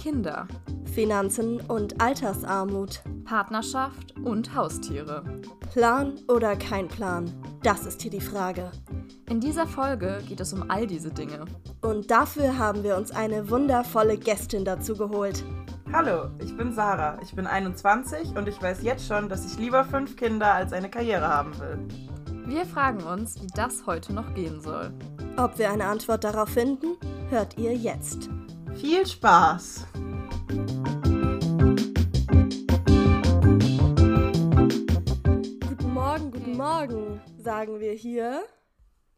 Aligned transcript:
Kinder, 0.00 0.48
Finanzen 0.94 1.60
und 1.60 2.00
Altersarmut, 2.00 3.02
Partnerschaft 3.26 4.16
und 4.24 4.54
Haustiere. 4.54 5.22
Plan 5.74 6.14
oder 6.26 6.56
kein 6.56 6.88
Plan? 6.88 7.30
Das 7.62 7.84
ist 7.84 8.00
hier 8.00 8.10
die 8.10 8.22
Frage. 8.22 8.70
In 9.28 9.40
dieser 9.40 9.66
Folge 9.66 10.22
geht 10.26 10.40
es 10.40 10.54
um 10.54 10.70
all 10.70 10.86
diese 10.86 11.10
Dinge. 11.10 11.44
Und 11.82 12.10
dafür 12.10 12.56
haben 12.56 12.82
wir 12.82 12.96
uns 12.96 13.10
eine 13.10 13.50
wundervolle 13.50 14.16
Gästin 14.16 14.64
dazu 14.64 14.96
geholt. 14.96 15.44
Hallo, 15.92 16.30
ich 16.42 16.56
bin 16.56 16.72
Sarah. 16.72 17.18
Ich 17.22 17.34
bin 17.34 17.46
21 17.46 18.34
und 18.34 18.48
ich 18.48 18.60
weiß 18.62 18.82
jetzt 18.82 19.06
schon, 19.06 19.28
dass 19.28 19.44
ich 19.44 19.58
lieber 19.58 19.84
fünf 19.84 20.16
Kinder 20.16 20.54
als 20.54 20.72
eine 20.72 20.88
Karriere 20.88 21.28
haben 21.28 21.52
will. 21.60 21.78
Wir 22.46 22.64
fragen 22.64 23.02
uns, 23.02 23.40
wie 23.42 23.48
das 23.54 23.84
heute 23.86 24.14
noch 24.14 24.32
gehen 24.32 24.62
soll. 24.62 24.94
Ob 25.36 25.58
wir 25.58 25.70
eine 25.70 25.84
Antwort 25.84 26.24
darauf 26.24 26.48
finden, 26.48 26.96
hört 27.28 27.58
ihr 27.58 27.74
jetzt. 27.74 28.30
Viel 28.80 29.06
Spaß! 29.06 29.86
Guten 35.68 35.92
Morgen, 35.92 36.30
guten 36.30 36.56
Morgen, 36.56 37.20
sagen 37.36 37.78
wir 37.78 37.92
hier. 37.92 38.42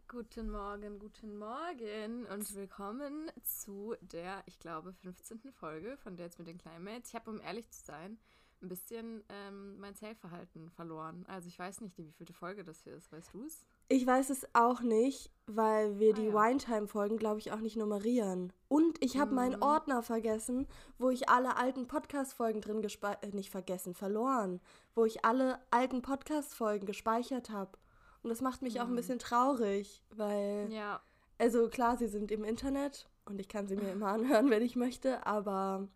Guten 0.08 0.50
Morgen, 0.50 0.98
guten 0.98 1.38
Morgen 1.38 2.26
und 2.26 2.54
willkommen 2.56 3.30
zu 3.44 3.94
der, 4.00 4.42
ich 4.46 4.58
glaube, 4.58 4.94
15. 4.94 5.52
Folge 5.52 5.96
von 5.96 6.16
Dates 6.16 6.38
mit 6.38 6.48
den 6.48 6.58
Climates. 6.58 7.10
Ich 7.10 7.14
habe, 7.14 7.30
um 7.30 7.40
ehrlich 7.40 7.70
zu 7.70 7.84
sein, 7.84 8.18
ein 8.62 8.68
bisschen 8.68 9.22
ähm, 9.28 9.78
mein 9.78 9.94
Zählverhalten 9.94 10.70
verloren. 10.70 11.24
Also 11.28 11.46
ich 11.46 11.56
weiß 11.56 11.82
nicht, 11.82 11.96
wie 11.98 12.10
vielte 12.10 12.32
Folge 12.32 12.64
das 12.64 12.82
hier 12.82 12.96
ist, 12.96 13.12
weißt 13.12 13.32
du 13.32 13.44
es? 13.44 13.64
Ich 13.92 14.06
weiß 14.06 14.30
es 14.30 14.46
auch 14.54 14.80
nicht, 14.80 15.30
weil 15.46 15.98
wir 15.98 16.12
Ah, 16.14 16.16
die 16.16 16.26
ja. 16.28 16.32
Wine-Time-Folgen, 16.32 17.18
glaube 17.18 17.40
ich, 17.40 17.52
auch 17.52 17.58
nicht 17.60 17.76
nummerieren. 17.76 18.50
Und 18.68 18.96
ich 19.04 19.18
habe 19.18 19.34
meinen 19.34 19.56
Mhm. 19.56 19.62
Ordner 19.62 20.02
vergessen, 20.02 20.66
wo 20.96 21.10
ich 21.10 21.28
alle 21.28 21.56
alten 21.58 21.86
Podcast-Folgen 21.88 22.62
drin 22.62 22.80
gespeichert, 22.80 23.22
äh, 23.22 23.36
nicht 23.36 23.50
vergessen, 23.50 23.92
verloren, 23.94 24.62
wo 24.94 25.04
ich 25.04 25.26
alle 25.26 25.60
alten 25.70 26.00
Podcast-Folgen 26.00 26.86
gespeichert 26.86 27.50
habe. 27.50 27.76
Und 28.22 28.30
das 28.30 28.40
macht 28.40 28.62
mich 28.62 28.80
auch 28.80 28.86
ein 28.86 28.92
Mhm. 28.92 28.96
bisschen 28.96 29.18
traurig, 29.18 30.02
weil, 30.08 30.72
Ja. 30.72 31.02
also 31.36 31.68
klar, 31.68 31.98
sie 31.98 32.08
sind 32.08 32.30
im 32.30 32.44
Internet 32.44 33.10
und 33.26 33.38
ich 33.40 33.48
kann 33.50 33.66
sie 33.68 33.76
mir 33.76 33.92
immer 33.92 34.08
anhören, 34.08 34.48
wenn 34.48 34.62
ich 34.62 34.74
möchte, 34.74 35.26
aber 35.26 35.86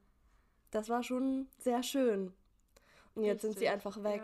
das 0.70 0.90
war 0.90 1.02
schon 1.02 1.48
sehr 1.60 1.82
schön. 1.82 2.34
Und 3.14 3.24
jetzt 3.24 3.40
sind 3.40 3.52
sie 3.54 3.60
Richtig, 3.60 3.70
einfach 3.70 4.02
weg. 4.02 4.20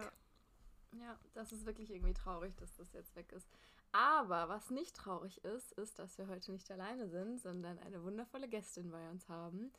Ja. 0.92 0.98
ja, 1.06 1.18
das 1.32 1.52
ist 1.52 1.64
wirklich 1.64 1.90
irgendwie 1.90 2.12
traurig, 2.12 2.54
dass 2.58 2.76
das 2.76 2.92
jetzt 2.92 3.16
weg 3.16 3.32
ist. 3.32 3.48
Aber 3.92 4.48
was 4.48 4.70
nicht 4.70 4.96
traurig 4.96 5.44
ist, 5.44 5.72
ist, 5.72 5.98
dass 5.98 6.16
wir 6.16 6.26
heute 6.26 6.50
nicht 6.50 6.70
alleine 6.70 7.08
sind, 7.08 7.40
sondern 7.40 7.78
eine 7.78 8.02
wundervolle 8.02 8.48
Gästin 8.48 8.90
bei 8.90 9.10
uns 9.10 9.28
haben. 9.28 9.70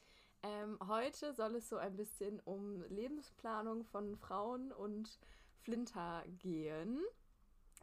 Ähm, 0.43 0.77
heute 0.87 1.33
soll 1.33 1.55
es 1.55 1.67
so 1.67 1.77
ein 1.77 1.95
bisschen 1.95 2.39
um 2.41 2.83
Lebensplanung 2.89 3.83
von 3.85 4.15
Frauen 4.17 4.71
und 4.71 5.17
Flinter 5.61 6.23
gehen. 6.39 6.99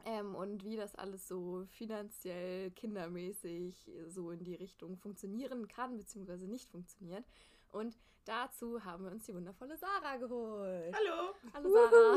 Ähm, 0.04 0.34
und 0.36 0.64
wie 0.64 0.76
das 0.76 0.94
alles 0.94 1.26
so 1.26 1.64
finanziell, 1.66 2.70
kindermäßig 2.70 3.90
so 4.08 4.30
in 4.30 4.44
die 4.44 4.54
Richtung 4.54 4.96
funktionieren 4.96 5.66
kann, 5.66 5.96
beziehungsweise 5.96 6.46
nicht 6.46 6.68
funktioniert. 6.68 7.24
Und 7.70 7.98
dazu 8.40 8.82
haben 8.84 9.04
wir 9.04 9.10
uns 9.10 9.26
die 9.26 9.34
wundervolle 9.34 9.76
Sarah 9.76 10.16
geholt. 10.16 10.94
Hallo! 10.94 11.34
Hallo 11.52 11.68
Sarah. 11.68 12.16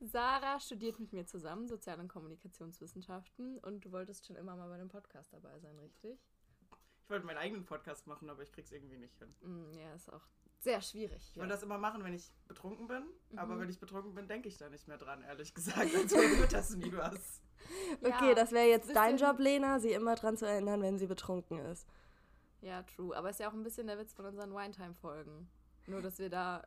Sarah 0.00 0.60
studiert 0.60 1.00
mit 1.00 1.12
mir 1.12 1.26
zusammen 1.26 1.66
Sozial- 1.66 1.98
und 1.98 2.08
Kommunikationswissenschaften 2.08 3.58
und 3.58 3.84
du 3.84 3.90
wolltest 3.92 4.24
schon 4.26 4.36
immer 4.36 4.54
mal 4.54 4.68
bei 4.68 4.74
einem 4.76 4.88
Podcast 4.88 5.32
dabei 5.32 5.58
sein, 5.58 5.76
richtig? 5.80 6.18
Ich 7.04 7.10
wollte 7.10 7.26
meinen 7.26 7.38
eigenen 7.38 7.64
Podcast 7.64 8.06
machen, 8.06 8.30
aber 8.30 8.42
ich 8.42 8.52
krieg's 8.52 8.70
irgendwie 8.70 8.96
nicht 8.96 9.18
hin. 9.18 9.34
Mm, 9.42 9.76
ja, 9.76 9.92
ist 9.94 10.08
auch 10.12 10.22
sehr 10.60 10.80
schwierig. 10.80 11.16
Ich 11.30 11.34
Ja. 11.34 11.42
wollte 11.42 11.54
das 11.54 11.64
immer 11.64 11.78
machen, 11.78 12.04
wenn 12.04 12.14
ich 12.14 12.30
betrunken 12.46 12.86
bin, 12.86 13.02
aber 13.36 13.56
Mhm. 13.56 13.60
wenn 13.62 13.68
ich 13.70 13.80
betrunken 13.80 14.14
bin, 14.14 14.28
denke 14.28 14.48
ich 14.48 14.56
da 14.56 14.68
nicht 14.70 14.86
mehr 14.86 14.98
dran, 14.98 15.22
ehrlich 15.24 15.52
gesagt. 15.52 15.78
Also 15.94 16.16
wird 16.16 16.52
das 16.52 16.70
nie 16.76 16.92
was. 16.92 17.42
Okay, 18.00 18.28
Ja, 18.28 18.34
das 18.34 18.52
wäre 18.52 18.68
jetzt 18.68 18.88
ein 18.90 18.94
dein 18.94 19.16
Job, 19.16 19.40
Lena, 19.40 19.80
sie 19.80 19.92
immer 19.92 20.14
dran 20.14 20.36
zu 20.36 20.46
erinnern, 20.46 20.80
wenn 20.80 20.96
sie 20.98 21.06
betrunken 21.08 21.58
ist. 21.58 21.88
Ja, 22.62 22.82
true. 22.82 23.14
Aber 23.16 23.30
ist 23.30 23.40
ja 23.40 23.48
auch 23.48 23.52
ein 23.52 23.62
bisschen 23.62 23.86
der 23.86 23.98
Witz 23.98 24.12
von 24.14 24.24
unseren 24.24 24.52
Wine-Time-Folgen. 24.54 25.48
Nur, 25.86 26.00
dass 26.00 26.18
wir 26.18 26.30
da 26.30 26.62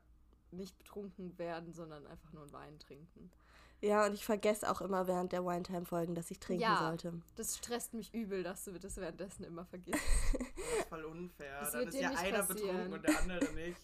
nicht 0.52 0.78
betrunken 0.78 1.38
werden, 1.40 1.74
sondern 1.74 2.06
einfach 2.08 2.32
nur 2.34 2.44
einen 2.44 2.54
Wein 2.54 2.80
trinken. 2.80 3.32
Ja, 3.82 4.06
und 4.06 4.14
ich 4.14 4.26
vergesse 4.26 4.70
auch 4.72 4.82
immer 4.82 5.08
während 5.08 5.32
der 5.32 5.46
Wine-Time-Folgen, 5.46 6.16
dass 6.16 6.32
ich 6.32 6.40
trinken 6.40 6.62
Ja. 6.64 6.78
sollte. 6.80 7.14
Das 7.36 7.58
stresst 7.58 7.94
mich 7.94 8.14
übel, 8.14 8.42
dass 8.44 8.64
du 8.66 8.78
das 8.80 8.98
währenddessen 8.98 9.44
immer 9.44 9.66
vergisst. 9.66 10.00
Das 10.66 10.80
ist 10.82 10.90
voll 10.90 11.06
unfair. 11.06 11.60
Das 11.62 11.72
Dann 11.72 11.82
wird 11.82 11.94
ist 11.94 12.02
ja 12.02 12.10
einer 12.10 12.44
passieren. 12.44 12.48
betrunken 12.90 12.94
und 12.94 13.04
der 13.08 13.20
andere 13.20 13.54
nicht. 13.54 13.78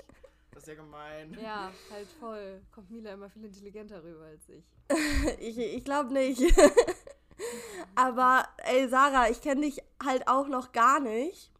Das 0.51 0.63
ist 0.63 0.67
ja 0.67 0.75
gemein. 0.75 1.37
ja, 1.41 1.71
halt 1.91 2.07
voll. 2.19 2.61
Kommt 2.71 2.89
Mila 2.91 3.13
immer 3.13 3.29
viel 3.29 3.45
intelligenter 3.45 4.03
rüber 4.03 4.25
als 4.25 4.49
ich. 4.49 4.65
Ich, 5.39 5.57
ich 5.57 5.85
glaube 5.85 6.11
nicht. 6.11 6.41
Aber, 7.95 8.47
ey, 8.57 8.87
Sarah, 8.89 9.29
ich 9.29 9.41
kenne 9.41 9.61
dich 9.61 9.81
halt 10.03 10.27
auch 10.27 10.47
noch 10.47 10.71
gar 10.71 10.99
nicht. 10.99 11.50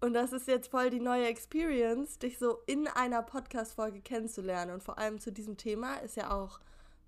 Und 0.00 0.14
das 0.14 0.32
ist 0.32 0.48
jetzt 0.48 0.70
voll 0.70 0.88
die 0.88 1.00
neue 1.00 1.26
Experience, 1.26 2.18
dich 2.18 2.38
so 2.38 2.62
in 2.66 2.88
einer 2.88 3.22
Podcast-Folge 3.22 4.00
kennenzulernen. 4.00 4.72
Und 4.72 4.82
vor 4.82 4.98
allem 4.98 5.20
zu 5.20 5.30
diesem 5.30 5.58
Thema 5.58 5.96
ist 5.96 6.16
ja 6.16 6.30
auch 6.30 6.58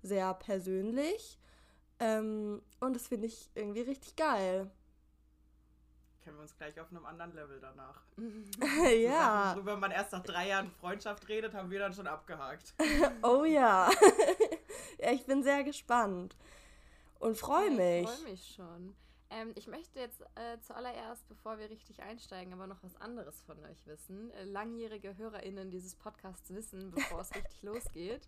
sehr 0.03 0.33
persönlich. 0.35 1.39
Ähm, 1.99 2.61
und 2.79 2.95
das 2.95 3.07
finde 3.07 3.27
ich 3.27 3.49
irgendwie 3.55 3.81
richtig 3.81 4.15
geil. 4.15 4.69
Kennen 6.23 6.37
wir 6.37 6.43
uns 6.43 6.55
gleich 6.55 6.79
auf 6.79 6.89
einem 6.91 7.05
anderen 7.05 7.33
Level 7.33 7.59
danach. 7.59 8.01
ja. 8.95 9.43
Sachen, 9.43 9.57
worüber 9.57 9.77
man 9.77 9.91
erst 9.91 10.11
nach 10.11 10.23
drei 10.23 10.49
Jahren 10.49 10.71
Freundschaft 10.79 11.27
redet, 11.27 11.53
haben 11.53 11.69
wir 11.69 11.79
dann 11.79 11.93
schon 11.93 12.07
abgehakt. 12.07 12.73
Oh 13.23 13.43
ja. 13.43 13.89
ja, 14.99 15.11
ich 15.11 15.25
bin 15.25 15.43
sehr 15.43 15.63
gespannt. 15.63 16.35
Und 17.19 17.37
freue 17.37 17.71
mich. 17.71 18.03
Ich 18.03 18.09
freue 18.09 18.31
mich 18.31 18.53
schon. 18.55 18.95
Ähm, 19.33 19.51
ich 19.55 19.67
möchte 19.67 19.99
jetzt 19.99 20.21
äh, 20.35 20.59
zuallererst, 20.59 21.27
bevor 21.27 21.57
wir 21.57 21.69
richtig 21.69 22.01
einsteigen, 22.03 22.53
aber 22.53 22.67
noch 22.67 22.83
was 22.83 22.95
anderes 22.97 23.41
von 23.41 23.57
euch 23.65 23.87
wissen. 23.87 24.29
Äh, 24.31 24.43
langjährige 24.43 25.17
HörerInnen 25.17 25.71
dieses 25.71 25.95
Podcasts 25.95 26.53
wissen, 26.53 26.91
bevor 26.91 27.21
es 27.21 27.33
richtig 27.33 27.61
losgeht, 27.63 28.27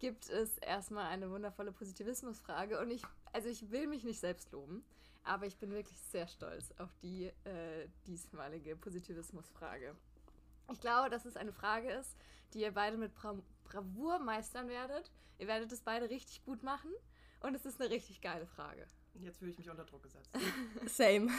gibt 0.00 0.28
es 0.28 0.58
erstmal 0.58 1.06
eine 1.06 1.30
wundervolle 1.30 1.70
Positivismusfrage. 1.70 2.80
Und 2.80 2.90
ich, 2.90 3.02
also 3.32 3.48
ich 3.48 3.70
will 3.70 3.86
mich 3.86 4.02
nicht 4.02 4.18
selbst 4.18 4.50
loben, 4.50 4.84
aber 5.22 5.46
ich 5.46 5.58
bin 5.58 5.70
wirklich 5.70 6.00
sehr 6.00 6.26
stolz 6.26 6.74
auf 6.78 6.90
die 7.02 7.26
äh, 7.44 7.88
diesmalige 8.08 8.74
Positivismusfrage. 8.74 9.94
Ich 10.72 10.80
glaube, 10.80 11.08
dass 11.08 11.24
es 11.24 11.36
eine 11.36 11.52
Frage 11.52 11.92
ist, 11.92 12.16
die 12.52 12.62
ihr 12.62 12.72
beide 12.72 12.96
mit 12.96 13.14
Bra 13.14 13.36
Bravour 13.64 14.18
meistern 14.18 14.68
werdet. 14.68 15.12
Ihr 15.38 15.46
werdet 15.46 15.70
es 15.70 15.82
beide 15.82 16.10
richtig 16.10 16.44
gut 16.44 16.64
machen. 16.64 16.90
Und 17.40 17.54
es 17.54 17.64
ist 17.64 17.80
eine 17.80 17.90
richtig 17.90 18.20
geile 18.20 18.46
Frage. 18.46 18.86
Jetzt 19.14 19.38
fühle 19.38 19.50
ich 19.50 19.58
mich 19.58 19.70
unter 19.70 19.84
Druck 19.84 20.02
gesetzt. 20.02 20.30
Same. 20.86 21.30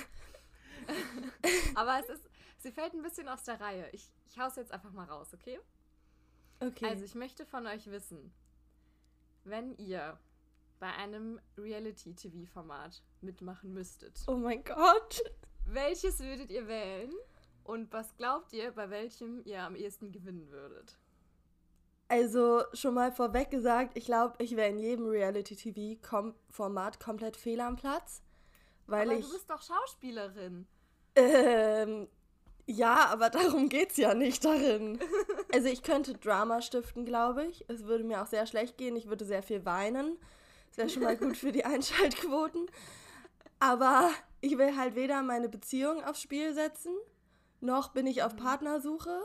Aber 1.75 1.99
es 1.99 2.09
ist, 2.09 2.29
sie 2.59 2.71
fällt 2.71 2.93
ein 2.93 3.01
bisschen 3.01 3.27
aus 3.27 3.43
der 3.43 3.59
Reihe. 3.59 3.89
Ich, 3.91 4.11
ich 4.27 4.37
hau's 4.37 4.55
jetzt 4.55 4.71
einfach 4.71 4.91
mal 4.91 5.05
raus, 5.05 5.33
okay? 5.33 5.59
Okay. 6.59 6.85
Also 6.85 7.03
ich 7.03 7.15
möchte 7.15 7.45
von 7.45 7.67
euch 7.67 7.87
wissen, 7.87 8.33
wenn 9.43 9.75
ihr 9.77 10.19
bei 10.79 10.91
einem 10.93 11.39
Reality-TV-Format 11.57 13.03
mitmachen 13.21 13.73
müsstet, 13.73 14.19
oh 14.27 14.35
mein 14.35 14.63
Gott. 14.63 15.21
welches 15.65 16.19
würdet 16.19 16.51
ihr 16.51 16.67
wählen? 16.67 17.11
Und 17.63 17.91
was 17.93 18.15
glaubt 18.17 18.51
ihr, 18.51 18.71
bei 18.71 18.89
welchem 18.89 19.41
ihr 19.45 19.61
am 19.61 19.75
ehesten 19.75 20.11
gewinnen 20.11 20.49
würdet? 20.49 20.97
Also 22.07 22.63
schon 22.73 22.93
mal 22.93 23.11
vorweg 23.11 23.49
gesagt, 23.49 23.97
ich 23.97 24.05
glaube, 24.05 24.35
ich 24.39 24.55
wäre 24.55 24.69
in 24.69 24.77
jedem 24.77 25.07
Reality-TV-Format 25.07 26.99
komplett 26.99 27.37
fehl 27.37 27.59
am 27.61 27.75
Platz. 27.75 28.21
Weil 28.85 29.09
Aber 29.09 29.17
ich. 29.19 29.25
du 29.25 29.31
bist 29.31 29.49
doch 29.49 29.61
Schauspielerin. 29.61 30.67
Ähm, 31.15 32.07
ja, 32.65 33.07
aber 33.07 33.29
darum 33.31 33.69
geht's 33.69 33.97
ja 33.97 34.13
nicht 34.13 34.45
darin. 34.45 34.99
Also 35.53 35.69
ich 35.69 35.83
könnte 35.83 36.13
Drama 36.13 36.61
stiften, 36.61 37.05
glaube 37.05 37.45
ich. 37.45 37.65
Es 37.67 37.85
würde 37.85 38.03
mir 38.03 38.21
auch 38.21 38.27
sehr 38.27 38.45
schlecht 38.45 38.77
gehen. 38.77 38.95
Ich 38.95 39.07
würde 39.07 39.25
sehr 39.25 39.43
viel 39.43 39.65
weinen. 39.65 40.17
Das 40.69 40.77
wäre 40.77 40.89
schon 40.89 41.03
mal 41.03 41.17
gut 41.17 41.37
für 41.37 41.51
die 41.51 41.65
Einschaltquoten. 41.65 42.67
Aber 43.59 44.11
ich 44.41 44.57
will 44.57 44.75
halt 44.75 44.95
weder 44.95 45.23
meine 45.23 45.47
Beziehung 45.47 46.03
aufs 46.03 46.21
Spiel 46.21 46.53
setzen, 46.53 46.93
noch 47.61 47.89
bin 47.93 48.07
ich 48.07 48.23
auf 48.23 48.35
Partnersuche, 48.35 49.21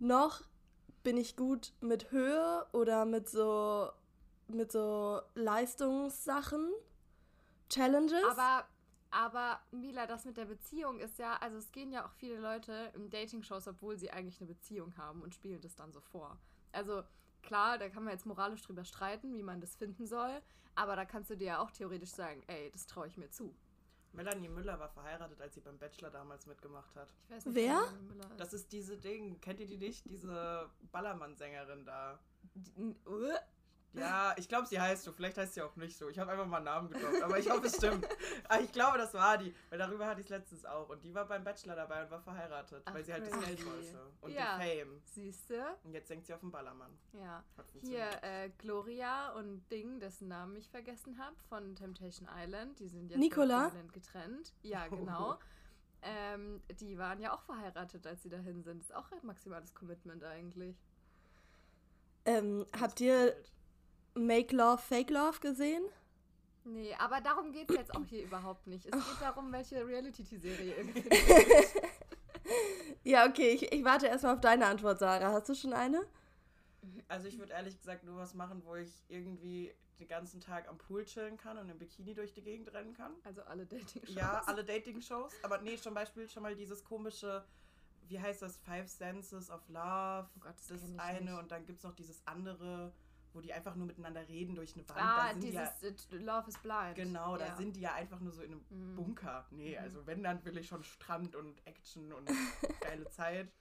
noch 0.00 0.42
bin 1.04 1.16
ich 1.16 1.36
gut 1.36 1.72
mit 1.80 2.10
Höhe 2.10 2.66
oder 2.72 3.04
mit 3.04 3.28
so 3.28 3.90
mit 4.48 4.72
so 4.72 5.20
Leistungssachen, 5.34 6.72
Challenges. 7.68 8.24
Aber, 8.30 8.66
aber 9.10 9.60
Mila, 9.70 10.06
das 10.06 10.24
mit 10.24 10.36
der 10.36 10.44
Beziehung 10.46 10.98
ist 11.00 11.18
ja, 11.18 11.36
also 11.36 11.56
es 11.56 11.72
gehen 11.72 11.92
ja 11.92 12.06
auch 12.06 12.12
viele 12.12 12.38
Leute 12.38 12.92
in 12.94 13.10
Dating-Shows, 13.10 13.68
obwohl 13.68 13.96
sie 13.96 14.10
eigentlich 14.10 14.40
eine 14.40 14.48
Beziehung 14.48 14.96
haben 14.96 15.22
und 15.22 15.34
spielen 15.34 15.60
das 15.60 15.74
dann 15.76 15.92
so 15.92 16.00
vor. 16.00 16.38
Also 16.72 17.02
klar, 17.42 17.78
da 17.78 17.88
kann 17.88 18.04
man 18.04 18.12
jetzt 18.12 18.26
moralisch 18.26 18.62
drüber 18.62 18.84
streiten, 18.84 19.34
wie 19.36 19.42
man 19.42 19.60
das 19.60 19.76
finden 19.76 20.06
soll, 20.06 20.42
aber 20.74 20.96
da 20.96 21.04
kannst 21.04 21.30
du 21.30 21.36
dir 21.36 21.46
ja 21.46 21.58
auch 21.60 21.70
theoretisch 21.70 22.10
sagen, 22.10 22.42
ey, 22.46 22.70
das 22.72 22.86
traue 22.86 23.06
ich 23.06 23.16
mir 23.16 23.30
zu. 23.30 23.54
Melanie 24.14 24.48
Müller 24.48 24.78
war 24.78 24.88
verheiratet, 24.88 25.40
als 25.40 25.54
sie 25.54 25.60
beim 25.60 25.78
Bachelor 25.78 26.10
damals 26.10 26.46
mitgemacht 26.46 26.94
hat. 26.96 27.12
Ich 27.24 27.30
weiß 27.36 27.46
nicht, 27.46 27.54
Wer? 27.56 27.80
ist. 27.82 28.40
Das 28.40 28.52
ist 28.52 28.72
diese 28.72 28.96
Ding, 28.96 29.40
kennt 29.40 29.60
ihr 29.60 29.66
die 29.66 29.78
nicht? 29.78 30.08
Diese 30.08 30.70
Ballermann-Sängerin 30.92 31.84
da. 31.84 32.18
Die- 32.54 32.96
uh, 33.06 33.32
Ja, 33.94 34.34
ich 34.36 34.48
glaube, 34.48 34.66
sie 34.66 34.80
heißt 34.80 35.04
so. 35.04 35.12
Vielleicht 35.12 35.38
heißt 35.38 35.54
sie 35.54 35.62
auch 35.62 35.74
nicht 35.76 35.96
so. 35.96 36.08
Ich 36.08 36.18
habe 36.18 36.32
einfach 36.32 36.46
mal 36.46 36.56
einen 36.56 36.64
Namen 36.66 36.90
gedroppt, 36.90 37.22
aber 37.22 37.38
ich 37.38 37.48
hoffe, 37.50 37.66
es 37.66 37.76
stimmt. 37.76 38.06
Aber 38.48 38.60
ich 38.62 38.72
glaube, 38.72 38.98
das 38.98 39.14
war 39.14 39.38
die. 39.38 39.54
Weil 39.70 39.78
darüber 39.78 40.06
hatte 40.06 40.20
ich 40.20 40.26
es 40.26 40.30
letztens 40.30 40.64
auch. 40.64 40.88
Und 40.88 41.02
die 41.04 41.14
war 41.14 41.26
beim 41.26 41.44
Bachelor 41.44 41.76
dabei 41.76 42.02
und 42.04 42.10
war 42.10 42.20
verheiratet, 42.20 42.82
Ach, 42.86 42.92
weil 42.94 43.04
sie 43.04 43.12
halt 43.12 43.22
das 43.26 43.32
crazy. 43.32 43.46
Geld 43.46 43.66
wollte. 43.66 44.06
Und 44.20 44.30
Ja. 44.32 44.58
den 44.58 44.86
Fame. 44.86 45.00
Siehste? 45.04 45.64
Und 45.84 45.92
jetzt 45.94 46.10
denkt 46.10 46.26
sie 46.26 46.34
auf 46.34 46.40
den 46.40 46.50
Ballermann. 46.50 46.90
Ja. 47.12 47.42
Hat 47.56 47.66
Hier 47.82 48.06
funktioniert. 48.06 48.22
äh, 48.22 48.50
Gloria 48.58 49.30
und 49.32 49.64
Ding, 49.70 50.00
dessen 50.00 50.28
Namen 50.28 50.56
ich 50.56 50.68
vergessen 50.68 51.18
habe, 51.18 51.36
von 51.48 51.74
Temptation 51.76 52.28
Island. 52.36 52.78
Die 52.80 52.88
sind 52.88 53.10
jetzt 53.10 53.18
Nicola? 53.20 53.70
getrennt. 53.92 54.52
Ja, 54.62 54.88
genau. 54.88 55.38
Ähm, 56.02 56.60
die 56.80 56.98
waren 56.98 57.18
ja 57.20 57.32
auch 57.32 57.42
verheiratet, 57.44 58.06
als 58.06 58.22
sie 58.22 58.28
dahin 58.28 58.62
sind. 58.62 58.82
Ist 58.82 58.94
auch 58.94 59.10
ein 59.12 59.24
maximales 59.24 59.72
Commitment 59.74 60.22
eigentlich. 60.24 60.76
Ähm, 62.26 62.66
Das 62.72 62.80
habt 62.80 63.00
ihr 63.00 63.16
Geld. 63.32 63.50
Make 64.14 64.54
Love, 64.54 64.78
Fake 64.78 65.10
Love 65.10 65.40
gesehen? 65.40 65.84
Nee, 66.64 66.94
aber 66.98 67.20
darum 67.20 67.52
geht 67.52 67.70
es 67.70 67.76
jetzt 67.76 67.94
auch 67.94 68.04
hier 68.06 68.24
überhaupt 68.24 68.66
nicht. 68.66 68.86
Es 68.86 68.92
geht 68.92 69.20
darum, 69.20 69.52
welche 69.52 69.86
Reality-Serie 69.86 70.74
irgendwie. 70.76 71.04
Ja, 73.04 73.26
okay, 73.28 73.50
ich, 73.50 73.70
ich 73.70 73.84
warte 73.84 74.06
erstmal 74.06 74.34
auf 74.34 74.40
deine 74.40 74.66
Antwort, 74.66 74.98
Sarah. 74.98 75.32
Hast 75.32 75.48
du 75.48 75.54
schon 75.54 75.74
eine? 75.74 76.06
Also 77.08 77.28
ich 77.28 77.38
würde 77.38 77.52
ehrlich 77.52 77.78
gesagt 77.78 78.04
nur 78.04 78.16
was 78.16 78.34
machen, 78.34 78.62
wo 78.64 78.76
ich 78.76 79.04
irgendwie 79.08 79.74
den 80.00 80.08
ganzen 80.08 80.40
Tag 80.40 80.68
am 80.68 80.78
Pool 80.78 81.04
chillen 81.04 81.36
kann 81.36 81.58
und 81.58 81.68
im 81.68 81.78
Bikini 81.78 82.14
durch 82.14 82.32
die 82.32 82.42
Gegend 82.42 82.72
rennen 82.72 82.94
kann. 82.94 83.12
Also 83.24 83.42
alle 83.42 83.66
Dating-Shows. 83.66 84.14
Ja, 84.14 84.42
alle 84.46 84.64
Dating-Shows. 84.64 85.32
Aber 85.42 85.58
nee, 85.58 85.76
zum 85.76 85.94
Beispiel 85.94 86.28
schon 86.28 86.42
mal 86.42 86.56
dieses 86.56 86.82
komische, 86.82 87.44
wie 88.08 88.18
heißt 88.18 88.40
das, 88.40 88.56
Five 88.56 88.88
Senses 88.88 89.50
of 89.50 89.60
Love. 89.68 90.28
Oh 90.36 90.40
Gott, 90.40 90.54
das 90.56 90.68
das 90.68 90.98
eine. 90.98 91.20
nicht. 91.20 91.38
Und 91.38 91.52
dann 91.52 91.66
gibt 91.66 91.78
es 91.78 91.84
noch 91.84 91.94
dieses 91.94 92.26
andere, 92.26 92.92
wo 93.34 93.40
die 93.40 93.52
einfach 93.52 93.74
nur 93.74 93.86
miteinander 93.86 94.26
reden 94.28 94.54
durch 94.54 94.74
eine 94.74 94.88
Wand. 94.88 94.98
Ah, 95.00 95.26
da 95.26 95.32
sind 95.32 95.42
die 95.44 95.50
ja, 95.50 95.72
dieses 95.82 96.10
äh, 96.12 96.16
Love 96.16 96.48
is 96.48 96.58
Blind. 96.58 96.94
Genau, 96.94 97.36
da 97.36 97.46
ja. 97.48 97.56
sind 97.56 97.76
die 97.76 97.80
ja 97.80 97.94
einfach 97.94 98.20
nur 98.20 98.32
so 98.32 98.42
in 98.42 98.52
einem 98.52 98.64
Mhm. 98.70 98.96
Bunker. 98.96 99.46
Nee, 99.50 99.76
Mhm. 99.76 99.82
also 99.84 100.06
wenn, 100.06 100.22
dann 100.22 100.44
will 100.44 100.56
ich 100.56 100.68
schon 100.68 100.82
Strand 100.82 101.34
und 101.36 101.66
Action 101.66 102.12
und 102.12 102.26
geile 102.80 103.08
Zeit. 103.10 103.52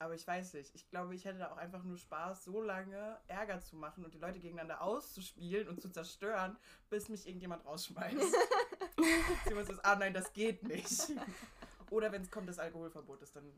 Aber 0.00 0.14
ich 0.14 0.24
weiß 0.26 0.54
nicht. 0.54 0.72
Ich 0.76 0.88
glaube, 0.90 1.14
ich 1.14 1.24
hätte 1.24 1.38
da 1.40 1.50
auch 1.50 1.56
einfach 1.56 1.82
nur 1.82 1.96
Spaß, 1.98 2.44
so 2.44 2.62
lange 2.62 3.18
Ärger 3.26 3.60
zu 3.60 3.74
machen 3.76 4.04
und 4.04 4.14
die 4.14 4.18
Leute 4.18 4.38
gegeneinander 4.38 4.80
auszuspielen 4.80 5.66
und 5.68 5.80
zu 5.80 5.90
zerstören, 5.90 6.56
bis 6.88 7.08
mich 7.08 7.26
irgendjemand 7.26 7.64
rausschmeißt. 7.66 8.16
Ist, 9.68 9.84
ah 9.84 9.96
nein, 9.96 10.14
das 10.14 10.32
geht 10.32 10.62
nicht. 10.62 11.12
Oder 11.90 12.12
wenn 12.12 12.22
es 12.22 12.30
kommt, 12.30 12.48
das 12.48 12.58
Alkoholverbot 12.58 13.22
ist, 13.22 13.34
dann 13.34 13.52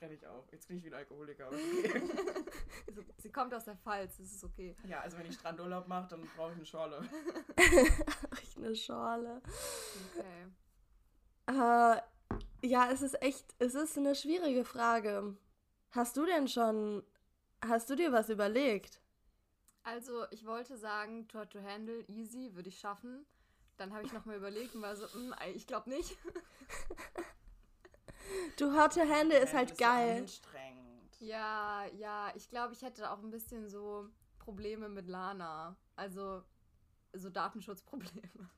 renne 0.00 0.14
ich 0.14 0.26
auch. 0.26 0.46
Jetzt 0.52 0.68
bin 0.68 0.78
ich 0.78 0.84
wieder 0.84 0.98
Alkoholiker. 0.98 1.46
aber 1.46 1.56
okay. 1.78 2.02
Also, 2.86 3.02
sie 3.18 3.30
kommt 3.30 3.54
aus 3.54 3.64
der 3.64 3.76
Pfalz, 3.76 4.16
das 4.16 4.32
ist 4.32 4.44
okay. 4.44 4.76
ja, 4.84 5.00
also 5.00 5.18
wenn 5.18 5.26
ich 5.26 5.34
Strandurlaub 5.34 5.88
mache, 5.88 6.08
dann 6.08 6.28
brauche 6.36 6.52
ich 6.52 6.56
eine 6.56 6.66
Schorle. 6.66 7.08
Ich 8.42 8.56
eine 8.56 8.74
Schorle. 8.74 9.40
Okay. 10.10 10.46
Äh, 11.46 12.66
ja, 12.66 12.90
es 12.90 13.02
ist 13.02 13.22
echt, 13.22 13.54
es 13.58 13.74
ist 13.74 13.96
eine 13.96 14.14
schwierige 14.14 14.64
Frage. 14.64 15.36
Hast 15.90 16.16
du 16.16 16.26
denn 16.26 16.48
schon, 16.48 17.04
hast 17.64 17.88
du 17.88 17.94
dir 17.94 18.12
was 18.12 18.28
überlegt? 18.28 19.00
Also, 19.84 20.24
ich 20.30 20.44
wollte 20.44 20.76
sagen, 20.76 21.28
Tour 21.28 21.48
to 21.48 21.60
Handle, 21.62 22.04
easy, 22.08 22.54
würde 22.54 22.68
ich 22.68 22.78
schaffen. 22.78 23.24
Dann 23.78 23.94
habe 23.94 24.04
ich 24.04 24.12
nochmal 24.12 24.36
überlegt 24.36 24.74
und 24.74 24.82
war 24.82 24.96
so, 24.96 25.06
hm, 25.14 25.34
ich 25.54 25.66
glaube 25.66 25.88
nicht. 25.88 26.16
Du 28.56 28.76
Hot 28.76 28.94
to 28.94 29.00
Handle 29.00 29.38
ist 29.38 29.54
halt 29.54 29.70
das 29.70 29.78
geil. 29.78 30.20
Anstrengend. 30.22 31.20
Ja, 31.20 31.84
ja, 31.96 32.32
ich 32.34 32.48
glaube, 32.48 32.72
ich 32.74 32.82
hätte 32.82 33.10
auch 33.10 33.18
ein 33.22 33.30
bisschen 33.30 33.68
so 33.68 34.08
Probleme 34.38 34.88
mit 34.88 35.08
Lana. 35.08 35.76
Also, 35.96 36.42
so 37.12 37.30
Datenschutzprobleme. 37.30 38.48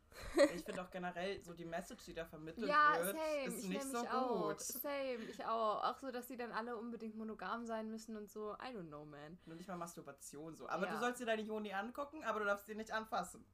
Ich 0.54 0.64
finde 0.64 0.82
auch 0.82 0.90
generell 0.90 1.42
so 1.42 1.54
die 1.54 1.64
Message, 1.64 2.04
die 2.04 2.14
da 2.14 2.24
vermittelt 2.26 2.68
Ja, 2.68 2.98
wird, 3.00 3.16
same. 3.16 3.44
ist 3.46 3.58
ich 3.64 3.68
nicht 3.70 3.84
so 3.84 3.98
auch. 4.08 4.48
gut. 4.48 4.60
Same, 4.60 5.14
ich 5.30 5.44
auch. 5.46 5.82
Auch 5.84 5.96
so, 5.98 6.10
dass 6.10 6.28
sie 6.28 6.36
dann 6.36 6.52
alle 6.52 6.76
unbedingt 6.76 7.16
monogam 7.16 7.64
sein 7.64 7.90
müssen 7.90 8.16
und 8.16 8.28
so. 8.28 8.52
I 8.54 8.76
don't 8.76 8.88
know, 8.88 9.04
man. 9.04 9.38
Nur 9.46 9.56
nicht 9.56 9.68
mal 9.68 9.76
Masturbation 9.76 10.56
so. 10.56 10.68
Aber 10.68 10.86
Ja. 10.86 10.92
du 10.94 10.98
sollst 10.98 11.20
dir 11.20 11.26
deine 11.26 11.42
Joni 11.42 11.72
angucken, 11.72 12.22
aber 12.24 12.40
du 12.40 12.44
darfst 12.46 12.66
sie 12.66 12.74
nicht 12.74 12.90
anfassen. 12.92 13.44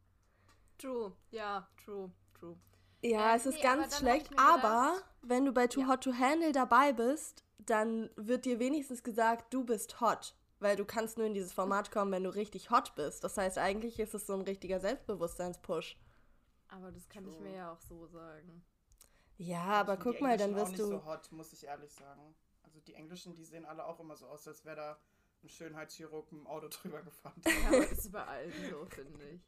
True, 0.78 1.12
ja, 1.30 1.68
true, 1.84 2.10
true. 2.38 2.56
Ja, 3.10 3.30
Ähm, 3.30 3.36
es 3.36 3.46
ist 3.46 3.54
nee, 3.58 3.66
aber 3.66 3.76
ganz 3.78 3.92
dann 3.92 4.00
schlecht, 4.00 4.32
ich 4.32 4.38
aber 4.38 4.92
gedacht- 4.94 5.04
wenn 5.22 5.44
du 5.44 5.52
bei 5.52 5.66
Too 5.66 5.80
Ja. 5.80 5.88
Hot 5.88 6.04
to 6.04 6.12
Handle 6.12 6.52
dabei 6.52 6.92
bist, 6.92 7.44
dann 7.58 8.10
wird 8.16 8.44
dir 8.44 8.58
wenigstens 8.58 9.02
gesagt, 9.02 9.52
du 9.52 9.64
bist 9.64 10.00
hot. 10.00 10.34
Weil 10.58 10.76
du 10.76 10.86
kannst 10.86 11.18
nur 11.18 11.26
in 11.26 11.34
dieses 11.34 11.52
Format 11.52 11.90
kommen, 11.90 12.12
wenn 12.12 12.24
du 12.24 12.30
richtig 12.34 12.70
hot 12.70 12.94
bist. 12.94 13.22
Das 13.22 13.36
heißt, 13.36 13.58
eigentlich 13.58 13.98
ist 14.00 14.14
es 14.14 14.26
so 14.26 14.32
ein 14.32 14.40
richtiger 14.40 14.80
Selbstbewusstseinspush. 14.80 15.98
Aber 16.68 16.90
das 16.92 17.08
kann 17.10 17.26
ich 17.28 17.34
True. 17.34 17.42
mir 17.44 17.56
ja 17.56 17.72
auch 17.72 17.80
so 17.80 18.06
sagen. 18.06 18.64
Ja, 19.36 19.64
aber 19.64 19.94
Ich 19.94 20.00
guck 20.00 20.20
mal, 20.22 20.38
dann 20.38 20.54
wirst 20.54 20.72
auch 20.72 20.76
du. 20.76 20.82
nicht 20.92 21.02
so 21.02 21.04
hot, 21.04 21.30
muss 21.32 21.52
ich 21.52 21.64
ehrlich 21.64 21.92
sagen. 21.92 22.34
Also 22.62 22.80
die 22.80 22.94
Englischen, 22.94 23.34
die 23.34 23.44
sehen 23.44 23.66
alle 23.66 23.84
auch 23.84 24.00
immer 24.00 24.16
so 24.16 24.26
aus, 24.28 24.48
als 24.48 24.64
wäre 24.64 24.76
da 24.76 24.98
ein 25.44 25.48
Schönheitschirurg 25.50 26.32
mit 26.32 26.40
dem 26.40 26.46
Auto 26.46 26.68
drüber 26.70 27.02
gefahren. 27.02 27.40
Ja, 27.46 27.68
aber 27.68 27.80
das 27.80 27.92
ist 27.92 28.06
überall 28.06 28.50
so, 28.70 28.86
finde 28.86 29.24
ich. 29.28 29.40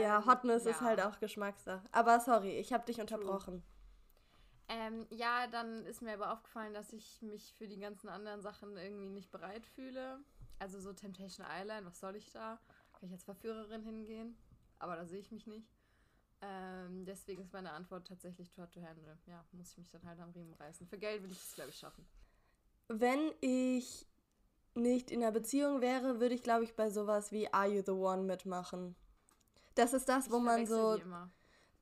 Ja, 0.00 0.18
Ähm, 0.18 0.26
Hotness 0.26 0.64
ja. 0.64 0.70
ist 0.70 0.80
halt 0.80 1.00
auch 1.00 1.18
Geschmackssache. 1.18 1.82
Aber 1.92 2.20
sorry, 2.20 2.58
ich 2.58 2.72
habe 2.72 2.84
dich 2.84 3.00
unterbrochen. 3.00 3.62
Ähm, 4.68 5.06
ja, 5.10 5.46
dann 5.48 5.84
ist 5.84 6.02
mir 6.02 6.14
aber 6.14 6.32
aufgefallen, 6.32 6.72
dass 6.72 6.92
ich 6.92 7.20
mich 7.20 7.54
für 7.58 7.68
die 7.68 7.78
ganzen 7.78 8.08
anderen 8.08 8.40
Sachen 8.40 8.76
irgendwie 8.76 9.08
nicht 9.08 9.30
bereit 9.30 9.66
fühle. 9.66 10.20
Also 10.58 10.80
so 10.80 10.92
Temptation 10.92 11.46
Island, 11.46 11.86
was 11.86 12.00
soll 12.00 12.16
ich 12.16 12.30
da? 12.30 12.58
Kann 12.92 13.08
ich 13.08 13.12
als 13.12 13.24
Verführerin 13.24 13.82
hingehen? 13.82 14.36
Aber 14.78 14.96
da 14.96 15.04
sehe 15.04 15.18
ich 15.18 15.30
mich 15.30 15.46
nicht. 15.46 15.68
Ähm, 16.40 17.04
deswegen 17.04 17.42
ist 17.42 17.52
meine 17.52 17.72
Antwort 17.72 18.06
tatsächlich 18.06 18.50
Try 18.50 18.66
to 18.68 18.80
Handle. 18.82 19.18
Ja, 19.26 19.44
muss 19.52 19.72
ich 19.72 19.78
mich 19.78 19.90
dann 19.90 20.04
halt 20.04 20.18
am 20.20 20.30
Riemen 20.30 20.54
reißen. 20.54 20.86
Für 20.86 20.98
Geld 20.98 21.22
würde 21.22 21.34
ich 21.34 21.40
es, 21.40 21.54
glaube 21.54 21.70
ich, 21.70 21.76
schaffen. 21.76 22.04
Wenn 22.88 23.32
ich 23.40 24.06
nicht 24.74 25.10
in 25.10 25.22
einer 25.22 25.32
Beziehung 25.32 25.80
wäre, 25.80 26.20
würde 26.20 26.34
ich, 26.34 26.42
glaube 26.42 26.64
ich, 26.64 26.74
bei 26.74 26.90
sowas 26.90 27.30
wie 27.30 27.52
Are 27.52 27.68
You 27.68 27.82
the 27.84 27.92
One 27.92 28.22
mitmachen. 28.22 28.96
Das 29.74 29.92
ist 29.92 30.08
das, 30.08 30.30
wo 30.30 30.36
ich 30.38 30.42
man 30.42 30.66
so. 30.66 31.00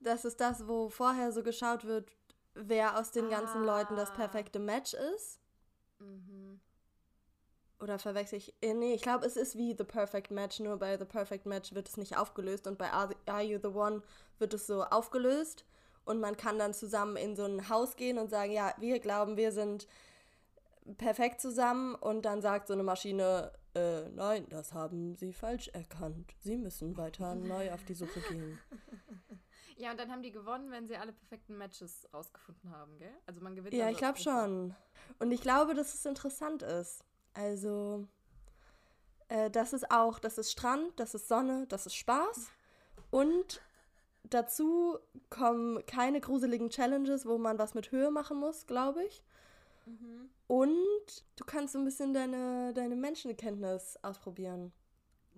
Das 0.00 0.24
ist 0.24 0.40
das, 0.40 0.66
wo 0.66 0.88
vorher 0.88 1.30
so 1.32 1.42
geschaut 1.42 1.84
wird, 1.84 2.10
wer 2.54 2.98
aus 2.98 3.10
den 3.10 3.28
ganzen 3.28 3.64
Leuten 3.64 3.96
das 3.96 4.10
Ah. 4.10 4.14
perfekte 4.14 4.58
Match 4.58 4.94
ist. 4.94 5.40
Mhm. 5.98 6.60
Oder 7.80 7.98
verwechsel 7.98 8.38
ich. 8.38 8.54
äh, 8.62 8.74
Nee, 8.74 8.94
ich 8.94 9.02
glaube, 9.02 9.24
es 9.26 9.36
ist 9.36 9.56
wie 9.56 9.74
The 9.76 9.84
Perfect 9.84 10.30
Match, 10.30 10.60
nur 10.60 10.76
bei 10.78 10.98
The 10.98 11.04
Perfect 11.04 11.46
Match 11.46 11.74
wird 11.74 11.88
es 11.88 11.96
nicht 11.96 12.16
aufgelöst 12.16 12.66
und 12.66 12.78
bei 12.78 12.90
Are, 12.92 13.14
Are 13.26 13.42
You 13.42 13.58
the 13.62 13.68
One 13.68 14.02
wird 14.38 14.54
es 14.54 14.66
so 14.66 14.84
aufgelöst 14.84 15.64
und 16.04 16.20
man 16.20 16.36
kann 16.36 16.58
dann 16.58 16.74
zusammen 16.74 17.16
in 17.16 17.36
so 17.36 17.44
ein 17.44 17.68
Haus 17.68 17.96
gehen 17.96 18.18
und 18.18 18.30
sagen, 18.30 18.52
ja, 18.52 18.74
wir 18.78 19.00
glauben, 19.00 19.36
wir 19.36 19.52
sind 19.52 19.86
perfekt 20.98 21.40
zusammen 21.40 21.94
und 21.94 22.22
dann 22.22 22.42
sagt 22.42 22.66
so 22.68 22.72
eine 22.74 22.82
Maschine, 22.82 23.52
äh, 23.74 24.08
nein, 24.10 24.46
das 24.48 24.72
haben 24.72 25.14
sie 25.14 25.32
falsch 25.32 25.68
erkannt. 25.68 26.34
Sie 26.40 26.56
müssen 26.56 26.96
weiter 26.96 27.34
neu 27.36 27.72
auf 27.72 27.84
die 27.84 27.94
Suche 27.94 28.20
gehen. 28.28 28.58
Ja, 29.76 29.92
und 29.92 29.98
dann 29.98 30.10
haben 30.10 30.22
die 30.22 30.30
gewonnen, 30.30 30.70
wenn 30.70 30.86
sie 30.86 30.96
alle 30.96 31.12
perfekten 31.12 31.56
Matches 31.56 32.06
rausgefunden 32.12 32.70
haben, 32.70 32.98
gell? 32.98 33.14
Also 33.26 33.40
man 33.40 33.54
gewinnt 33.54 33.72
Ja, 33.72 33.88
ich 33.88 33.96
glaube 33.96 34.18
schon. 34.18 34.74
Und 35.18 35.32
ich 35.32 35.40
glaube, 35.40 35.74
dass 35.74 35.94
es 35.94 36.04
interessant 36.04 36.62
ist. 36.62 37.02
Also, 37.32 38.06
äh, 39.28 39.50
das 39.50 39.72
ist 39.72 39.90
auch, 39.90 40.18
das 40.18 40.36
ist 40.36 40.52
Strand, 40.52 41.00
das 41.00 41.14
ist 41.14 41.28
Sonne, 41.28 41.66
das 41.68 41.86
ist 41.86 41.94
Spaß. 41.94 42.50
Und 43.10 43.62
dazu 44.24 44.98
kommen 45.30 45.84
keine 45.86 46.20
gruseligen 46.20 46.68
Challenges, 46.68 47.24
wo 47.24 47.38
man 47.38 47.58
was 47.58 47.72
mit 47.72 47.90
Höhe 47.90 48.10
machen 48.10 48.38
muss, 48.38 48.66
glaube 48.66 49.04
ich. 49.04 49.22
Mhm. 49.86 50.30
Und 50.46 51.24
du 51.36 51.44
kannst 51.44 51.72
so 51.72 51.78
ein 51.78 51.84
bisschen 51.84 52.12
deine, 52.12 52.72
deine 52.74 52.96
Menschenkenntnis 52.96 53.96
ausprobieren. 54.02 54.72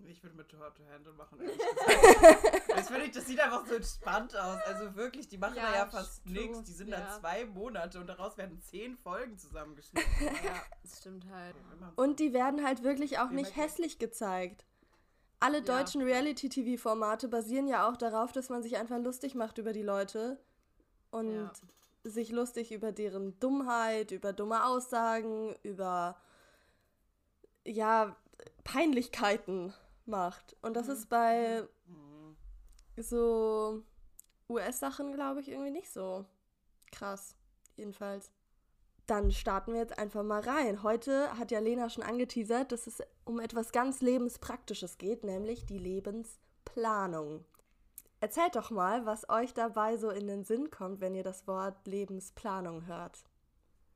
Ich 0.06 0.22
würde 0.22 0.34
mit 0.36 0.52
Hard 0.54 0.76
to 0.76 0.82
Handle 0.92 1.12
machen, 1.12 1.38
ehrlich 1.40 1.58
gesagt. 1.58 2.90
ich, 3.04 3.10
das 3.12 3.26
sieht 3.26 3.38
einfach 3.38 3.64
so 3.66 3.74
entspannt 3.74 4.34
aus. 4.36 4.58
Also 4.66 4.96
wirklich, 4.96 5.28
die 5.28 5.38
machen 5.38 5.54
Ja, 5.56 5.70
da 5.70 5.76
ja 5.76 5.86
fast 5.86 6.26
nichts. 6.26 6.62
Die 6.64 6.72
sind 6.72 6.88
Ja. 6.88 7.00
da 7.00 7.20
zwei 7.20 7.44
Monate 7.44 8.00
und 8.00 8.08
daraus 8.08 8.36
werden 8.36 8.60
zehn 8.60 8.96
Folgen 8.96 9.38
zusammengeschnitten. 9.38 10.10
Ja, 10.44 10.60
das 10.82 10.98
stimmt 10.98 11.26
halt. 11.30 11.54
Und 11.96 12.18
die 12.20 12.32
werden 12.32 12.64
halt 12.64 12.82
wirklich 12.82 13.18
auch 13.18 13.30
nicht 13.30 13.54
hässlich 13.56 13.98
gezeigt. 13.98 14.64
Alle 15.38 15.58
Ja. 15.58 15.64
deutschen 15.78 16.02
Reality-TV-Formate 16.02 17.28
basieren 17.28 17.68
ja 17.68 17.88
auch 17.88 17.96
darauf, 17.96 18.32
dass 18.32 18.48
man 18.48 18.62
sich 18.62 18.76
einfach 18.78 18.98
lustig 18.98 19.34
macht 19.34 19.58
über 19.58 19.72
die 19.72 19.82
Leute 19.82 20.38
und 21.10 21.32
Ja. 21.32 21.52
Sich 22.04 22.30
lustig 22.30 22.72
über 22.72 22.92
deren 22.92 23.38
Dummheit, 23.38 24.10
über 24.10 24.32
dumme 24.32 24.66
Aussagen, 24.66 25.54
über 25.62 26.16
ja, 27.64 28.16
Peinlichkeiten 28.64 29.72
macht. 30.04 30.56
Und 30.62 30.74
das 30.74 30.88
ist 30.88 31.08
bei 31.08 31.66
so 32.96 33.82
US-Sachen, 34.48 35.12
glaube 35.12 35.40
ich, 35.40 35.48
irgendwie 35.48 35.70
nicht 35.70 35.92
so 35.92 36.24
krass. 36.90 37.36
Jedenfalls. 37.76 38.30
Dann 39.06 39.32
starten 39.32 39.72
wir 39.72 39.80
jetzt 39.80 39.98
einfach 39.98 40.22
mal 40.22 40.40
rein. 40.40 40.82
Heute 40.82 41.36
hat 41.36 41.50
ja 41.50 41.58
Lena 41.58 41.90
schon 41.90 42.04
angeteasert, 42.04 42.70
dass 42.70 42.86
es 42.86 43.02
um 43.24 43.40
etwas 43.40 43.72
ganz 43.72 44.00
Lebenspraktisches 44.00 44.96
geht, 44.98 45.24
nämlich 45.24 45.66
die 45.66 45.78
Lebensplanung. 45.78 47.44
Erzählt 48.22 48.54
doch 48.54 48.70
mal, 48.70 49.04
was 49.04 49.28
euch 49.28 49.52
dabei 49.52 49.96
so 49.96 50.08
in 50.10 50.28
den 50.28 50.44
Sinn 50.44 50.70
kommt, 50.70 51.00
wenn 51.00 51.16
ihr 51.16 51.24
das 51.24 51.48
Wort 51.48 51.88
Lebensplanung 51.88 52.86
hört. 52.86 53.24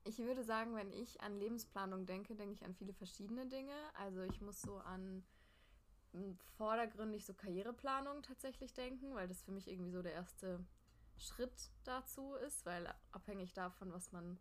Ich 0.03 0.19
würde 0.19 0.43
sagen, 0.43 0.75
wenn 0.75 0.91
ich 0.91 1.21
an 1.21 1.39
Lebensplanung 1.39 2.05
denke, 2.05 2.35
denke 2.35 2.53
ich 2.53 2.65
an 2.65 2.75
viele 2.75 2.91
verschiedene 2.91 3.47
Dinge. 3.47 3.71
Also 3.93 4.23
ich 4.23 4.41
muss 4.41 4.59
so 4.61 4.79
an 4.79 5.23
hm, 6.11 6.37
vordergründig 6.57 7.25
so 7.25 7.33
Karriereplanung 7.33 8.21
tatsächlich 8.21 8.73
denken, 8.73 9.15
weil 9.15 9.29
das 9.29 9.43
für 9.43 9.53
mich 9.53 9.69
irgendwie 9.69 9.91
so 9.91 10.01
der 10.01 10.11
erste 10.11 10.59
Schritt 11.15 11.71
dazu 11.85 12.35
ist, 12.35 12.65
weil 12.65 12.93
abhängig 13.13 13.53
davon, 13.53 13.93
was 13.93 14.11
man 14.11 14.37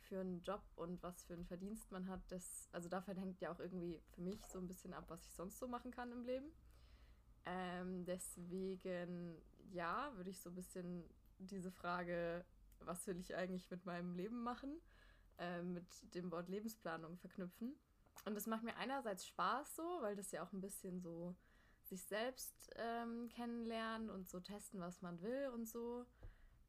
für 0.00 0.18
einen 0.18 0.42
Job 0.42 0.64
und 0.74 1.00
was 1.04 1.22
für 1.22 1.34
einen 1.34 1.46
Verdienst 1.46 1.92
man 1.92 2.08
hat, 2.08 2.22
das, 2.26 2.68
also 2.72 2.88
davon 2.88 3.16
hängt 3.16 3.40
ja 3.40 3.52
auch 3.52 3.60
irgendwie 3.60 4.00
für 4.10 4.20
mich 4.20 4.44
so 4.48 4.58
ein 4.58 4.66
bisschen 4.66 4.94
ab, 4.94 5.04
was 5.06 5.24
ich 5.26 5.32
sonst 5.32 5.60
so 5.60 5.68
machen 5.68 5.92
kann 5.92 6.10
im 6.10 6.24
Leben. 6.24 6.50
Ähm, 7.46 8.04
deswegen, 8.04 9.40
ja, 9.70 10.12
würde 10.16 10.30
ich 10.30 10.40
so 10.40 10.50
ein 10.50 10.54
bisschen 10.54 11.04
diese 11.38 11.70
Frage, 11.70 12.44
was 12.80 13.06
will 13.06 13.18
ich 13.18 13.34
eigentlich 13.34 13.70
mit 13.70 13.84
meinem 13.86 14.14
Leben 14.14 14.42
machen, 14.42 14.80
äh, 15.38 15.62
mit 15.62 15.86
dem 16.14 16.30
Wort 16.30 16.48
Lebensplanung 16.48 17.16
verknüpfen. 17.18 17.74
Und 18.24 18.34
das 18.34 18.46
macht 18.46 18.62
mir 18.62 18.76
einerseits 18.76 19.26
Spaß 19.26 19.76
so, 19.76 19.82
weil 20.00 20.16
das 20.16 20.30
ja 20.32 20.44
auch 20.44 20.52
ein 20.52 20.60
bisschen 20.60 21.00
so 21.00 21.34
sich 21.84 22.04
selbst 22.04 22.70
ähm, 22.76 23.28
kennenlernen 23.28 24.10
und 24.10 24.28
so 24.28 24.40
testen, 24.40 24.80
was 24.80 25.00
man 25.00 25.22
will 25.22 25.50
und 25.54 25.66
so 25.66 26.04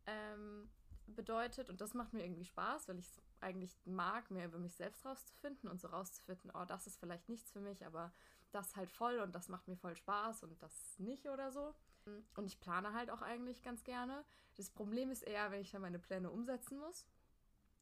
ähm, 0.05 0.69
bedeutet. 1.07 1.69
Und 1.69 1.81
das 1.81 1.93
macht 1.93 2.13
mir 2.13 2.23
irgendwie 2.23 2.45
Spaß, 2.45 2.87
weil 2.87 2.99
ich 2.99 3.07
es 3.07 3.21
eigentlich 3.41 3.77
mag, 3.85 4.31
mehr 4.31 4.45
über 4.45 4.59
mich 4.59 4.75
selbst 4.75 5.05
rauszufinden 5.05 5.69
und 5.69 5.79
so 5.79 5.87
rauszufinden, 5.87 6.51
oh, 6.53 6.65
das 6.65 6.87
ist 6.87 6.99
vielleicht 6.99 7.29
nichts 7.29 7.51
für 7.51 7.59
mich, 7.59 7.85
aber 7.85 8.13
das 8.51 8.75
halt 8.75 8.91
voll 8.91 9.19
und 9.19 9.35
das 9.35 9.49
macht 9.49 9.67
mir 9.67 9.75
voll 9.75 9.95
Spaß 9.95 10.43
und 10.43 10.61
das 10.61 10.97
nicht 10.99 11.27
oder 11.27 11.51
so. 11.51 11.73
Und 12.35 12.47
ich 12.47 12.59
plane 12.59 12.93
halt 12.93 13.11
auch 13.11 13.21
eigentlich 13.21 13.61
ganz 13.61 13.83
gerne. 13.83 14.23
Das 14.55 14.69
Problem 14.69 15.11
ist 15.11 15.23
eher, 15.23 15.51
wenn 15.51 15.61
ich 15.61 15.71
dann 15.71 15.81
meine 15.81 15.99
Pläne 15.99 16.31
umsetzen 16.31 16.79
muss 16.79 17.05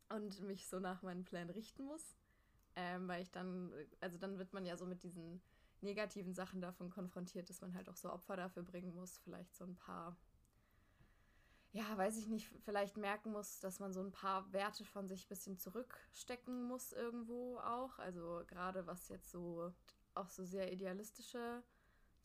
und 0.10 0.42
mich 0.42 0.68
so 0.68 0.80
nach 0.80 1.02
meinen 1.02 1.24
Plänen 1.24 1.50
richten 1.50 1.86
muss. 1.86 2.16
Ähm, 2.76 3.08
weil 3.08 3.24
ich 3.24 3.32
dann, 3.32 3.74
also 4.02 4.18
dann 4.18 4.38
wird 4.38 4.54
man 4.54 4.66
ja 4.66 4.78
so 4.78 4.86
mit 4.86 5.04
diesen 5.04 5.42
negativen 5.82 6.34
Sachen 6.34 6.62
davon 6.62 6.90
konfrontiert, 6.90 7.50
dass 7.50 7.62
man 7.62 7.74
halt 7.74 7.90
auch 7.90 7.96
so 7.96 8.12
Opfer 8.12 8.36
dafür 8.36 8.64
bringen 8.64 8.94
muss, 8.94 9.18
vielleicht 9.20 9.56
so 9.56 9.66
ein 9.66 9.76
paar, 9.76 10.16
ja, 11.72 11.98
weiß 11.98 12.18
ich 12.18 12.28
nicht, 12.28 12.50
vielleicht 12.66 12.98
merken 12.98 13.32
muss, 13.32 13.60
dass 13.60 13.80
man 13.80 13.94
so 13.94 14.02
ein 14.02 14.12
paar 14.12 14.52
Werte 14.54 14.86
von 14.86 15.08
sich 15.08 15.26
ein 15.26 15.30
bisschen 15.30 15.58
zurückstecken 15.58 16.64
muss 16.64 16.94
irgendwo 16.94 17.58
auch. 17.60 17.98
Also 18.00 18.44
gerade 18.48 18.86
was 18.86 19.10
jetzt 19.10 19.32
so 19.32 19.74
auch 20.20 20.30
so 20.30 20.44
sehr 20.44 20.72
idealistische 20.72 21.64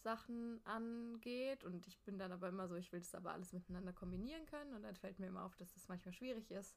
Sachen 0.02 0.64
angeht. 0.66 1.64
Und 1.64 1.86
ich 1.86 2.00
bin 2.00 2.18
dann 2.18 2.32
aber 2.32 2.48
immer 2.48 2.68
so, 2.68 2.74
ich 2.74 2.92
will 2.92 3.00
das 3.00 3.14
aber 3.14 3.32
alles 3.32 3.52
miteinander 3.52 3.92
kombinieren 3.92 4.46
können. 4.46 4.74
Und 4.74 4.82
dann 4.82 4.96
fällt 4.96 5.18
mir 5.18 5.26
immer 5.26 5.44
auf, 5.44 5.56
dass 5.56 5.72
das 5.74 5.88
manchmal 5.88 6.12
schwierig 6.12 6.50
ist. 6.50 6.76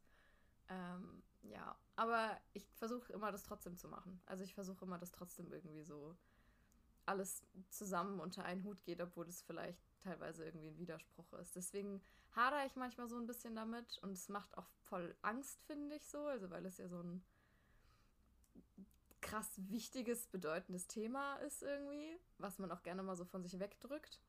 Ähm, 0.69 1.21
ja, 1.43 1.77
aber 1.95 2.39
ich 2.53 2.65
versuche 2.73 3.13
immer 3.13 3.31
das 3.31 3.43
trotzdem 3.43 3.77
zu 3.77 3.87
machen. 3.87 4.19
Also 4.25 4.43
ich 4.43 4.53
versuche 4.53 4.85
immer 4.85 4.97
das 4.97 5.11
trotzdem 5.11 5.51
irgendwie 5.51 5.83
so 5.83 6.15
alles 7.05 7.45
zusammen 7.69 8.19
unter 8.19 8.43
einen 8.45 8.63
Hut 8.63 8.83
geht, 8.83 8.99
obwohl 8.99 9.25
das 9.25 9.41
vielleicht 9.41 9.79
teilweise 9.99 10.45
irgendwie 10.45 10.69
ein 10.69 10.77
Widerspruch 10.79 11.33
ist. 11.33 11.55
Deswegen 11.55 12.01
hadere 12.35 12.65
ich 12.65 12.75
manchmal 12.75 13.07
so 13.07 13.17
ein 13.17 13.27
bisschen 13.27 13.55
damit 13.55 13.99
und 13.99 14.11
es 14.11 14.27
macht 14.27 14.57
auch 14.57 14.67
voll 14.85 15.15
Angst, 15.21 15.61
finde 15.63 15.95
ich 15.95 16.07
so, 16.07 16.25
also 16.25 16.49
weil 16.49 16.65
es 16.65 16.77
ja 16.77 16.87
so 16.87 16.99
ein 16.99 17.23
krass 19.25 19.49
wichtiges, 19.57 20.27
bedeutendes 20.27 20.87
Thema 20.87 21.35
ist 21.37 21.63
irgendwie, 21.63 22.19
was 22.37 22.59
man 22.59 22.71
auch 22.71 22.83
gerne 22.83 23.01
mal 23.01 23.15
so 23.15 23.25
von 23.25 23.43
sich 23.43 23.59
wegdrückt. 23.59 24.21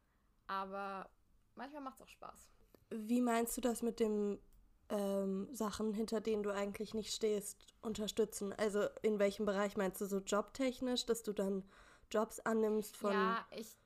Aber 0.46 1.08
manchmal 1.54 1.82
macht 1.82 1.96
es 1.96 2.02
auch 2.02 2.08
Spaß. 2.08 2.50
Wie 2.90 3.20
meinst 3.20 3.56
du 3.56 3.60
das 3.60 3.82
mit 3.82 4.00
dem 4.00 4.38
ähm, 4.88 5.48
Sachen, 5.52 5.92
hinter 5.92 6.20
denen 6.20 6.42
du 6.42 6.50
eigentlich 6.50 6.94
nicht 6.94 7.12
stehst, 7.12 7.66
unterstützen? 7.82 8.54
Also 8.54 8.86
in 9.02 9.18
welchem 9.18 9.44
Bereich 9.44 9.76
meinst 9.76 10.00
du 10.00 10.06
so 10.06 10.18
jobtechnisch, 10.18 11.04
dass 11.04 11.22
du 11.22 11.32
dann 11.32 11.68
Jobs 12.10 12.40
annimmst 12.40 12.96
von. 12.96 13.12
Ja, 13.12 13.46
ich, 13.50 13.76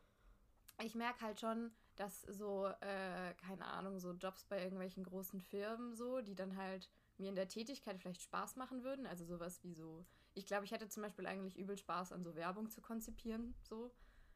ich 0.84 0.94
merke 0.94 1.22
halt 1.22 1.40
schon, 1.40 1.72
dass 1.96 2.22
so, 2.22 2.66
äh, 2.66 3.34
keine 3.34 3.66
Ahnung, 3.66 3.98
so 3.98 4.12
Jobs 4.12 4.44
bei 4.44 4.62
irgendwelchen 4.62 5.02
großen 5.02 5.40
Firmen 5.40 5.94
so, 5.94 6.20
die 6.20 6.36
dann 6.36 6.56
halt 6.56 6.88
mir 7.18 7.30
in 7.30 7.34
der 7.34 7.48
Tätigkeit 7.48 7.98
vielleicht 7.98 8.22
Spaß 8.22 8.56
machen 8.56 8.84
würden. 8.84 9.06
Also 9.06 9.24
sowas 9.24 9.64
wie 9.64 9.74
so. 9.74 10.06
Ich 10.34 10.46
glaube, 10.46 10.64
ich 10.64 10.70
hätte 10.70 10.88
zum 10.88 11.02
Beispiel 11.02 11.26
eigentlich 11.26 11.58
übel 11.58 11.76
Spaß 11.76 12.12
an 12.12 12.22
so 12.22 12.34
Werbung 12.34 12.70
zu 12.70 12.80
konzipieren, 12.80 13.54
so. 13.62 13.92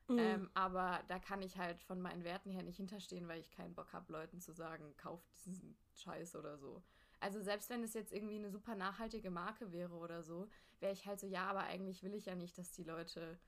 Mhm. 0.08 0.18
Ähm, 0.18 0.50
aber 0.54 1.02
da 1.08 1.18
kann 1.18 1.40
ich 1.40 1.56
halt 1.56 1.82
von 1.82 2.00
meinen 2.00 2.24
Werten 2.24 2.50
her 2.50 2.62
nicht 2.62 2.76
hinterstehen, 2.76 3.26
weil 3.26 3.40
ich 3.40 3.50
keinen 3.50 3.74
Bock 3.74 3.92
habe, 3.92 4.12
Leuten 4.12 4.40
zu 4.40 4.52
sagen, 4.52 4.94
kauft 4.96 5.26
diesen 5.46 5.78
Scheiß 5.94 6.36
oder 6.36 6.58
so. 6.58 6.82
Also 7.20 7.40
selbst 7.40 7.70
wenn 7.70 7.82
es 7.82 7.94
jetzt 7.94 8.12
irgendwie 8.12 8.36
eine 8.36 8.50
super 8.50 8.74
nachhaltige 8.74 9.30
Marke 9.30 9.72
wäre 9.72 9.94
oder 9.94 10.22
so, 10.22 10.48
wäre 10.80 10.92
ich 10.92 11.06
halt 11.06 11.20
so, 11.20 11.26
ja, 11.26 11.46
aber 11.46 11.60
eigentlich 11.60 12.02
will 12.02 12.14
ich 12.14 12.26
ja 12.26 12.34
nicht, 12.34 12.58
dass 12.58 12.72
die 12.72 12.84
Leute 12.84 13.38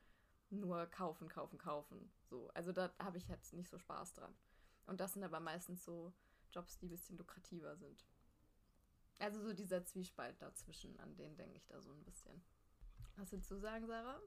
nur 0.49 0.87
kaufen, 0.87 1.27
kaufen, 1.27 1.59
kaufen. 1.59 2.11
So, 2.23 2.49
also 2.55 2.71
da 2.71 2.91
habe 2.97 3.17
ich 3.17 3.27
jetzt 3.27 3.53
nicht 3.53 3.69
so 3.69 3.77
Spaß 3.77 4.13
dran. 4.13 4.33
Und 4.87 4.99
das 4.99 5.13
sind 5.13 5.23
aber 5.23 5.39
meistens 5.39 5.83
so 5.83 6.13
Jobs, 6.51 6.77
die 6.77 6.87
ein 6.87 6.89
bisschen 6.89 7.17
lukrativer 7.17 7.75
sind. 7.75 8.05
Also 9.19 9.41
so 9.41 9.53
dieser 9.53 9.83
Zwiespalt 9.85 10.41
dazwischen, 10.41 10.97
an 10.99 11.15
den 11.15 11.35
denke 11.35 11.57
ich 11.57 11.65
da 11.65 11.81
so 11.81 11.91
ein 11.91 12.03
bisschen. 12.03 12.43
Was 13.15 13.31
willst 13.31 13.49
du 13.49 13.57
sagen, 13.57 13.87
Sarah? 13.87 14.21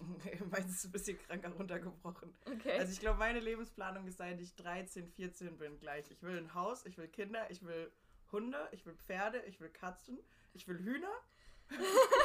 Meins 0.50 0.70
ist 0.70 0.84
ein 0.86 0.92
bisschen 0.92 1.18
kranker 1.18 1.50
runtergebrochen. 1.50 2.34
Okay. 2.46 2.78
Also 2.78 2.92
ich 2.92 3.00
glaube, 3.00 3.18
meine 3.18 3.40
Lebensplanung 3.40 4.06
ist, 4.06 4.18
seit 4.18 4.40
ich 4.40 4.54
13, 4.56 5.06
14 5.06 5.58
bin, 5.58 5.78
gleich. 5.78 6.10
Ich 6.10 6.22
will 6.22 6.36
ein 6.36 6.54
Haus, 6.54 6.84
ich 6.86 6.98
will 6.98 7.08
Kinder, 7.08 7.48
ich 7.50 7.62
will 7.64 7.92
Hunde, 8.32 8.68
ich 8.72 8.84
will 8.84 8.94
Pferde, 8.94 9.42
ich 9.46 9.60
will 9.60 9.68
Katzen, 9.68 10.18
ich 10.54 10.66
will 10.66 10.78
Hühner. 10.78 11.12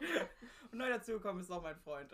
Und 0.72 0.78
neu 0.78 0.88
dazugekommen 0.88 1.42
ist 1.42 1.50
auch 1.50 1.62
mein 1.62 1.76
Freund. 1.76 2.10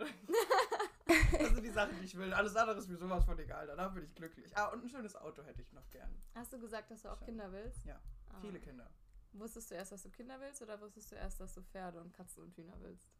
Das 1.05 1.53
sind 1.53 1.63
die 1.63 1.69
Sachen, 1.69 1.97
die 1.99 2.05
ich 2.05 2.17
will. 2.17 2.33
Alles 2.33 2.55
andere 2.55 2.77
ist 2.77 2.87
mir 2.87 2.97
sowas 2.97 3.25
von 3.25 3.37
egal. 3.37 3.67
Danach 3.67 3.93
bin 3.93 4.03
ich 4.03 4.15
glücklich. 4.15 4.55
Ah, 4.57 4.67
und 4.67 4.83
ein 4.83 4.89
schönes 4.89 5.15
Auto 5.15 5.43
hätte 5.43 5.61
ich 5.61 5.71
noch 5.73 5.87
gern. 5.89 6.09
Hast 6.33 6.51
du 6.51 6.59
gesagt, 6.59 6.89
dass 6.91 7.03
du 7.03 7.09
auch 7.09 7.17
Schön. 7.17 7.27
Kinder 7.27 7.51
willst? 7.51 7.85
Ja, 7.85 7.99
ah. 8.29 8.39
viele 8.41 8.59
Kinder. 8.59 8.89
Wusstest 9.33 9.69
du 9.69 9.75
erst, 9.75 9.91
dass 9.91 10.03
du 10.03 10.09
Kinder 10.09 10.39
willst 10.39 10.61
oder 10.61 10.79
wusstest 10.79 11.11
du 11.11 11.15
erst, 11.15 11.39
dass 11.39 11.53
du 11.53 11.61
Pferde 11.61 11.99
und 11.99 12.13
Katzen 12.13 12.43
und 12.43 12.55
Hühner 12.55 12.75
willst? 12.79 13.11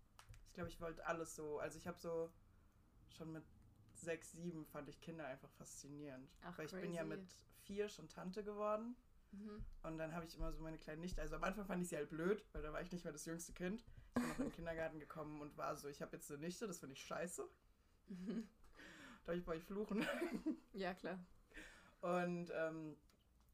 Ich 0.47 0.53
glaube, 0.53 0.69
ich 0.69 0.79
wollte 0.79 1.05
alles 1.05 1.35
so. 1.35 1.59
Also 1.59 1.77
ich 1.77 1.87
habe 1.87 1.99
so 1.99 2.31
schon 3.09 3.31
mit 3.33 3.43
sechs, 3.93 4.31
sieben 4.31 4.65
fand 4.65 4.89
ich 4.89 5.01
Kinder 5.01 5.25
einfach 5.25 5.49
faszinierend. 5.51 6.29
Ach, 6.43 6.57
Weil 6.57 6.65
ich 6.65 6.71
crazy. 6.71 6.85
bin 6.85 6.93
ja 6.93 7.03
mit 7.03 7.35
vier 7.63 7.89
schon 7.89 8.07
Tante 8.09 8.43
geworden. 8.43 8.95
Mhm. 9.31 9.65
Und 9.83 9.97
dann 9.97 10.13
habe 10.13 10.25
ich 10.25 10.35
immer 10.35 10.51
so 10.53 10.61
meine 10.63 10.77
kleine 10.77 11.01
Nichte. 11.01 11.21
Also 11.21 11.35
am 11.35 11.43
Anfang 11.43 11.65
fand 11.65 11.81
ich 11.81 11.89
sie 11.89 11.97
halt 11.97 12.09
blöd, 12.09 12.45
weil 12.53 12.61
da 12.61 12.71
war 12.71 12.81
ich 12.81 12.91
nicht 12.91 13.03
mehr 13.03 13.13
das 13.13 13.25
jüngste 13.25 13.53
Kind. 13.53 13.83
Ich 14.07 14.13
bin 14.13 14.29
noch 14.29 14.37
in 14.37 14.45
den 14.45 14.53
Kindergarten 14.53 14.99
gekommen 14.99 15.41
und 15.41 15.57
war 15.57 15.75
so, 15.75 15.89
ich 15.89 16.01
habe 16.01 16.15
jetzt 16.15 16.31
eine 16.31 16.39
Nichte, 16.39 16.67
das 16.67 16.79
finde 16.79 16.93
ich 16.93 17.03
scheiße. 17.03 17.47
Darf 19.25 19.35
ich 19.35 19.45
bei 19.45 19.53
euch 19.53 19.63
fluchen? 19.63 20.05
Ja, 20.73 20.93
klar. 20.93 21.17
Und 22.01 22.51
ähm, 22.53 22.97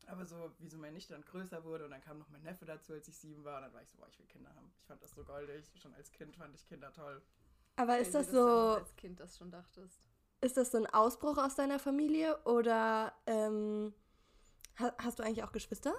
aber 0.07 0.25
so, 0.25 0.51
wie 0.59 0.67
so 0.67 0.77
meine 0.77 0.93
Nichte 0.93 1.13
dann 1.13 1.23
größer 1.23 1.63
wurde 1.63 1.85
und 1.85 1.91
dann 1.91 2.01
kam 2.01 2.17
noch 2.17 2.29
mein 2.29 2.41
Neffe 2.41 2.65
dazu, 2.65 2.93
als 2.93 3.07
ich 3.07 3.15
sieben 3.15 3.43
war. 3.43 3.57
Und 3.57 3.63
dann 3.63 3.73
war 3.73 3.81
ich 3.81 3.89
so, 3.89 3.97
boah, 3.97 4.07
ich 4.07 4.17
will 4.17 4.25
Kinder 4.25 4.53
haben. 4.55 4.71
Ich 4.79 4.87
fand 4.87 5.01
das 5.01 5.11
so 5.11 5.23
goldig. 5.23 5.71
Schon 5.75 5.93
als 5.93 6.11
Kind 6.11 6.35
fand 6.35 6.55
ich 6.55 6.65
Kinder 6.65 6.91
toll. 6.91 7.21
Aber 7.75 7.99
ist 7.99 8.13
das 8.13 8.31
so. 8.31 8.47
als 8.47 8.95
Kind 8.95 9.19
das 9.19 9.37
schon 9.37 9.51
dachtest. 9.51 10.01
Ist 10.41 10.57
das 10.57 10.71
so 10.71 10.79
ein 10.79 10.87
Ausbruch 10.87 11.37
aus 11.37 11.55
deiner 11.55 11.79
Familie 11.79 12.41
oder 12.45 13.13
ähm, 13.27 13.93
hast 14.75 15.19
du 15.19 15.23
eigentlich 15.23 15.43
auch 15.43 15.51
Geschwister? 15.51 15.93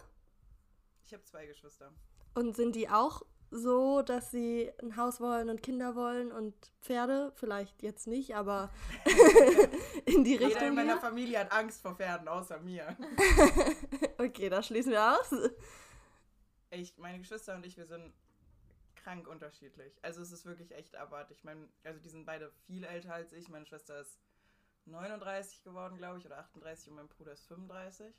Ich 1.04 1.12
habe 1.14 1.22
zwei 1.24 1.46
Geschwister. 1.46 1.92
Und 2.34 2.56
sind 2.56 2.74
die 2.74 2.88
auch 2.88 3.22
so, 3.52 4.00
dass 4.02 4.30
sie 4.30 4.72
ein 4.82 4.96
Haus 4.96 5.20
wollen 5.20 5.50
und 5.50 5.62
Kinder 5.62 5.94
wollen 5.94 6.32
und 6.32 6.54
Pferde. 6.80 7.32
Vielleicht 7.36 7.82
jetzt 7.82 8.06
nicht, 8.06 8.34
aber 8.34 8.70
in 10.06 10.24
die 10.24 10.36
Richtung. 10.36 10.48
Jeder 10.48 10.68
in 10.68 10.74
meiner 10.74 10.98
Familie 10.98 11.38
hat 11.38 11.52
Angst 11.52 11.82
vor 11.82 11.94
Pferden, 11.94 12.28
außer 12.28 12.58
mir. 12.60 12.96
okay, 14.18 14.48
das 14.48 14.66
schließen 14.66 14.92
wir 14.92 15.12
aus. 15.12 15.32
Ich, 16.70 16.96
meine 16.96 17.18
Geschwister 17.18 17.54
und 17.54 17.66
ich, 17.66 17.76
wir 17.76 17.86
sind 17.86 18.14
krank 18.96 19.28
unterschiedlich. 19.28 19.92
Also 20.02 20.22
es 20.22 20.32
ist 20.32 20.46
wirklich 20.46 20.72
echt 20.72 20.96
abartig. 20.96 21.38
Ich 21.38 21.44
meine, 21.44 21.68
also 21.84 22.00
die 22.00 22.08
sind 22.08 22.24
beide 22.24 22.50
viel 22.66 22.84
älter 22.84 23.12
als 23.12 23.32
ich. 23.32 23.48
Meine 23.48 23.66
Schwester 23.66 24.00
ist 24.00 24.18
39 24.86 25.62
geworden, 25.62 25.98
glaube 25.98 26.18
ich, 26.18 26.26
oder 26.26 26.38
38 26.38 26.88
und 26.88 26.96
mein 26.96 27.08
Bruder 27.08 27.32
ist 27.32 27.46
35. 27.46 28.14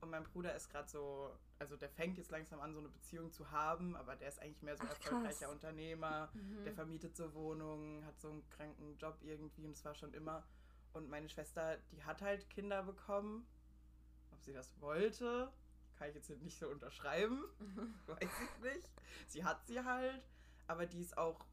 Und 0.00 0.10
mein 0.10 0.24
Bruder 0.24 0.54
ist 0.54 0.70
gerade 0.70 0.88
so, 0.88 1.30
also 1.58 1.76
der 1.76 1.90
fängt 1.90 2.16
jetzt 2.16 2.30
langsam 2.30 2.60
an, 2.60 2.72
so 2.72 2.78
eine 2.78 2.88
Beziehung 2.88 3.30
zu 3.32 3.50
haben, 3.50 3.96
aber 3.96 4.16
der 4.16 4.28
ist 4.28 4.40
eigentlich 4.40 4.62
mehr 4.62 4.76
so 4.76 4.82
ein 4.82 4.88
erfolgreicher 4.88 5.46
krass. 5.46 5.52
Unternehmer. 5.52 6.30
Mhm. 6.32 6.64
Der 6.64 6.72
vermietet 6.72 7.16
so 7.16 7.34
Wohnungen, 7.34 8.04
hat 8.06 8.18
so 8.20 8.30
einen 8.30 8.48
kranken 8.50 8.96
Job 8.96 9.18
irgendwie 9.22 9.66
und 9.66 9.72
es 9.72 9.84
war 9.84 9.94
schon 9.94 10.14
immer. 10.14 10.46
Und 10.92 11.08
meine 11.08 11.28
Schwester, 11.28 11.76
die 11.92 12.02
hat 12.02 12.22
halt 12.22 12.48
Kinder 12.50 12.82
bekommen. 12.82 13.46
Ob 14.32 14.42
sie 14.42 14.52
das 14.52 14.80
wollte, 14.80 15.52
kann 15.96 16.08
ich 16.08 16.14
jetzt 16.14 16.30
nicht 16.42 16.58
so 16.58 16.68
unterschreiben. 16.68 17.44
Weiß 18.06 18.18
ich 18.22 18.62
nicht. 18.62 18.88
Sie 19.28 19.44
hat 19.44 19.66
sie 19.66 19.84
halt, 19.84 20.22
aber 20.66 20.86
die 20.86 21.00
ist 21.00 21.18
auch 21.18 21.44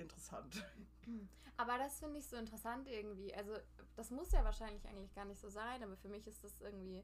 interessant. 0.00 0.64
Aber 1.56 1.78
das 1.78 1.98
finde 1.98 2.18
ich 2.18 2.26
so 2.26 2.36
interessant 2.36 2.88
irgendwie. 2.88 3.34
Also, 3.34 3.52
das 3.96 4.10
muss 4.10 4.32
ja 4.32 4.44
wahrscheinlich 4.44 4.86
eigentlich 4.86 5.14
gar 5.14 5.24
nicht 5.24 5.40
so 5.40 5.48
sein, 5.48 5.82
aber 5.82 5.96
für 5.96 6.08
mich 6.08 6.26
ist 6.26 6.44
das 6.44 6.60
irgendwie 6.60 7.02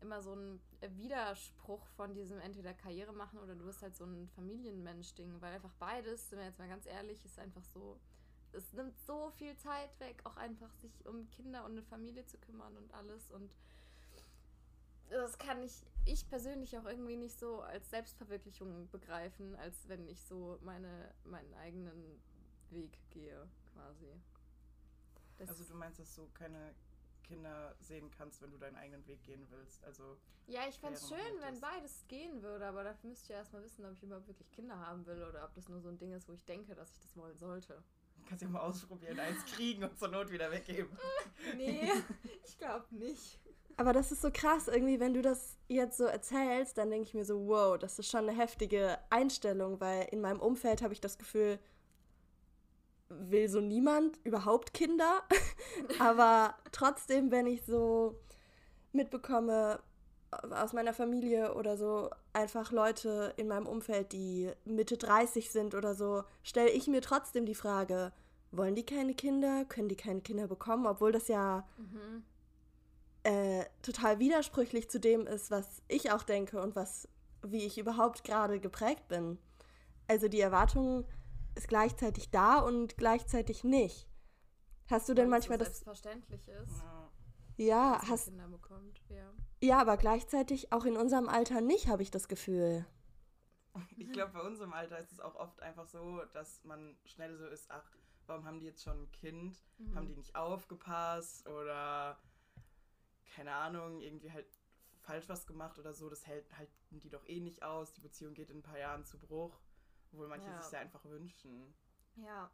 immer 0.00 0.20
so 0.20 0.34
ein 0.34 0.60
Widerspruch 0.96 1.86
von 1.96 2.12
diesem 2.12 2.40
entweder 2.40 2.74
Karriere 2.74 3.12
machen 3.12 3.38
oder 3.38 3.54
du 3.54 3.64
bist 3.64 3.82
halt 3.82 3.96
so 3.96 4.04
ein 4.04 4.28
Familienmensch-Ding, 4.34 5.40
weil 5.40 5.54
einfach 5.54 5.72
beides, 5.78 6.28
sind 6.28 6.40
wir 6.40 6.46
jetzt 6.46 6.58
mal 6.58 6.68
ganz 6.68 6.86
ehrlich, 6.86 7.24
ist 7.24 7.38
einfach 7.38 7.64
so, 7.64 8.00
es 8.52 8.72
nimmt 8.72 8.98
so 8.98 9.30
viel 9.30 9.56
Zeit 9.56 9.98
weg, 10.00 10.20
auch 10.24 10.36
einfach 10.36 10.72
sich 10.74 11.06
um 11.06 11.30
Kinder 11.30 11.64
und 11.64 11.72
eine 11.72 11.82
Familie 11.82 12.26
zu 12.26 12.38
kümmern 12.38 12.76
und 12.76 12.92
alles 12.94 13.30
und 13.30 13.54
das 15.10 15.38
kann 15.38 15.62
ich, 15.62 15.84
ich 16.04 16.28
persönlich 16.28 16.76
auch 16.78 16.84
irgendwie 16.84 17.16
nicht 17.16 17.38
so 17.38 17.60
als 17.60 17.90
Selbstverwirklichung 17.90 18.88
begreifen, 18.90 19.54
als 19.56 19.88
wenn 19.88 20.06
ich 20.08 20.20
so 20.22 20.58
meine, 20.62 21.12
meinen 21.24 21.54
eigenen 21.54 22.20
Weg 22.70 22.98
gehe, 23.10 23.48
quasi. 23.74 24.12
Das 25.38 25.48
also 25.50 25.64
du 25.64 25.74
meinst, 25.74 25.98
dass 25.98 26.14
du 26.14 26.28
keine 26.34 26.74
Kinder 27.24 27.74
sehen 27.80 28.10
kannst, 28.10 28.42
wenn 28.42 28.50
du 28.50 28.58
deinen 28.58 28.76
eigenen 28.76 29.06
Weg 29.06 29.22
gehen 29.24 29.46
willst. 29.50 29.82
Also 29.84 30.18
ja, 30.46 30.68
ich 30.68 30.78
fände 30.78 30.96
es 30.96 31.08
schön, 31.08 31.40
wenn 31.40 31.58
beides 31.60 32.04
gehen 32.06 32.42
würde, 32.42 32.66
aber 32.66 32.84
dafür 32.84 33.10
müsst 33.10 33.28
ihr 33.30 33.36
erstmal 33.36 33.62
wissen, 33.62 33.84
ob 33.84 33.92
ich 33.92 34.02
überhaupt 34.02 34.28
wirklich 34.28 34.50
Kinder 34.52 34.78
haben 34.78 35.06
will 35.06 35.22
oder 35.22 35.44
ob 35.44 35.54
das 35.54 35.68
nur 35.68 35.80
so 35.80 35.88
ein 35.88 35.98
Ding 35.98 36.12
ist, 36.12 36.28
wo 36.28 36.32
ich 36.32 36.44
denke, 36.44 36.74
dass 36.74 36.92
ich 36.92 37.00
das 37.00 37.16
wollen 37.16 37.36
sollte. 37.38 37.82
Kannst 38.26 38.42
ja 38.42 38.48
mal 38.48 38.60
ausprobieren, 38.60 39.18
eins 39.18 39.44
kriegen 39.56 39.84
und 39.84 39.98
zur 39.98 40.08
Not 40.08 40.30
wieder 40.30 40.50
weggeben. 40.50 40.96
nee, 41.56 41.90
ich 42.44 42.58
glaube 42.58 42.86
nicht. 42.94 43.40
Aber 43.76 43.92
das 43.92 44.12
ist 44.12 44.22
so 44.22 44.30
krass, 44.32 44.68
irgendwie, 44.68 45.00
wenn 45.00 45.14
du 45.14 45.22
das 45.22 45.56
jetzt 45.68 45.96
so 45.96 46.04
erzählst, 46.04 46.78
dann 46.78 46.90
denke 46.90 47.08
ich 47.08 47.14
mir 47.14 47.24
so, 47.24 47.46
wow, 47.46 47.76
das 47.76 47.98
ist 47.98 48.10
schon 48.10 48.28
eine 48.28 48.38
heftige 48.38 48.98
Einstellung, 49.10 49.80
weil 49.80 50.06
in 50.10 50.20
meinem 50.20 50.40
Umfeld 50.40 50.82
habe 50.82 50.92
ich 50.92 51.00
das 51.00 51.18
Gefühl, 51.18 51.58
will 53.08 53.48
so 53.48 53.60
niemand 53.60 54.18
überhaupt 54.24 54.74
Kinder. 54.74 55.22
Aber 55.98 56.54
trotzdem, 56.72 57.30
wenn 57.30 57.46
ich 57.46 57.64
so 57.64 58.20
mitbekomme 58.92 59.80
aus 60.50 60.72
meiner 60.72 60.92
Familie 60.92 61.54
oder 61.54 61.76
so, 61.76 62.10
einfach 62.32 62.72
Leute 62.72 63.32
in 63.36 63.48
meinem 63.48 63.66
Umfeld, 63.66 64.12
die 64.12 64.50
Mitte 64.64 64.96
30 64.96 65.50
sind 65.50 65.74
oder 65.74 65.94
so, 65.94 66.24
stelle 66.42 66.70
ich 66.70 66.86
mir 66.86 67.00
trotzdem 67.00 67.46
die 67.46 67.54
Frage, 67.54 68.12
wollen 68.50 68.74
die 68.74 68.86
keine 68.86 69.14
Kinder? 69.14 69.64
Können 69.64 69.88
die 69.88 69.96
keine 69.96 70.20
Kinder 70.20 70.46
bekommen? 70.46 70.86
Obwohl 70.86 71.12
das 71.12 71.28
ja 71.28 71.66
mhm. 71.76 72.24
Äh, 73.24 73.64
total 73.82 74.18
widersprüchlich 74.18 74.90
zu 74.90 75.00
dem 75.00 75.26
ist, 75.26 75.50
was 75.50 75.82
ich 75.88 76.12
auch 76.12 76.22
denke 76.22 76.60
und 76.60 76.76
was, 76.76 77.08
wie 77.42 77.64
ich 77.64 77.78
überhaupt 77.78 78.24
gerade 78.24 78.60
geprägt 78.60 79.08
bin. 79.08 79.38
Also 80.06 80.28
die 80.28 80.40
Erwartungen 80.40 81.04
ist 81.54 81.68
gleichzeitig 81.68 82.30
da 82.30 82.58
und 82.58 82.96
gleichzeitig 82.96 83.64
nicht. 83.64 84.06
Hast 84.90 85.08
du 85.08 85.14
denn 85.14 85.30
manchmal 85.30 85.58
das 85.58 85.68
selbstverständlich 85.68 86.46
ist? 86.48 86.82
Ja, 87.56 88.00
hast 88.08 88.26
Kinder 88.26 88.48
bekommt, 88.48 89.00
ja. 89.08 89.30
Ja, 89.62 89.80
aber 89.80 89.96
gleichzeitig 89.96 90.72
auch 90.72 90.84
in 90.84 90.96
unserem 90.96 91.28
Alter 91.28 91.60
nicht, 91.60 91.88
habe 91.88 92.02
ich 92.02 92.10
das 92.10 92.28
Gefühl. 92.28 92.84
Ich 93.96 94.12
glaube, 94.12 94.32
bei 94.32 94.40
unserem 94.40 94.72
Alter 94.72 94.98
ist 94.98 95.12
es 95.12 95.20
auch 95.20 95.36
oft 95.36 95.60
einfach 95.62 95.86
so, 95.86 96.22
dass 96.32 96.62
man 96.64 96.96
schnell 97.04 97.36
so 97.36 97.46
ist, 97.46 97.70
ach, 97.70 97.96
warum 98.26 98.44
haben 98.44 98.60
die 98.60 98.66
jetzt 98.66 98.82
schon 98.82 99.04
ein 99.04 99.10
Kind? 99.12 99.56
Mhm. 99.78 99.94
Haben 99.94 100.06
die 100.08 100.16
nicht 100.16 100.36
aufgepasst 100.36 101.48
oder 101.48 102.18
keine 103.34 103.52
Ahnung, 103.52 104.00
irgendwie 104.00 104.32
halt 104.32 104.46
falsch 105.02 105.28
was 105.28 105.46
gemacht 105.46 105.78
oder 105.78 105.92
so, 105.92 106.08
das 106.08 106.26
hält 106.26 106.56
halten 106.56 107.00
die 107.00 107.10
doch 107.10 107.26
eh 107.28 107.40
nicht 107.40 107.62
aus, 107.62 107.92
die 107.92 108.00
Beziehung 108.00 108.34
geht 108.34 108.50
in 108.50 108.58
ein 108.58 108.62
paar 108.62 108.78
Jahren 108.78 109.04
zu 109.04 109.18
Bruch. 109.18 109.60
Obwohl 110.12 110.28
manche 110.28 110.46
ja. 110.46 110.62
sich 110.62 110.72
ja 110.72 110.78
einfach 110.78 111.04
wünschen. 111.04 111.74
Ja, 112.16 112.50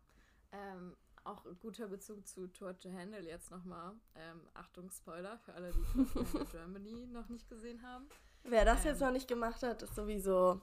ähm, 0.52 0.96
auch 1.24 1.44
guter 1.60 1.88
Bezug 1.88 2.26
zu 2.26 2.48
Tour 2.48 2.78
to 2.78 2.90
Handle 2.90 3.20
jetzt 3.20 3.50
nochmal. 3.50 3.92
Ähm, 4.14 4.40
Achtung, 4.54 4.90
Spoiler 4.90 5.38
für 5.38 5.52
alle, 5.52 5.72
die 5.72 6.04
Tour 6.06 6.44
Germany 6.50 7.06
noch 7.06 7.28
nicht 7.28 7.48
gesehen 7.48 7.82
haben. 7.82 8.08
Wer 8.44 8.64
das 8.64 8.80
ähm, 8.80 8.92
jetzt 8.92 9.00
noch 9.00 9.12
nicht 9.12 9.28
gemacht 9.28 9.62
hat, 9.62 9.82
ist 9.82 9.94
sowieso 9.94 10.60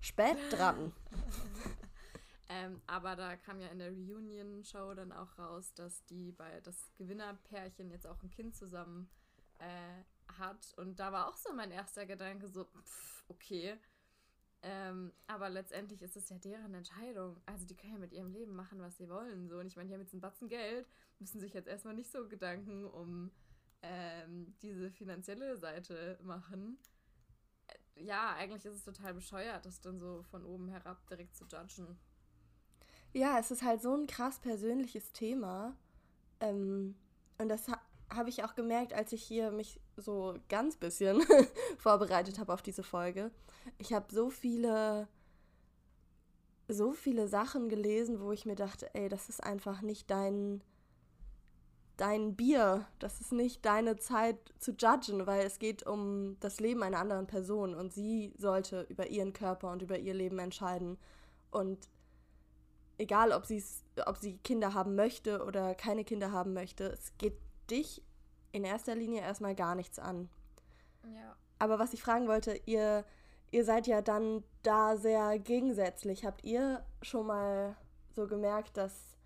spät 0.00 0.38
dran. 0.50 0.92
ähm, 2.48 2.80
aber 2.86 3.14
da 3.16 3.36
kam 3.36 3.60
ja 3.60 3.68
in 3.68 3.78
der 3.78 3.90
Reunion-Show 3.90 4.94
dann 4.94 5.12
auch 5.12 5.38
raus, 5.38 5.74
dass 5.74 6.02
die 6.06 6.32
bei 6.32 6.60
das 6.62 6.90
Gewinnerpärchen 6.96 7.90
jetzt 7.90 8.06
auch 8.06 8.22
ein 8.22 8.30
Kind 8.30 8.56
zusammen 8.56 9.10
äh, 9.60 10.32
hat. 10.38 10.74
Und 10.76 10.98
da 10.98 11.12
war 11.12 11.28
auch 11.28 11.36
so 11.36 11.52
mein 11.54 11.70
erster 11.70 12.06
Gedanke 12.06 12.48
so, 12.48 12.64
pff, 12.64 13.24
okay, 13.28 13.78
ähm, 14.62 15.12
aber 15.26 15.48
letztendlich 15.48 16.02
ist 16.02 16.16
es 16.16 16.28
ja 16.28 16.38
deren 16.38 16.74
Entscheidung. 16.74 17.40
Also 17.46 17.64
die 17.66 17.74
können 17.74 17.94
ja 17.94 17.98
mit 17.98 18.12
ihrem 18.12 18.30
Leben 18.30 18.54
machen, 18.54 18.80
was 18.80 18.98
sie 18.98 19.08
wollen. 19.08 19.48
So. 19.48 19.58
Und 19.58 19.66
ich 19.66 19.76
meine, 19.76 19.88
die 19.88 19.94
haben 19.94 20.02
jetzt 20.02 20.12
einen 20.12 20.20
Batzen 20.20 20.48
Geld, 20.48 20.86
müssen 21.18 21.40
sich 21.40 21.54
jetzt 21.54 21.68
erstmal 21.68 21.94
nicht 21.94 22.10
so 22.10 22.28
Gedanken 22.28 22.84
um 22.84 23.30
ähm, 23.82 24.54
diese 24.60 24.90
finanzielle 24.90 25.56
Seite 25.56 26.18
machen. 26.22 26.78
Äh, 27.68 28.04
ja, 28.04 28.34
eigentlich 28.34 28.66
ist 28.66 28.74
es 28.74 28.84
total 28.84 29.14
bescheuert, 29.14 29.64
das 29.64 29.80
dann 29.80 29.98
so 29.98 30.22
von 30.24 30.44
oben 30.44 30.68
herab 30.68 31.06
direkt 31.08 31.34
zu 31.36 31.44
judgen. 31.44 31.98
Ja, 33.12 33.38
es 33.38 33.50
ist 33.50 33.62
halt 33.62 33.80
so 33.80 33.94
ein 33.94 34.06
krass 34.06 34.40
persönliches 34.40 35.12
Thema. 35.12 35.74
Ähm, 36.40 36.96
und 37.38 37.48
das 37.48 37.66
habe 38.14 38.28
ich 38.28 38.44
auch 38.44 38.54
gemerkt, 38.54 38.92
als 38.92 39.12
ich 39.12 39.22
hier 39.22 39.50
mich 39.50 39.80
so 39.96 40.34
ganz 40.48 40.76
bisschen 40.76 41.22
vorbereitet 41.78 42.38
habe 42.38 42.52
auf 42.52 42.62
diese 42.62 42.82
Folge. 42.82 43.30
Ich 43.78 43.92
habe 43.92 44.12
so 44.12 44.30
viele 44.30 45.08
so 46.72 46.92
viele 46.92 47.26
Sachen 47.26 47.68
gelesen, 47.68 48.20
wo 48.20 48.30
ich 48.30 48.46
mir 48.46 48.54
dachte, 48.54 48.94
ey, 48.94 49.08
das 49.08 49.28
ist 49.28 49.42
einfach 49.42 49.82
nicht 49.82 50.10
dein 50.10 50.62
dein 51.96 52.34
Bier, 52.34 52.86
das 52.98 53.20
ist 53.20 53.32
nicht 53.32 53.66
deine 53.66 53.96
Zeit 53.96 54.38
zu 54.58 54.72
judgen, 54.72 55.26
weil 55.26 55.44
es 55.44 55.58
geht 55.58 55.86
um 55.86 56.38
das 56.40 56.58
Leben 56.58 56.82
einer 56.82 56.98
anderen 56.98 57.26
Person 57.26 57.74
und 57.74 57.92
sie 57.92 58.32
sollte 58.38 58.86
über 58.88 59.08
ihren 59.08 59.34
Körper 59.34 59.70
und 59.70 59.82
über 59.82 59.98
ihr 59.98 60.14
Leben 60.14 60.38
entscheiden 60.38 60.96
und 61.50 61.90
egal, 62.96 63.32
ob 63.32 63.44
ob 64.06 64.16
sie 64.16 64.38
Kinder 64.38 64.72
haben 64.72 64.94
möchte 64.94 65.44
oder 65.44 65.74
keine 65.74 66.04
Kinder 66.04 66.32
haben 66.32 66.54
möchte, 66.54 66.84
es 66.84 67.12
geht 67.18 67.36
dich 67.70 68.02
in 68.52 68.64
erster 68.64 68.94
Linie 68.94 69.20
erstmal 69.20 69.54
gar 69.54 69.74
nichts 69.74 69.98
an. 69.98 70.28
Ja. 71.04 71.36
Aber 71.58 71.78
was 71.78 71.92
ich 71.92 72.02
fragen 72.02 72.28
wollte, 72.28 72.60
ihr, 72.66 73.04
ihr 73.50 73.64
seid 73.64 73.86
ja 73.86 74.02
dann 74.02 74.44
da 74.62 74.96
sehr 74.96 75.38
gegensätzlich. 75.38 76.24
Habt 76.24 76.44
ihr 76.44 76.84
schon 77.02 77.26
mal 77.26 77.76
so 78.14 78.26
gemerkt, 78.26 78.76
dass 78.76 79.16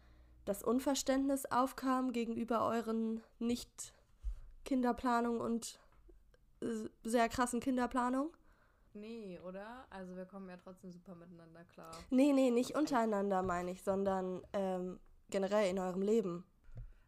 das 0.45 0.63
Unverständnis 0.63 1.47
aufkam 1.47 2.13
gegenüber 2.13 2.67
euren 2.67 3.23
Nicht-Kinderplanung 3.39 5.41
und 5.41 5.79
äh, 6.61 6.89
sehr 7.03 7.29
krassen 7.29 7.61
Kinderplanung? 7.61 8.31
Nee, 8.93 9.41
oder? 9.41 9.87
Also 9.91 10.15
wir 10.17 10.25
kommen 10.25 10.49
ja 10.49 10.57
trotzdem 10.57 10.93
super 10.93 11.15
miteinander 11.15 11.65
klar. 11.65 11.91
Nee, 12.11 12.33
nee, 12.33 12.51
nicht 12.51 12.77
untereinander 12.77 13.43
meine 13.43 13.73
ich, 13.73 13.83
sondern 13.83 14.43
ähm, 14.53 15.01
generell 15.31 15.69
in 15.69 15.81
eurem 15.81 16.03
Leben. 16.03 16.45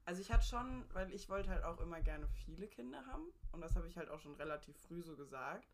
Also 0.07 0.23
ich 0.23 0.31
hatte 0.31 0.47
schon, 0.47 0.85
weil 0.93 1.13
ich 1.13 1.29
wollte 1.29 1.51
halt 1.51 1.65
auch 1.65 1.81
immer 1.81 2.01
gerne 2.01 2.29
viele 2.29 2.69
Kinder 2.69 3.05
haben 3.07 3.27
und 3.51 3.61
das 3.61 3.75
habe 3.75 3.89
ich 3.89 3.97
halt 3.97 4.09
auch 4.09 4.21
schon 4.21 4.37
relativ 4.37 4.77
früh 4.79 5.03
so 5.03 5.17
gesagt. 5.17 5.69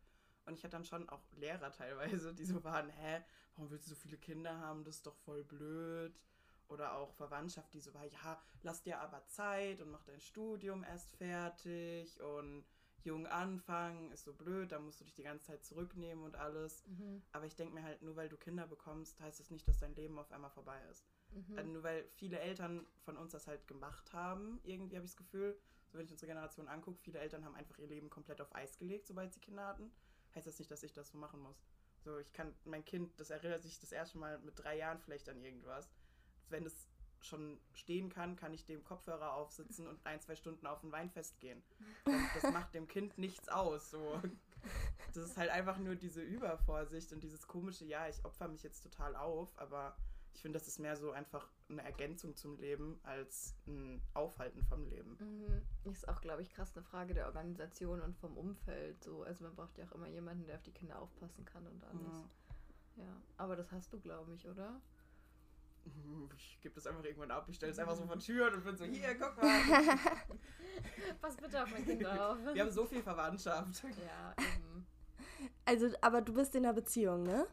Und 0.45 0.55
ich 0.55 0.63
hatte 0.63 0.71
dann 0.71 0.85
schon 0.85 1.07
auch 1.07 1.21
Lehrer 1.37 1.71
teilweise, 1.71 2.33
die 2.33 2.45
so 2.45 2.63
waren, 2.63 2.89
hä, 2.89 3.23
warum 3.55 3.69
willst 3.69 3.85
du 3.85 3.91
so 3.91 3.95
viele 3.95 4.17
Kinder 4.17 4.59
haben? 4.59 4.83
Das 4.83 4.95
ist 4.95 5.07
doch 5.07 5.15
voll 5.15 5.43
blöd. 5.43 6.19
Oder 6.67 6.95
auch 6.95 7.13
Verwandtschaft, 7.13 7.73
die 7.73 7.79
so 7.79 7.93
war, 7.93 8.05
ja, 8.05 8.41
lass 8.63 8.81
dir 8.81 8.99
aber 8.99 9.23
Zeit 9.27 9.81
und 9.81 9.91
mach 9.91 10.03
dein 10.03 10.19
Studium 10.19 10.83
erst 10.83 11.11
fertig 11.15 12.19
und 12.21 12.65
jung 13.03 13.27
anfangen, 13.27 14.11
ist 14.11 14.23
so 14.23 14.33
blöd, 14.33 14.71
da 14.71 14.79
musst 14.79 15.01
du 15.01 15.03
dich 15.03 15.13
die 15.13 15.23
ganze 15.23 15.47
Zeit 15.47 15.63
zurücknehmen 15.63 16.23
und 16.23 16.35
alles. 16.37 16.83
Mhm. 16.87 17.21
Aber 17.33 17.45
ich 17.45 17.55
denke 17.55 17.75
mir 17.75 17.83
halt, 17.83 18.01
nur 18.01 18.15
weil 18.15 18.29
du 18.29 18.37
Kinder 18.37 18.65
bekommst, 18.65 19.19
heißt 19.19 19.39
es 19.39 19.45
das 19.47 19.51
nicht, 19.51 19.67
dass 19.67 19.77
dein 19.77 19.93
Leben 19.93 20.17
auf 20.17 20.31
einmal 20.31 20.49
vorbei 20.49 20.81
ist. 20.89 21.05
Mhm. 21.33 21.57
Also 21.57 21.69
nur 21.71 21.83
weil 21.83 22.05
viele 22.15 22.39
Eltern 22.39 22.85
von 23.03 23.17
uns 23.17 23.31
das 23.31 23.47
halt 23.47 23.67
gemacht 23.67 24.13
haben, 24.13 24.59
irgendwie 24.63 24.95
habe 24.95 25.05
ich 25.05 25.11
das 25.11 25.17
Gefühl, 25.17 25.57
so 25.91 25.97
wenn 25.97 26.05
ich 26.05 26.11
unsere 26.11 26.27
Generation 26.27 26.67
angucke, 26.67 26.99
viele 27.01 27.19
Eltern 27.19 27.45
haben 27.45 27.55
einfach 27.55 27.77
ihr 27.77 27.87
Leben 27.87 28.09
komplett 28.09 28.41
auf 28.41 28.53
Eis 28.55 28.77
gelegt, 28.77 29.07
sobald 29.07 29.33
sie 29.33 29.39
Kinder 29.39 29.67
hatten. 29.67 29.91
Heißt 30.35 30.47
das 30.47 30.57
nicht, 30.57 30.71
dass 30.71 30.83
ich 30.83 30.93
das 30.93 31.09
so 31.09 31.17
machen 31.17 31.41
muss. 31.41 31.63
So, 32.03 32.17
ich 32.17 32.33
kann, 32.33 32.53
mein 32.65 32.83
Kind, 32.83 33.19
das 33.19 33.29
erinnert 33.29 33.63
sich 33.63 33.79
das 33.79 33.91
erste 33.91 34.17
Mal 34.17 34.39
mit 34.39 34.59
drei 34.59 34.77
Jahren 34.77 34.99
vielleicht 34.99 35.29
an 35.29 35.41
irgendwas. 35.41 35.89
Wenn 36.49 36.65
es 36.65 36.89
schon 37.21 37.59
stehen 37.73 38.09
kann, 38.09 38.35
kann 38.35 38.53
ich 38.53 38.65
dem 38.65 38.83
Kopfhörer 38.83 39.33
aufsitzen 39.33 39.87
und 39.87 40.05
ein, 40.05 40.19
zwei 40.19 40.35
Stunden 40.35 40.67
auf 40.67 40.83
ein 40.83 40.91
Weinfest 40.91 41.39
gehen. 41.39 41.63
Und 42.05 42.29
das 42.35 42.51
macht 42.51 42.73
dem 42.73 42.87
Kind 42.87 43.17
nichts 43.17 43.47
aus. 43.47 43.91
So. 43.91 44.21
Das 45.13 45.23
ist 45.23 45.37
halt 45.37 45.49
einfach 45.49 45.77
nur 45.77 45.95
diese 45.95 46.21
Übervorsicht 46.21 47.13
und 47.13 47.21
dieses 47.21 47.47
komische, 47.47 47.85
ja, 47.85 48.07
ich 48.07 48.23
opfer 48.25 48.47
mich 48.47 48.63
jetzt 48.63 48.81
total 48.81 49.15
auf, 49.15 49.57
aber 49.57 49.95
Ich 50.33 50.41
finde, 50.41 50.57
das 50.57 50.67
ist 50.67 50.79
mehr 50.79 50.95
so 50.95 51.11
einfach 51.11 51.47
eine 51.69 51.83
Ergänzung 51.83 52.35
zum 52.35 52.57
Leben 52.57 52.99
als 53.03 53.55
ein 53.67 54.01
Aufhalten 54.13 54.63
vom 54.63 54.85
Leben. 54.87 55.17
Mhm. 55.19 55.91
Ist 55.91 56.07
auch, 56.07 56.21
glaube 56.21 56.41
ich, 56.41 56.49
krass 56.49 56.75
eine 56.75 56.83
Frage 56.83 57.13
der 57.13 57.27
Organisation 57.27 58.01
und 58.01 58.17
vom 58.17 58.35
Umfeld. 58.37 59.03
So. 59.03 59.23
Also 59.23 59.43
man 59.43 59.55
braucht 59.55 59.77
ja 59.77 59.85
auch 59.85 59.91
immer 59.93 60.07
jemanden, 60.07 60.45
der 60.45 60.55
auf 60.55 60.63
die 60.63 60.71
Kinder 60.71 60.99
aufpassen 60.99 61.45
kann 61.45 61.65
und 61.67 61.83
alles. 61.83 62.25
Ja, 62.97 63.03
ja. 63.03 63.21
aber 63.37 63.55
das 63.55 63.71
hast 63.71 63.93
du, 63.93 63.99
glaube 63.99 64.33
ich, 64.33 64.47
oder? 64.47 64.81
Ich 66.37 66.61
gebe 66.61 66.73
das 66.75 66.87
einfach 66.87 67.03
irgendwann 67.03 67.31
ab. 67.31 67.45
Ich 67.49 67.57
stelle 67.57 67.73
es 67.73 67.79
einfach 67.79 67.95
so 67.95 68.05
von 68.07 68.19
Türen 68.19 68.53
und 68.53 68.63
bin 68.63 68.77
so, 68.77 68.85
hier, 68.85 69.15
guck 69.15 69.35
mal. 69.35 69.51
Pass 71.21 71.35
bitte 71.35 71.61
auf 71.61 71.69
mein 71.71 71.83
Kind 71.83 72.05
auf. 72.05 72.37
Wir 72.53 72.63
haben 72.63 72.71
so 72.71 72.85
viel 72.85 73.03
Verwandtschaft. 73.03 73.83
Ja, 73.83 74.33
eben. 74.37 74.87
Also, 75.65 75.89
aber 76.01 76.21
du 76.21 76.33
bist 76.33 76.55
in 76.55 76.65
einer 76.65 76.73
Beziehung, 76.73 77.23
ne? 77.23 77.47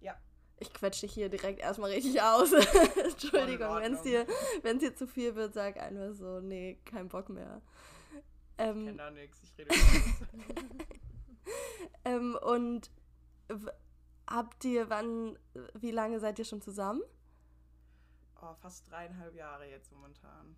Ja. 0.00 0.16
Ich 0.60 0.72
quetsche 0.72 1.02
dich 1.02 1.14
hier 1.14 1.28
direkt 1.28 1.60
erstmal 1.60 1.90
richtig 1.90 2.20
aus. 2.20 2.52
Entschuldigung, 2.52 3.76
wenn 3.76 3.94
es 3.94 4.02
dir, 4.02 4.26
wenn's 4.62 4.82
dir 4.82 4.94
zu 4.94 5.06
viel 5.06 5.34
wird, 5.36 5.54
sag 5.54 5.78
einfach 5.78 6.12
so, 6.14 6.40
nee, 6.40 6.80
kein 6.84 7.08
Bock 7.08 7.28
mehr. 7.28 7.62
Ich 8.12 8.64
Ähm, 8.64 8.86
kenne 8.86 8.96
da 8.96 9.10
nichts. 9.10 9.38
Ich 9.42 9.56
rede 9.56 9.74
ähm, 12.04 12.36
und 12.42 12.90
habt 14.28 14.64
ihr, 14.64 14.90
wann, 14.90 15.38
wie 15.74 15.92
lange 15.92 16.20
seid 16.20 16.38
ihr 16.38 16.44
schon 16.44 16.60
zusammen? 16.60 17.02
Oh, 18.42 18.54
fast 18.54 18.90
dreieinhalb 18.90 19.34
Jahre 19.34 19.68
jetzt 19.68 19.92
momentan. 19.92 20.56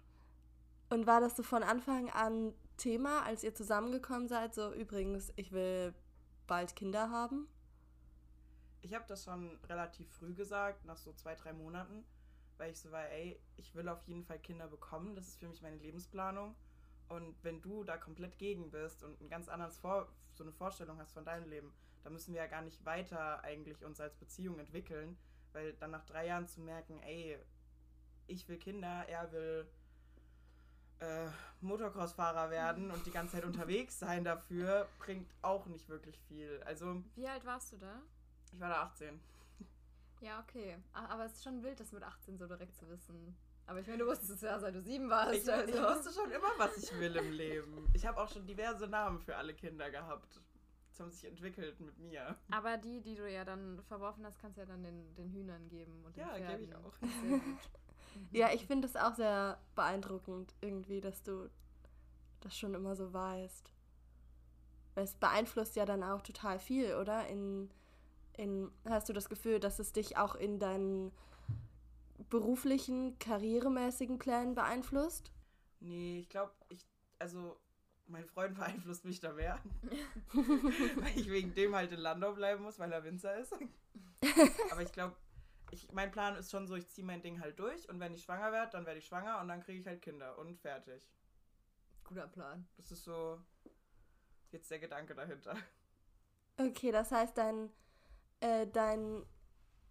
Und 0.90 1.06
war 1.06 1.20
das 1.20 1.36
so 1.36 1.42
von 1.42 1.62
Anfang 1.62 2.10
an 2.10 2.52
Thema, 2.76 3.22
als 3.22 3.44
ihr 3.44 3.54
zusammengekommen 3.54 4.28
seid? 4.28 4.54
So, 4.54 4.72
übrigens, 4.72 5.32
ich 5.36 5.52
will 5.52 5.94
bald 6.46 6.74
Kinder 6.74 7.10
haben? 7.10 7.48
Ich 8.82 8.94
habe 8.94 9.04
das 9.06 9.24
schon 9.24 9.58
relativ 9.68 10.10
früh 10.10 10.34
gesagt, 10.34 10.84
nach 10.84 10.96
so 10.96 11.12
zwei, 11.12 11.34
drei 11.34 11.52
Monaten, 11.52 12.04
weil 12.56 12.70
ich 12.70 12.80
so 12.80 12.90
war, 12.90 13.08
ey, 13.10 13.40
ich 13.56 13.74
will 13.74 13.88
auf 13.88 14.02
jeden 14.06 14.24
Fall 14.24 14.38
Kinder 14.38 14.68
bekommen. 14.68 15.14
Das 15.14 15.28
ist 15.28 15.38
für 15.38 15.48
mich 15.48 15.62
meine 15.62 15.76
Lebensplanung. 15.76 16.54
Und 17.08 17.42
wenn 17.42 17.60
du 17.60 17.84
da 17.84 17.96
komplett 17.96 18.38
gegen 18.38 18.70
bist 18.70 19.02
und 19.02 19.20
ein 19.20 19.28
ganz 19.28 19.48
anderes 19.48 19.78
Vor 19.78 20.08
so 20.32 20.44
eine 20.44 20.52
Vorstellung 20.52 20.98
hast 20.98 21.12
von 21.12 21.24
deinem 21.24 21.48
Leben, 21.48 21.72
dann 22.02 22.12
müssen 22.12 22.32
wir 22.32 22.40
ja 22.40 22.46
gar 22.46 22.62
nicht 22.62 22.84
weiter 22.84 23.42
eigentlich 23.42 23.84
uns 23.84 24.00
als 24.00 24.14
Beziehung 24.16 24.58
entwickeln, 24.58 25.18
weil 25.52 25.74
dann 25.74 25.90
nach 25.90 26.04
drei 26.04 26.26
Jahren 26.26 26.46
zu 26.46 26.60
merken, 26.60 27.00
ey, 27.00 27.38
ich 28.26 28.48
will 28.48 28.58
Kinder, 28.58 29.04
er 29.08 29.32
will 29.32 29.66
äh, 31.00 31.28
Motocross-Fahrer 31.60 32.50
werden 32.50 32.90
und 32.90 33.04
die 33.06 33.10
ganze 33.10 33.34
Zeit 33.34 33.44
unterwegs 33.52 33.98
sein 33.98 34.24
dafür, 34.24 34.88
bringt 34.98 35.34
auch 35.42 35.66
nicht 35.66 35.88
wirklich 35.88 36.18
viel. 36.28 36.62
Also, 36.64 37.02
Wie 37.16 37.26
alt 37.26 37.44
warst 37.44 37.72
du 37.72 37.78
da? 37.78 38.02
Ich 38.52 38.60
war 38.60 38.68
da 38.68 38.82
18. 38.82 39.20
Ja, 40.20 40.40
okay. 40.40 40.76
Ach, 40.92 41.08
aber 41.10 41.24
es 41.24 41.32
ist 41.34 41.44
schon 41.44 41.62
wild, 41.62 41.80
das 41.80 41.92
mit 41.92 42.02
18 42.02 42.36
so 42.38 42.46
direkt 42.46 42.76
zu 42.76 42.88
wissen. 42.88 43.36
Aber 43.66 43.80
ich 43.80 43.86
meine, 43.86 43.98
du 43.98 44.06
wusstest 44.06 44.30
es 44.32 44.40
ja, 44.42 44.58
seit 44.58 44.74
du 44.74 44.82
sieben 44.82 45.08
warst. 45.08 45.34
Ich, 45.34 45.42
ich 45.44 45.52
also. 45.52 45.72
wusste 45.82 46.12
schon 46.12 46.30
immer, 46.30 46.50
was 46.58 46.76
ich 46.76 46.98
will 46.98 47.14
im 47.16 47.30
Leben. 47.32 47.88
Ich 47.94 48.04
habe 48.04 48.20
auch 48.20 48.28
schon 48.28 48.46
diverse 48.46 48.86
Namen 48.88 49.20
für 49.20 49.36
alle 49.36 49.54
Kinder 49.54 49.90
gehabt. 49.90 50.40
Das 50.90 51.00
haben 51.00 51.10
sich 51.12 51.24
entwickelt 51.24 51.78
mit 51.80 51.96
mir. 51.98 52.36
Aber 52.50 52.76
die, 52.76 53.00
die 53.00 53.14
du 53.14 53.30
ja 53.30 53.44
dann 53.44 53.80
verworfen 53.84 54.26
hast, 54.26 54.38
kannst 54.40 54.56
du 54.58 54.62
ja 54.62 54.66
dann 54.66 54.82
den, 54.82 55.14
den 55.14 55.30
Hühnern 55.30 55.68
geben. 55.68 56.04
Und 56.04 56.16
den 56.16 56.20
Ja, 56.26 56.34
gebe 56.34 56.46
Pferden. 56.46 56.64
ich 56.68 56.74
auch. 56.74 56.94
Ja, 58.32 58.52
ich 58.52 58.66
finde 58.66 58.88
es 58.88 58.96
auch 58.96 59.14
sehr 59.14 59.60
beeindruckend 59.76 60.52
irgendwie, 60.60 61.00
dass 61.00 61.22
du 61.22 61.48
das 62.40 62.58
schon 62.58 62.74
immer 62.74 62.96
so 62.96 63.12
weißt. 63.12 63.72
Weil 64.94 65.04
es 65.04 65.14
beeinflusst 65.14 65.76
ja 65.76 65.84
dann 65.84 66.02
auch 66.02 66.20
total 66.20 66.58
viel, 66.58 66.96
oder? 66.96 67.28
In, 67.28 67.70
in, 68.36 68.70
hast 68.88 69.08
du 69.08 69.12
das 69.12 69.28
Gefühl, 69.28 69.60
dass 69.60 69.78
es 69.78 69.92
dich 69.92 70.16
auch 70.16 70.34
in 70.34 70.58
deinen 70.58 71.12
beruflichen, 72.28 73.18
karrieremäßigen 73.18 74.18
Plänen 74.18 74.54
beeinflusst? 74.54 75.32
Nee, 75.80 76.20
ich 76.20 76.28
glaube, 76.28 76.52
ich, 76.68 76.86
also, 77.18 77.58
mein 78.06 78.26
Freund 78.26 78.54
beeinflusst 78.58 79.04
mich 79.04 79.20
da 79.20 79.32
mehr. 79.32 79.58
weil 80.32 81.16
ich 81.18 81.30
wegen 81.30 81.54
dem 81.54 81.74
halt 81.74 81.92
in 81.92 82.00
Landau 82.00 82.32
bleiben 82.32 82.62
muss, 82.62 82.78
weil 82.78 82.92
er 82.92 83.04
Winzer 83.04 83.36
ist. 83.36 83.52
Aber 84.70 84.82
ich 84.82 84.92
glaube, 84.92 85.16
ich, 85.70 85.90
mein 85.92 86.10
Plan 86.10 86.36
ist 86.36 86.50
schon 86.50 86.66
so, 86.66 86.74
ich 86.74 86.88
ziehe 86.88 87.06
mein 87.06 87.22
Ding 87.22 87.40
halt 87.40 87.58
durch 87.58 87.88
und 87.88 88.00
wenn 88.00 88.14
ich 88.14 88.22
schwanger 88.22 88.52
werde, 88.52 88.72
dann 88.72 88.86
werde 88.86 88.98
ich 88.98 89.06
schwanger 89.06 89.40
und 89.40 89.48
dann 89.48 89.60
kriege 89.60 89.80
ich 89.80 89.86
halt 89.86 90.02
Kinder 90.02 90.36
und 90.38 90.58
fertig. 90.58 91.08
Guter 92.04 92.26
Plan. 92.26 92.66
Das 92.76 92.90
ist 92.90 93.04
so 93.04 93.40
jetzt 94.50 94.70
der 94.70 94.80
Gedanke 94.80 95.14
dahinter. 95.14 95.56
Okay, 96.56 96.90
das 96.90 97.12
heißt, 97.12 97.38
dein, 97.38 97.70
äh, 98.40 98.66
dein, 98.66 99.24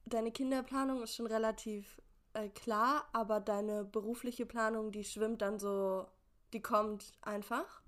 deine 0.06 0.32
Kinderplanung 0.32 1.02
ist 1.04 1.16
schon 1.16 1.28
relativ 1.28 2.02
äh, 2.34 2.50
klar, 2.50 3.08
aber 3.14 3.40
deine 3.40 3.86
berufliche 3.86 4.46
Planung, 4.46 4.92
die 4.92 5.04
schwimmt 5.04 5.42
dann 5.42 5.60
so, 5.60 6.08
die 6.54 6.62
kommt 6.62 7.14
einfach. 7.22 7.82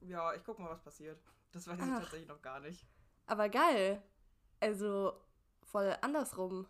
Ja, 0.00 0.34
ich 0.34 0.42
guck 0.44 0.58
mal, 0.58 0.70
was 0.70 0.82
passiert. 0.82 1.20
Das 1.52 1.66
weiß 1.66 1.78
ich 1.78 1.84
Ach. 1.84 2.00
tatsächlich 2.00 2.28
noch 2.28 2.42
gar 2.42 2.60
nicht. 2.60 2.86
Aber 3.26 3.48
geil. 3.48 4.02
Also 4.60 5.14
voll 5.62 5.96
andersrum. 6.00 6.66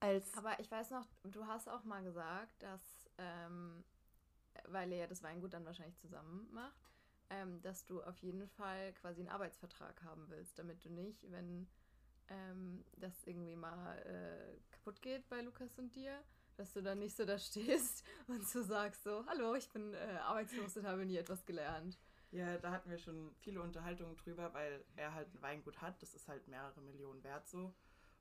Als. 0.00 0.32
Aber 0.36 0.58
ich 0.60 0.70
weiß 0.70 0.90
noch, 0.90 1.06
du 1.24 1.46
hast 1.46 1.68
auch 1.68 1.84
mal 1.84 2.02
gesagt, 2.02 2.62
dass, 2.62 3.10
ähm, 3.18 3.84
weil 4.68 4.90
ihr 4.92 4.98
ja 4.98 5.06
das 5.06 5.22
Weingut 5.22 5.52
dann 5.54 5.64
wahrscheinlich 5.64 5.98
zusammen 5.98 6.48
macht, 6.52 6.87
ähm, 7.30 7.60
dass 7.62 7.84
du 7.86 8.02
auf 8.02 8.18
jeden 8.18 8.46
Fall 8.48 8.92
quasi 8.94 9.20
einen 9.20 9.30
Arbeitsvertrag 9.30 10.02
haben 10.02 10.28
willst, 10.28 10.58
damit 10.58 10.84
du 10.84 10.90
nicht, 10.90 11.30
wenn 11.30 11.68
ähm, 12.28 12.84
das 12.96 13.24
irgendwie 13.24 13.56
mal 13.56 13.98
äh, 13.98 14.60
kaputt 14.70 15.00
geht 15.02 15.28
bei 15.28 15.40
Lukas 15.40 15.78
und 15.78 15.94
dir, 15.94 16.22
dass 16.56 16.72
du 16.72 16.82
dann 16.82 16.98
nicht 16.98 17.16
so 17.16 17.24
da 17.24 17.38
stehst 17.38 18.04
und 18.26 18.46
so 18.46 18.62
sagst 18.62 19.04
so, 19.04 19.24
hallo, 19.26 19.54
ich 19.54 19.68
bin 19.70 19.94
äh, 19.94 20.18
arbeitslos 20.22 20.76
und 20.76 20.86
habe 20.86 21.04
nie 21.06 21.16
etwas 21.16 21.44
gelernt. 21.44 21.98
Ja, 22.30 22.58
da 22.58 22.72
hatten 22.72 22.90
wir 22.90 22.98
schon 22.98 23.34
viele 23.38 23.62
Unterhaltungen 23.62 24.16
drüber, 24.16 24.52
weil 24.52 24.84
er 24.96 25.14
halt 25.14 25.32
ein 25.34 25.40
Weingut 25.40 25.80
hat. 25.80 26.02
Das 26.02 26.14
ist 26.14 26.28
halt 26.28 26.46
mehrere 26.46 26.82
Millionen 26.82 27.24
wert 27.24 27.48
so. 27.48 27.74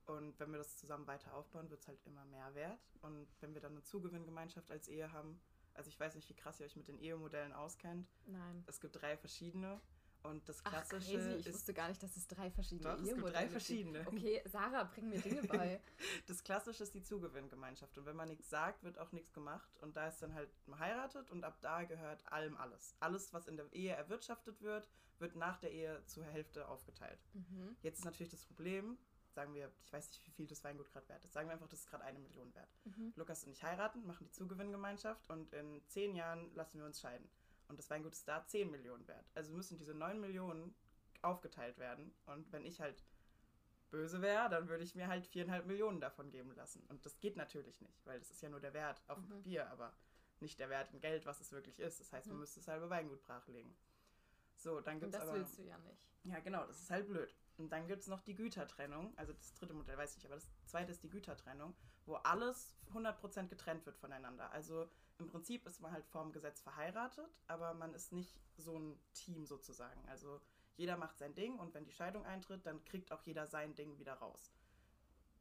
Und 0.06 0.40
wenn 0.40 0.52
wir 0.52 0.60
das 0.60 0.78
zusammen 0.78 1.06
weiter 1.08 1.34
aufbauen, 1.34 1.70
wird 1.70 1.82
es 1.82 1.88
halt 1.88 2.00
immer 2.06 2.24
mehr 2.26 2.56
wert. 2.56 2.80
Und 3.02 3.28
wenn 3.42 3.54
wir 3.54 3.60
dann 3.60 3.74
eine 3.74 3.84
Zugewinngemeinschaft 3.84 4.72
als 4.72 4.88
Ehe 4.88 5.12
haben, 5.12 5.42
also 5.78 5.90
ich 5.90 6.00
weiß 6.00 6.16
nicht, 6.16 6.28
wie 6.30 6.34
krass 6.34 6.60
ihr 6.60 6.66
euch 6.66 6.76
mit 6.76 6.88
den 6.88 7.00
Ehemodellen 7.00 7.54
auskennt. 7.54 8.08
Nein. 8.26 8.64
Es 8.68 8.80
gibt 8.80 9.02
drei 9.02 9.16
verschiedene. 9.18 9.80
Und 10.24 10.50
das 10.50 10.60
Ach, 10.66 10.72
Klassische 10.72 11.14
crazy. 11.14 11.32
Ich 11.40 11.46
ist. 11.48 11.54
wusste 11.54 11.74
gar 11.74 11.88
nicht, 11.88 12.02
dass 12.02 12.18
es 12.18 12.28
drei 12.28 12.50
verschiedene 12.52 12.90
Doch, 12.90 13.00
es 13.00 13.14
gibt 13.14 13.24
drei 13.34 13.42
gibt. 13.42 13.52
verschiedene. 13.52 14.06
Okay, 14.08 14.42
Sarah, 14.46 14.84
bring 14.86 15.10
mir 15.10 15.22
Dinge 15.22 15.44
bei. 15.44 15.80
Das 16.26 16.44
Klassische 16.44 16.84
ist 16.84 16.94
die 16.96 17.04
Zugewinngemeinschaft. 17.04 17.98
Und 17.98 18.06
wenn 18.06 18.16
man 18.16 18.28
nichts 18.28 18.50
sagt, 18.50 18.84
wird 18.84 18.98
auch 18.98 19.12
nichts 19.12 19.32
gemacht. 19.32 19.78
Und 19.80 19.96
da 19.96 20.08
ist 20.08 20.22
dann 20.22 20.34
halt 20.34 20.50
man 20.66 20.80
heiratet 20.80 21.30
und 21.30 21.44
ab 21.44 21.60
da 21.62 21.84
gehört 21.84 22.30
allem 22.32 22.58
alles. 22.58 22.96
Alles, 23.00 23.32
was 23.32 23.48
in 23.48 23.56
der 23.58 23.72
Ehe 23.72 23.94
erwirtschaftet 23.94 24.62
wird, 24.62 24.90
wird 25.20 25.36
nach 25.36 25.60
der 25.60 25.72
Ehe 25.72 26.04
zur 26.06 26.26
Hälfte 26.26 26.68
aufgeteilt. 26.68 27.20
mhm. 27.34 27.78
Jetzt 27.82 28.00
ist 28.00 28.06
natürlich 28.06 28.32
das 28.32 28.44
Problem, 28.44 28.98
sagen 29.38 29.54
wir, 29.54 29.72
ich 29.84 29.94
weiß 29.94 30.10
nicht, 30.10 30.26
wie 30.26 30.32
viel 30.32 30.48
das 30.48 30.64
Weingut 30.64 30.90
gerade 30.92 31.08
wert 31.10 31.24
ist. 31.24 31.32
Sagen 31.34 31.48
wir 31.48 31.54
einfach, 31.54 31.68
das 31.70 31.82
ist 31.82 31.88
gerade 31.88 32.04
eine 32.04 32.18
Million 32.18 32.52
wert. 32.56 32.76
Mhm. 32.86 33.14
Lukas 33.16 33.44
und 33.44 33.52
ich 33.52 33.62
heiraten, 33.64 34.04
machen 34.08 34.26
die 34.26 34.32
Zugewinngemeinschaft 34.32 35.30
und 35.30 35.54
in 35.54 35.88
zehn 35.90 36.16
Jahren 36.16 36.52
lassen 36.56 36.80
wir 36.80 36.88
uns 36.88 37.00
scheiden. 37.00 37.30
Und 37.68 37.78
das 37.78 37.88
Weingut 37.92 38.14
ist 38.14 38.28
da 38.28 38.44
10 38.44 38.72
Millionen 38.72 39.08
wert. 39.08 39.30
Also 39.36 39.52
müssen 39.54 39.78
diese 39.78 39.94
9 39.94 40.20
Millionen 40.20 40.74
aufgeteilt 41.22 41.78
werden. 41.78 42.16
Und 42.26 42.52
wenn 42.52 42.66
ich 42.66 42.82
halt 42.82 43.04
böse 43.92 44.22
wäre, 44.24 44.50
dann 44.50 44.70
würde 44.70 44.84
ich 44.84 44.96
mir 44.96 45.08
halt 45.08 45.28
viereinhalb 45.28 45.68
Millionen 45.68 46.00
davon 46.02 46.32
geben 46.32 46.56
lassen. 46.56 46.84
Und 46.90 47.06
das 47.06 47.20
geht 47.20 47.36
natürlich 47.38 47.80
nicht, 47.82 48.04
weil 48.08 48.18
das 48.20 48.32
ist 48.32 48.42
ja 48.42 48.50
nur 48.50 48.60
der 48.62 48.74
Wert 48.74 49.04
auf 49.08 49.20
dem 49.20 49.26
Mhm. 49.26 49.34
Papier, 49.34 49.70
aber 49.70 49.94
nicht 50.40 50.58
der 50.60 50.70
Wert 50.70 50.92
in 50.94 51.00
Geld, 51.00 51.26
was 51.28 51.42
es 51.42 51.52
wirklich 51.52 51.78
ist. 51.80 52.00
Das 52.00 52.12
heißt, 52.12 52.26
man 52.28 52.38
Mhm. 52.38 52.42
müsste 52.42 52.60
das 52.60 52.70
halbe 52.70 52.90
Weingut 52.90 53.22
brachlegen. 53.24 53.76
So, 54.56 54.82
dann 54.82 55.00
gibt 55.00 55.14
es 55.14 55.20
das 55.20 55.30
aber... 55.30 55.38
willst 55.38 55.60
du 55.60 55.62
ja 55.64 55.78
nicht. 55.78 56.02
Ja, 56.24 56.40
genau, 56.40 56.66
das 56.66 56.82
ist 56.82 56.90
halt 56.90 57.08
blöd. 57.08 57.36
Und 57.58 57.72
dann 57.72 57.88
gibt 57.88 58.04
es 58.04 58.08
noch 58.08 58.22
die 58.22 58.36
Gütertrennung. 58.36 59.14
Also 59.18 59.34
das 59.34 59.54
dritte 59.56 59.74
Modell 59.74 59.98
weiß 59.98 60.16
ich, 60.18 60.26
aber 60.26 60.36
das 60.36 60.48
zweite 60.66 60.92
ist 60.92 61.04
die 61.04 61.10
Gütertrennung, 61.10 61.76
wo 62.06 62.16
alles 62.16 62.76
100% 62.94 63.48
getrennt 63.48 63.86
wird 63.86 63.98
voneinander. 63.98 64.52
Also 64.52 64.88
im 65.18 65.28
Prinzip 65.28 65.66
ist 65.66 65.82
man 65.82 65.92
halt 65.92 66.06
vorm 66.06 66.32
Gesetz 66.32 66.62
verheiratet, 66.62 67.30
aber 67.48 67.74
man 67.74 67.94
ist 67.94 68.14
nicht 68.14 68.40
so 68.58 68.78
ein 68.78 69.00
Team 69.14 69.46
sozusagen. 69.46 70.08
Also 70.08 70.40
jeder 70.76 70.98
macht 70.98 71.18
sein 71.18 71.34
Ding 71.34 71.58
und 71.58 71.74
wenn 71.74 71.86
die 71.86 71.92
Scheidung 71.92 72.26
eintritt, 72.26 72.66
dann 72.66 72.84
kriegt 72.86 73.12
auch 73.12 73.24
jeder 73.24 73.48
sein 73.48 73.74
Ding 73.74 73.98
wieder 73.98 74.14
raus. 74.14 74.54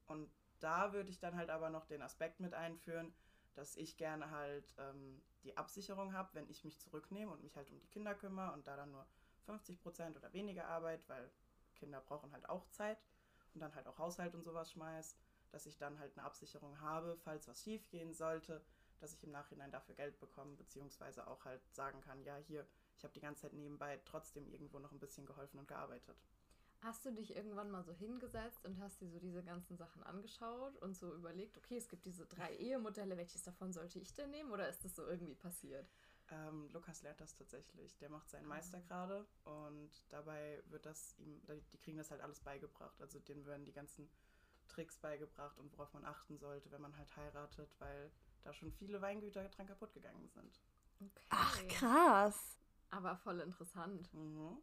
Und 0.07 0.31
da 0.61 0.95
würde 0.95 1.11
ich 1.11 1.19
dann 1.19 1.37
halt 1.37 1.51
aber 1.51 1.69
noch 1.69 1.85
den 1.85 2.01
Aspekt 2.01 2.41
mit 2.41 2.55
einführen, 2.55 3.13
dass 3.55 3.77
ich 3.77 3.99
gerne 3.99 4.31
halt 4.31 4.75
ähm, 4.79 5.23
die 5.45 5.57
Absicherung 5.57 6.15
habe, 6.15 6.31
wenn 6.33 6.49
ich 6.49 6.65
mich 6.65 6.79
zurücknehme 6.79 7.33
und 7.33 7.43
mich 7.43 7.57
halt 7.57 7.71
um 7.71 7.79
die 7.79 7.89
Kinder 7.89 8.15
kümmere 8.15 8.53
und 8.53 8.67
da 8.67 8.77
dann 8.77 8.93
nur 8.93 9.07
50% 9.47 10.17
oder 10.17 10.33
weniger 10.33 10.67
Arbeit, 10.69 11.07
weil 11.09 11.31
Kinder 11.77 12.01
brauchen 12.01 12.33
halt 12.33 12.49
auch 12.49 12.69
Zeit 12.71 12.99
und 13.55 13.61
dann 13.61 13.75
halt 13.75 13.87
auch 13.87 13.99
Haushalt 13.99 14.35
und 14.35 14.43
sowas 14.43 14.71
schmeiß, 14.73 15.17
dass 15.51 15.67
ich 15.67 15.79
dann 15.79 15.99
halt 15.99 16.17
eine 16.17 16.27
Absicherung 16.27 16.81
habe, 16.81 17.17
falls 17.25 17.49
was 17.49 17.63
schief 17.63 17.89
gehen 17.89 18.13
sollte, 18.13 18.63
dass 18.99 19.15
ich 19.15 19.23
im 19.25 19.31
Nachhinein 19.31 19.71
dafür 19.71 19.95
Geld 19.95 20.19
bekomme, 20.19 20.57
beziehungsweise 20.57 21.27
auch 21.27 21.45
halt 21.45 21.63
sagen 21.75 22.01
kann, 22.01 22.23
ja, 22.25 22.37
hier, 22.37 22.67
ich 22.97 23.05
habe 23.05 23.15
die 23.15 23.21
ganze 23.21 23.43
Zeit 23.43 23.53
nebenbei 23.53 24.01
trotzdem 24.05 24.49
irgendwo 24.49 24.79
noch 24.79 24.93
ein 24.93 24.99
bisschen 24.99 25.27
geholfen 25.27 25.59
und 25.59 25.69
gearbeitet. 25.69 26.17
Hast 26.81 27.05
du 27.07 27.11
dich 27.11 27.35
irgendwann 27.35 27.71
mal 27.71 27.83
so 27.83 27.93
hingesetzt 27.93 28.65
und 28.67 28.79
hast 28.81 29.01
dir 29.01 29.09
so 29.09 29.19
diese 29.19 29.43
ganzen 29.43 29.77
Sachen 29.77 30.03
angeschaut 30.03 30.77
und 30.77 30.95
so 30.95 31.15
überlegt, 31.15 31.57
okay, 31.57 31.79
es 31.79 31.89
gibt 31.89 32.05
diese 32.05 32.27
drei 32.27 32.55
Ehemodelle, 32.57 33.17
welches 33.17 33.43
davon 33.43 33.73
sollte 33.73 33.99
ich 33.99 34.13
denn 34.15 34.31
nehmen 34.31 34.53
oder 34.53 34.69
ist 34.69 34.85
das 34.85 34.95
so 34.95 35.07
irgendwie 35.07 35.35
passiert? 35.35 35.89
Ähm, 36.31 36.69
Lukas 36.73 37.03
lernt 37.03 37.21
das 37.21 37.35
tatsächlich. 37.35 37.97
Der 37.99 38.09
macht 38.11 38.29
seinen 38.29 38.47
Meister 38.49 38.81
gerade 38.81 39.27
und 39.45 39.91
dabei 40.09 40.63
wird 40.67 40.85
das 40.85 41.15
ihm, 41.19 41.41
die 41.73 41.79
kriegen 41.79 41.97
das 41.97 42.11
halt 42.11 42.21
alles 42.21 42.41
beigebracht. 42.41 43.01
Also 43.01 43.21
denen 43.21 43.47
werden 43.47 43.65
die 43.65 43.73
ganzen 43.73 44.09
Tricks 44.67 44.99
beigebracht 44.99 45.57
und 45.59 45.71
worauf 45.73 45.93
man 45.95 46.05
achten 46.05 46.37
sollte, 46.39 46.71
wenn 46.73 46.81
man 46.83 46.97
halt 46.97 47.17
heiratet, 47.17 47.71
weil 47.79 48.11
da 48.43 48.53
schon 48.53 48.73
viele 48.73 49.01
Weingüter 49.01 49.49
dran 49.49 49.67
kaputt 49.67 49.93
gegangen 49.95 50.29
sind. 50.29 50.61
Okay. 51.01 51.25
Ach, 51.31 51.69
krass. 51.69 52.59
Aber 52.91 53.17
voll 53.17 53.41
interessant. 53.41 54.13
Mhm. 54.13 54.59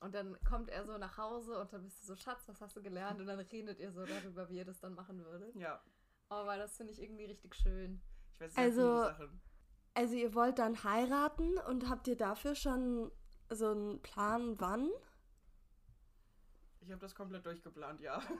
Und 0.00 0.14
dann 0.14 0.36
kommt 0.44 0.68
er 0.70 0.84
so 0.84 0.98
nach 0.98 1.16
Hause 1.16 1.58
und 1.60 1.72
dann 1.72 1.82
bist 1.84 2.02
du 2.02 2.06
so, 2.06 2.16
Schatz, 2.16 2.46
was 2.48 2.60
hast 2.60 2.76
du 2.76 2.82
gelernt? 2.82 3.20
Und 3.20 3.26
dann 3.26 3.38
redet 3.40 3.78
ihr 3.78 3.92
so 3.92 4.04
darüber, 4.04 4.48
wie 4.48 4.56
ihr 4.58 4.64
das 4.64 4.78
dann 4.80 4.94
machen 4.94 5.24
würdet. 5.24 5.54
Ja, 5.56 5.80
Aber 6.28 6.56
das 6.56 6.76
finde 6.76 6.92
ich 6.92 7.00
irgendwie 7.00 7.24
richtig 7.24 7.54
schön. 7.54 8.02
ich 8.32 8.40
weiß 8.40 8.54
sehr 8.54 8.64
Also- 8.64 8.80
viele 8.82 9.04
Sachen. 9.16 9.40
Also 9.96 10.14
ihr 10.14 10.34
wollt 10.34 10.58
dann 10.58 10.84
heiraten 10.84 11.56
und 11.70 11.88
habt 11.88 12.06
ihr 12.06 12.16
dafür 12.16 12.54
schon 12.54 13.10
so 13.48 13.70
einen 13.70 14.02
Plan, 14.02 14.60
wann? 14.60 14.90
Ich 16.82 16.90
habe 16.90 17.00
das 17.00 17.14
komplett 17.14 17.46
durchgeplant, 17.46 18.00
ja. 18.02 18.20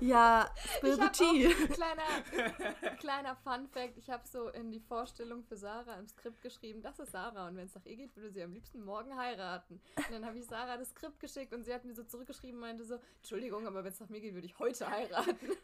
Ja, 0.00 0.52
spill 0.76 0.98
kleiner, 1.68 2.96
kleiner 2.98 3.34
Fun 3.36 3.66
Fact, 3.66 3.96
ich 3.96 4.10
habe 4.10 4.28
so 4.28 4.50
in 4.50 4.70
die 4.70 4.80
Vorstellung 4.80 5.42
für 5.42 5.56
Sarah 5.56 5.94
im 5.94 6.06
Skript 6.06 6.42
geschrieben, 6.42 6.82
das 6.82 6.98
ist 6.98 7.12
Sarah 7.12 7.48
und 7.48 7.56
wenn 7.56 7.64
es 7.64 7.74
nach 7.74 7.86
ihr 7.86 7.96
geht, 7.96 8.14
würde 8.14 8.30
sie 8.30 8.42
am 8.42 8.52
liebsten 8.52 8.84
morgen 8.84 9.16
heiraten. 9.16 9.80
Und 9.96 10.10
dann 10.10 10.26
habe 10.26 10.38
ich 10.38 10.44
Sarah 10.44 10.76
das 10.76 10.90
Skript 10.90 11.18
geschickt 11.18 11.54
und 11.54 11.64
sie 11.64 11.72
hat 11.72 11.86
mir 11.86 11.94
so 11.94 12.04
zurückgeschrieben 12.04 12.56
und 12.56 12.60
meinte 12.60 12.84
so, 12.84 12.98
Entschuldigung, 13.22 13.66
aber 13.66 13.84
wenn 13.84 13.92
es 13.92 14.00
nach 14.00 14.10
mir 14.10 14.20
geht, 14.20 14.34
würde 14.34 14.46
ich 14.46 14.58
heute 14.58 14.86
heiraten. 14.86 15.38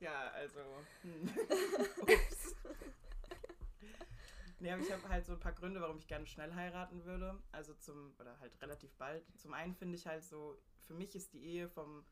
Ja, 0.00 0.30
also. 0.34 0.60
Hm. 1.02 1.30
Nee, 4.58 4.72
aber 4.72 4.80
ich 4.80 4.90
habe 4.90 5.06
halt 5.10 5.26
so 5.26 5.34
ein 5.34 5.40
paar 5.40 5.52
Gründe, 5.52 5.82
warum 5.82 5.98
ich 5.98 6.06
gerne 6.06 6.26
schnell 6.26 6.54
heiraten 6.54 7.04
würde. 7.04 7.38
Also 7.52 7.74
zum, 7.74 8.14
oder 8.18 8.40
halt 8.40 8.58
relativ 8.62 8.94
bald. 8.94 9.22
Zum 9.38 9.52
einen 9.52 9.74
finde 9.74 9.96
ich 9.96 10.06
halt 10.06 10.24
so, 10.24 10.58
für 10.86 10.94
mich 10.94 11.14
ist 11.14 11.34
die 11.34 11.44
Ehe 11.44 11.68
vom 11.68 12.06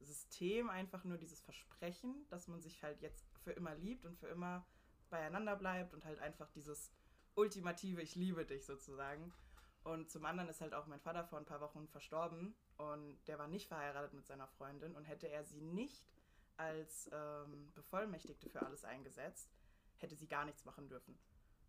System 0.00 0.70
einfach 0.70 1.04
nur 1.04 1.18
dieses 1.18 1.42
Versprechen, 1.42 2.26
dass 2.30 2.48
man 2.48 2.62
sich 2.62 2.82
halt 2.82 3.02
jetzt 3.02 3.26
für 3.44 3.52
immer 3.52 3.74
liebt 3.74 4.06
und 4.06 4.18
für 4.18 4.28
immer 4.28 4.66
beieinander 5.10 5.56
bleibt 5.56 5.94
und 5.94 6.04
halt 6.04 6.18
einfach 6.18 6.50
dieses 6.50 6.92
ultimative 7.34 8.02
Ich 8.02 8.14
liebe 8.14 8.44
dich 8.46 8.64
sozusagen. 8.64 9.32
Und 9.84 10.10
zum 10.10 10.24
anderen 10.24 10.48
ist 10.48 10.60
halt 10.60 10.74
auch 10.74 10.86
mein 10.86 11.00
Vater 11.00 11.24
vor 11.24 11.38
ein 11.38 11.44
paar 11.44 11.60
Wochen 11.60 11.86
verstorben 11.88 12.56
und 12.76 13.18
der 13.28 13.38
war 13.38 13.46
nicht 13.46 13.68
verheiratet 13.68 14.14
mit 14.14 14.26
seiner 14.26 14.48
Freundin 14.48 14.96
und 14.96 15.04
hätte 15.04 15.28
er 15.28 15.44
sie 15.44 15.60
nicht 15.60 16.04
als 16.56 17.08
ähm, 17.12 17.70
Bevollmächtigte 17.74 18.48
für 18.48 18.62
alles 18.62 18.84
eingesetzt, 18.84 19.48
hätte 19.98 20.14
sie 20.16 20.26
gar 20.28 20.44
nichts 20.44 20.64
machen 20.64 20.88
dürfen. 20.88 21.18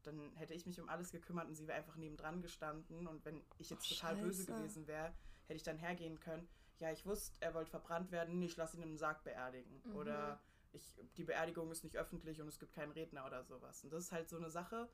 Dann 0.04 0.34
hätte 0.36 0.54
ich 0.54 0.66
mich 0.66 0.80
um 0.80 0.90
alles 0.90 1.12
gekümmert 1.12 1.48
und 1.48 1.56
sie 1.56 1.68
wäre 1.68 1.78
einfach 1.78 1.96
nebendran 1.96 2.42
gestanden. 2.42 3.08
Und 3.08 3.26
wenn 3.26 3.44
ich 3.58 3.70
jetzt 3.70 3.92
Oh, 3.92 3.96
total 3.96 4.16
böse 4.16 4.44
Scheiße. 4.44 4.54
gewesen 4.58 4.88
wäre, 4.88 5.14
hätte 5.46 5.58
ich 5.58 5.64
dann 5.64 5.78
hergehen 5.78 6.20
können. 6.20 6.48
Ja, 6.80 6.92
ich 6.92 7.06
wusste, 7.06 7.36
er 7.42 7.54
wollte 7.54 7.72
verbrannt 7.72 8.12
werden, 8.12 8.42
ich 8.42 8.56
lasse 8.56 8.78
ihn 8.78 8.84
im 8.84 8.98
Sarg 8.98 9.24
beerdigen. 9.24 9.82
Mhm. 9.84 9.96
Oder 9.96 10.40
ich, 10.72 10.94
die 11.18 11.24
Beerdigung 11.24 11.72
ist 11.72 11.84
nicht 11.84 11.98
öffentlich 11.98 12.40
und 12.42 12.48
es 12.48 12.60
gibt 12.60 12.74
keinen 12.74 12.92
Redner 12.92 13.26
oder 13.26 13.44
sowas. 13.44 13.84
Und 13.84 13.92
das 13.92 14.06
ist 14.06 14.12
halt 14.12 14.30
so 14.30 14.38
eine 14.38 14.50
Sache, 14.52 14.88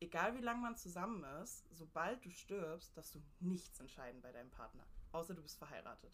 egal 0.00 0.34
wie 0.36 0.40
lange 0.42 0.60
man 0.60 0.76
zusammen 0.76 1.24
ist, 1.42 1.64
sobald 1.70 2.24
du 2.24 2.30
stirbst, 2.30 2.96
darfst 2.96 3.14
du 3.14 3.22
nichts 3.40 3.80
entscheiden 3.80 4.20
bei 4.20 4.32
deinem 4.32 4.50
Partner. 4.50 4.84
Außer 5.12 5.34
du 5.34 5.42
bist 5.42 5.58
verheiratet. 5.58 6.12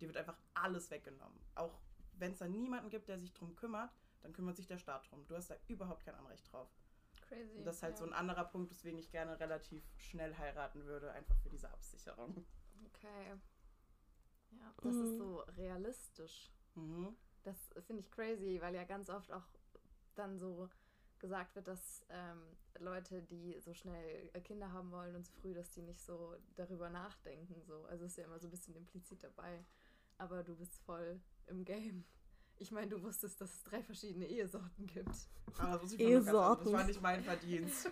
Dir 0.00 0.08
wird 0.08 0.16
einfach 0.16 0.38
alles 0.54 0.90
weggenommen. 0.90 1.38
Auch 1.54 1.78
wenn 2.14 2.32
es 2.32 2.38
da 2.38 2.48
niemanden 2.48 2.90
gibt, 2.90 3.08
der 3.08 3.18
sich 3.18 3.32
drum 3.32 3.54
kümmert, 3.56 3.90
dann 4.20 4.32
kümmert 4.32 4.56
sich 4.56 4.66
der 4.66 4.78
Staat 4.78 5.10
drum. 5.10 5.26
Du 5.26 5.36
hast 5.36 5.50
da 5.50 5.56
überhaupt 5.68 6.04
kein 6.04 6.14
Anrecht 6.14 6.50
drauf. 6.52 6.68
Crazy. 7.22 7.58
Und 7.58 7.64
das 7.64 7.76
ist 7.76 7.82
halt 7.82 7.94
ja. 7.94 7.98
so 7.98 8.04
ein 8.04 8.12
anderer 8.12 8.44
Punkt, 8.44 8.70
weswegen 8.70 8.98
ich 8.98 9.10
gerne 9.10 9.38
relativ 9.38 9.84
schnell 9.98 10.36
heiraten 10.36 10.84
würde, 10.84 11.12
einfach 11.12 11.36
für 11.38 11.48
diese 11.48 11.70
Absicherung. 11.70 12.44
Okay. 12.86 13.38
Ja, 14.52 14.74
das 14.82 14.94
Mhm. 14.94 15.02
ist 15.04 15.16
so 15.16 15.38
realistisch. 15.56 16.50
Mhm. 16.74 17.16
Das 17.42 17.56
finde 17.86 18.00
ich 18.00 18.10
crazy, 18.10 18.60
weil 18.60 18.74
ja 18.74 18.84
ganz 18.84 19.08
oft 19.10 19.32
auch 19.32 19.46
dann 20.14 20.38
so 20.38 20.68
gesagt 21.18 21.54
wird, 21.54 21.68
dass 21.68 22.04
ähm, 22.08 22.56
Leute, 22.78 23.22
die 23.22 23.58
so 23.60 23.74
schnell 23.74 24.30
äh, 24.32 24.40
Kinder 24.40 24.72
haben 24.72 24.90
wollen 24.90 25.14
und 25.14 25.24
so 25.24 25.32
früh, 25.34 25.54
dass 25.54 25.70
die 25.70 25.82
nicht 25.82 26.00
so 26.00 26.36
darüber 26.56 26.88
nachdenken. 26.90 27.62
So. 27.62 27.84
Also 27.84 28.06
ist 28.06 28.16
ja 28.16 28.24
immer 28.24 28.38
so 28.38 28.48
ein 28.48 28.50
bisschen 28.50 28.74
implizit 28.74 29.22
dabei. 29.22 29.64
Aber 30.18 30.42
du 30.42 30.56
bist 30.56 30.78
voll 30.78 31.20
im 31.46 31.64
Game. 31.64 32.04
Ich 32.60 32.70
meine, 32.70 32.88
du 32.88 33.02
wusstest, 33.02 33.40
dass 33.40 33.54
es 33.54 33.64
drei 33.64 33.82
verschiedene 33.82 34.26
Ehesorten 34.26 34.86
gibt. 34.86 35.08
Aber 35.56 35.78
das. 35.78 35.94
Ehesorten. 35.94 36.64
das 36.66 36.72
war 36.74 36.84
nicht 36.84 37.00
mein 37.00 37.24
Verdienst. 37.24 37.90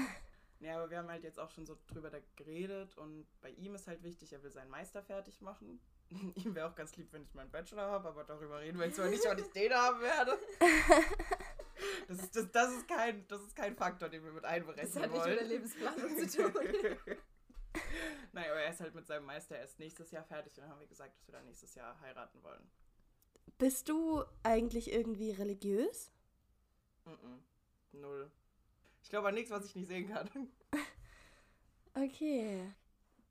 ja, 0.60 0.76
aber 0.76 0.90
wir 0.90 0.98
haben 0.98 1.08
halt 1.08 1.24
jetzt 1.24 1.40
auch 1.40 1.50
schon 1.50 1.64
so 1.64 1.78
drüber 1.86 2.10
da 2.10 2.18
geredet 2.36 2.96
und 2.98 3.26
bei 3.40 3.48
ihm 3.50 3.74
ist 3.74 3.88
halt 3.88 4.02
wichtig, 4.02 4.30
er 4.34 4.42
will 4.42 4.50
seinen 4.50 4.70
Meister 4.70 5.02
fertig 5.02 5.40
machen. 5.40 5.80
ihm 6.10 6.54
wäre 6.54 6.68
auch 6.68 6.74
ganz 6.74 6.96
lieb, 6.96 7.10
wenn 7.12 7.22
ich 7.22 7.32
meinen 7.32 7.50
Bachelor 7.50 7.90
habe, 7.90 8.08
aber 8.08 8.24
darüber 8.24 8.60
reden 8.60 8.78
wir 8.78 8.86
jetzt 8.86 8.98
mal 8.98 9.08
nicht, 9.08 9.24
wann 9.24 9.38
ich 9.38 9.50
den 9.52 9.72
haben 9.72 10.00
werde. 10.00 10.38
Das 12.08 12.18
ist, 12.18 12.34
das, 12.34 12.50
das, 12.50 12.72
ist 12.72 12.88
kein, 12.88 13.28
das 13.28 13.40
ist 13.42 13.54
kein 13.54 13.76
Faktor, 13.76 14.08
den 14.08 14.24
wir 14.24 14.32
mit 14.32 14.44
einberechnen 14.44 14.92
Das 14.92 15.02
hat 15.02 15.12
nicht 15.12 15.20
wollen. 15.20 15.30
mit 15.30 15.40
der 15.40 15.46
Lebensplanung 15.46 16.18
zu 16.18 16.26
tun. 16.26 16.52
Nein, 18.32 18.50
aber 18.50 18.60
er 18.60 18.70
ist 18.70 18.80
halt 18.80 18.94
mit 18.94 19.06
seinem 19.06 19.26
Meister 19.26 19.58
erst 19.58 19.78
nächstes 19.78 20.10
Jahr 20.10 20.24
fertig 20.24 20.56
und 20.56 20.62
dann 20.62 20.70
haben 20.70 20.80
wir 20.80 20.86
gesagt, 20.88 21.14
dass 21.16 21.28
wir 21.28 21.34
dann 21.34 21.44
nächstes 21.44 21.74
Jahr 21.74 22.00
heiraten 22.00 22.42
wollen. 22.42 22.68
Bist 23.56 23.88
du 23.88 24.22
eigentlich 24.42 24.92
irgendwie 24.92 25.30
religiös? 25.30 26.10
Mhm. 27.04 28.00
Null. 28.00 28.30
Ich 29.02 29.10
glaube 29.10 29.28
an 29.28 29.34
nichts, 29.34 29.50
was 29.50 29.64
ich 29.64 29.74
nicht 29.74 29.88
sehen 29.88 30.08
kann. 30.08 30.28
Okay. 31.94 32.62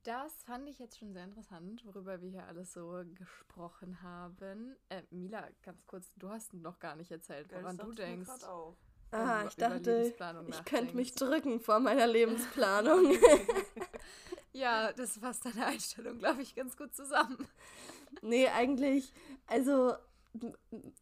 Das 0.03 0.43
fand 0.43 0.67
ich 0.67 0.77
jetzt 0.79 0.97
schon 0.97 1.13
sehr 1.13 1.23
interessant, 1.23 1.85
worüber 1.85 2.21
wir 2.21 2.29
hier 2.29 2.45
alles 2.47 2.73
so 2.73 3.01
gesprochen 3.13 4.01
haben. 4.01 4.75
Äh, 4.89 5.03
Mila, 5.09 5.47
ganz 5.63 5.85
kurz, 5.85 6.11
du 6.17 6.29
hast 6.29 6.53
noch 6.53 6.79
gar 6.79 6.95
nicht 6.97 7.11
erzählt, 7.11 7.49
woran 7.51 7.77
du 7.77 7.93
denkst. 7.93 8.43
Auch. 8.43 8.75
Ah, 9.11 9.45
ich 9.47 9.55
dachte, 9.55 10.13
ich 10.47 10.65
könnte 10.65 10.95
mich 10.95 11.13
drücken 11.15 11.61
vor 11.61 11.79
meiner 11.79 12.07
Lebensplanung. 12.07 13.15
Ja, 14.53 14.91
das 14.91 15.19
fasst 15.19 15.45
deine 15.45 15.67
Einstellung, 15.67 16.17
glaube 16.17 16.41
ich, 16.41 16.55
ganz 16.55 16.75
gut 16.75 16.95
zusammen. 16.95 17.47
nee, 18.23 18.47
eigentlich, 18.47 19.13
also 19.45 19.93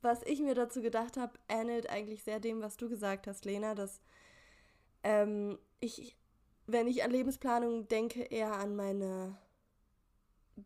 was 0.01 0.23
ich 0.23 0.39
mir 0.39 0.55
dazu 0.55 0.81
gedacht 0.81 1.17
habe, 1.17 1.37
ähnelt 1.47 1.89
eigentlich 1.89 2.23
sehr 2.23 2.39
dem, 2.39 2.61
was 2.61 2.77
du 2.77 2.89
gesagt 2.89 3.27
hast, 3.27 3.45
Lena, 3.45 3.75
dass 3.75 4.01
ähm, 5.03 5.57
ich, 5.79 6.15
wenn 6.67 6.87
ich 6.87 7.03
an 7.03 7.11
Lebensplanung 7.11 7.87
denke, 7.87 8.23
eher 8.23 8.53
an 8.53 8.75
meine 8.75 9.37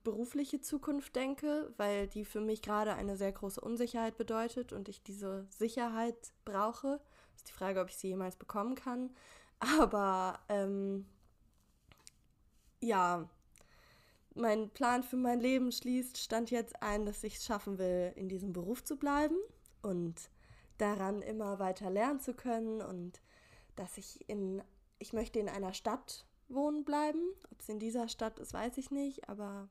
berufliche 0.04 0.62
Zukunft 0.62 1.16
denke, 1.16 1.74
weil 1.78 2.08
die 2.08 2.24
für 2.26 2.42
mich 2.42 2.62
gerade 2.62 2.94
eine 2.94 3.18
sehr 3.18 3.32
große 3.32 3.60
Unsicherheit 3.60 4.18
bedeutet 4.18 4.72
und 4.72 4.88
ich 4.88 5.02
diese 5.04 5.48
Sicherheit 5.50 6.32
brauche. 6.46 7.02
Ist 7.36 7.50
die 7.50 7.54
Frage, 7.54 7.82
ob 7.82 7.90
ich 7.90 7.98
sie 7.98 8.10
jemals 8.10 8.36
bekommen 8.36 8.76
kann. 8.76 9.10
Aber 9.80 10.40
ähm, 10.48 11.06
ja, 12.82 13.28
mein 14.40 14.70
Plan 14.70 15.04
für 15.04 15.18
mein 15.18 15.40
Leben 15.40 15.72
schließt, 15.72 16.18
stand 16.18 16.52
jetzt 16.52 16.82
ein, 16.82 17.06
dass 17.06 17.24
ich 17.24 17.36
es 17.36 17.46
schaffen 17.46 17.78
will, 17.78 18.14
in 18.16 18.30
diesem 18.30 18.54
Beruf 18.54 18.84
zu 18.84 18.98
bleiben 18.98 19.36
und 19.82 20.30
daran 20.78 21.22
immer 21.22 21.60
weiter 21.60 21.90
lernen 21.90 22.20
zu 22.20 22.34
können 22.34 22.82
und 22.82 23.22
dass 23.76 23.98
ich 23.98 24.28
in, 24.30 24.62
ich 24.98 25.14
möchte 25.14 25.40
in 25.40 25.50
einer 25.50 25.74
Stadt 25.74 26.26
wohnen 26.48 26.84
bleiben. 26.84 27.22
Ob 27.52 27.62
es 27.62 27.70
in 27.70 27.80
dieser 27.80 28.08
Stadt 28.08 28.40
ist, 28.40 28.54
weiß 28.54 28.78
ich 28.78 28.92
nicht, 28.92 29.30
aber 29.30 29.70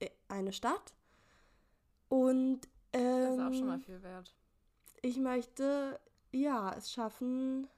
äh, 0.00 0.10
eine 0.28 0.52
Stadt. 0.52 0.94
Und 2.08 2.62
Das 2.92 3.02
ist 3.02 3.40
auch 3.40 3.52
schon 3.52 3.66
mal 3.66 3.74
ähm, 3.74 3.82
viel 3.82 4.02
wert. 4.02 4.34
ich 5.02 5.18
möchte 5.18 6.00
ja 6.32 6.74
es 6.76 6.92
schaffen, 6.92 7.68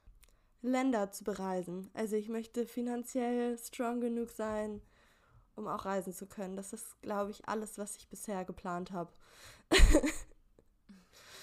Länder 0.63 1.11
zu 1.11 1.25
bereisen. 1.25 1.91
Also 1.95 2.17
ich 2.17 2.29
möchte 2.29 2.67
finanziell 2.67 3.59
strong 3.59 4.01
genug 4.01 4.31
sein, 4.31 4.83
um 5.57 5.67
auch 5.69 5.85
reisen 5.85 6.13
zu 6.13 6.27
können. 6.27 6.57
Das 6.57 6.73
ist, 6.73 7.01
glaube 7.03 7.31
ich, 7.31 7.47
alles, 7.49 7.79
was 7.79 7.97
ich 7.97 8.09
bisher 8.09 8.45
geplant 8.45 8.93
habe. 8.93 9.13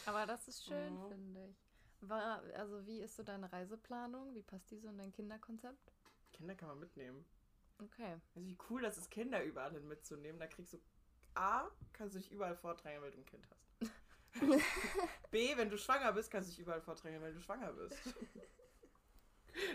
Aber 0.05 0.25
das 0.25 0.47
ist 0.47 0.63
schön, 0.65 0.93
Mhm. 0.93 1.07
finde 1.09 1.45
ich. 1.49 1.57
War, 2.01 2.41
also 2.55 2.85
wie 2.85 2.99
ist 3.01 3.15
so 3.15 3.23
deine 3.23 3.51
Reiseplanung? 3.51 4.33
Wie 4.35 4.43
passt 4.43 4.69
die 4.71 4.77
so 4.77 4.87
in 4.87 4.97
dein 4.97 5.11
Kinderkonzept? 5.11 5.91
Kinder 6.33 6.55
kann 6.55 6.69
man 6.69 6.79
mitnehmen. 6.79 7.25
Okay. 7.83 8.19
Also 8.35 8.47
wie 8.47 8.57
cool 8.69 8.81
das 8.81 8.97
ist, 8.97 9.09
Kinder 9.11 9.43
überall 9.43 9.71
hin 9.71 9.87
mitzunehmen. 9.87 10.39
Da 10.39 10.47
kriegst 10.47 10.73
du 10.73 10.77
A, 11.35 11.67
kannst 11.93 12.15
du 12.15 12.19
dich 12.19 12.31
überall 12.31 12.55
vordrängen, 12.55 13.01
weil 13.01 13.11
du 13.11 13.17
ein 13.19 13.25
Kind 13.25 13.47
hast. 13.49 13.91
B, 15.31 15.57
wenn 15.57 15.69
du 15.69 15.77
schwanger 15.77 16.13
bist, 16.13 16.29
kannst 16.31 16.49
du 16.49 16.51
dich 16.51 16.59
überall 16.59 16.81
vordrängen, 16.81 17.21
weil 17.21 17.33
du 17.33 17.41
schwanger 17.41 17.73
bist. 17.73 17.97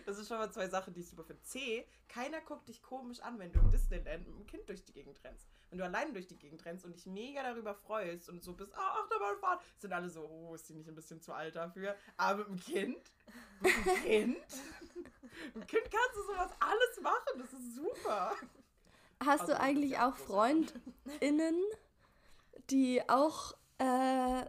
Das 0.07 0.19
ist 0.19 0.29
schon 0.29 0.39
mal 0.39 0.51
zwei 0.53 0.69
Sachen, 0.69 0.93
die 0.95 1.01
ich 1.01 1.09
super 1.09 1.25
finde. 1.25 1.43
C, 1.43 1.87
keiner 2.09 2.41
guckt 2.41 2.69
dich 2.69 2.83
komisch 2.83 3.21
an, 3.21 3.39
wenn 3.39 3.53
du 3.53 3.59
im 3.61 3.71
Disneyland 3.71 4.27
mit 4.27 4.35
einem 4.37 4.47
Kind 4.47 4.69
durch 4.69 4.85
die 4.85 4.93
Gegend 4.93 5.23
rennst. 5.25 5.49
Wenn 5.71 5.79
du 5.79 5.85
alleine 5.85 6.13
durch 6.13 6.27
die 6.27 6.39
Gegend 6.39 6.65
rennst 6.65 6.85
und 6.85 6.95
dich 6.95 7.07
mega 7.07 7.43
darüber 7.43 7.75
freust 7.75 8.29
und 8.29 8.43
so 8.43 8.53
bist, 8.55 8.75
ah, 8.75 9.01
Achterbahnfahrt, 9.03 9.63
sind 9.79 9.93
alle 9.93 10.09
so, 10.11 10.25
oh, 10.27 10.55
ist 10.55 10.69
die 10.69 10.75
nicht 10.75 10.89
ein 10.89 10.95
bisschen 10.95 11.21
zu 11.21 11.33
alt 11.33 11.57
dafür? 11.57 11.97
Aber 12.17 12.47
mit 12.49 12.67
dem 12.69 12.75
Kind, 12.75 13.13
mit 13.61 13.75
dem 13.75 13.95
Kind, 14.03 14.47
mit 15.55 15.55
dem 15.55 15.67
Kind 15.67 15.91
kannst 15.91 16.17
du 16.17 16.23
sowas 16.33 16.51
alles 16.61 17.01
machen, 17.01 17.39
das 17.39 17.53
ist 17.53 17.75
super. 17.77 18.33
Hast 19.25 19.41
Also, 19.43 19.53
du 19.55 19.61
eigentlich 19.61 19.99
auch. 19.99 20.17
FreundInnen, 20.17 21.63
die 22.71 23.09
auch 23.09 23.55
äh, 23.79 24.45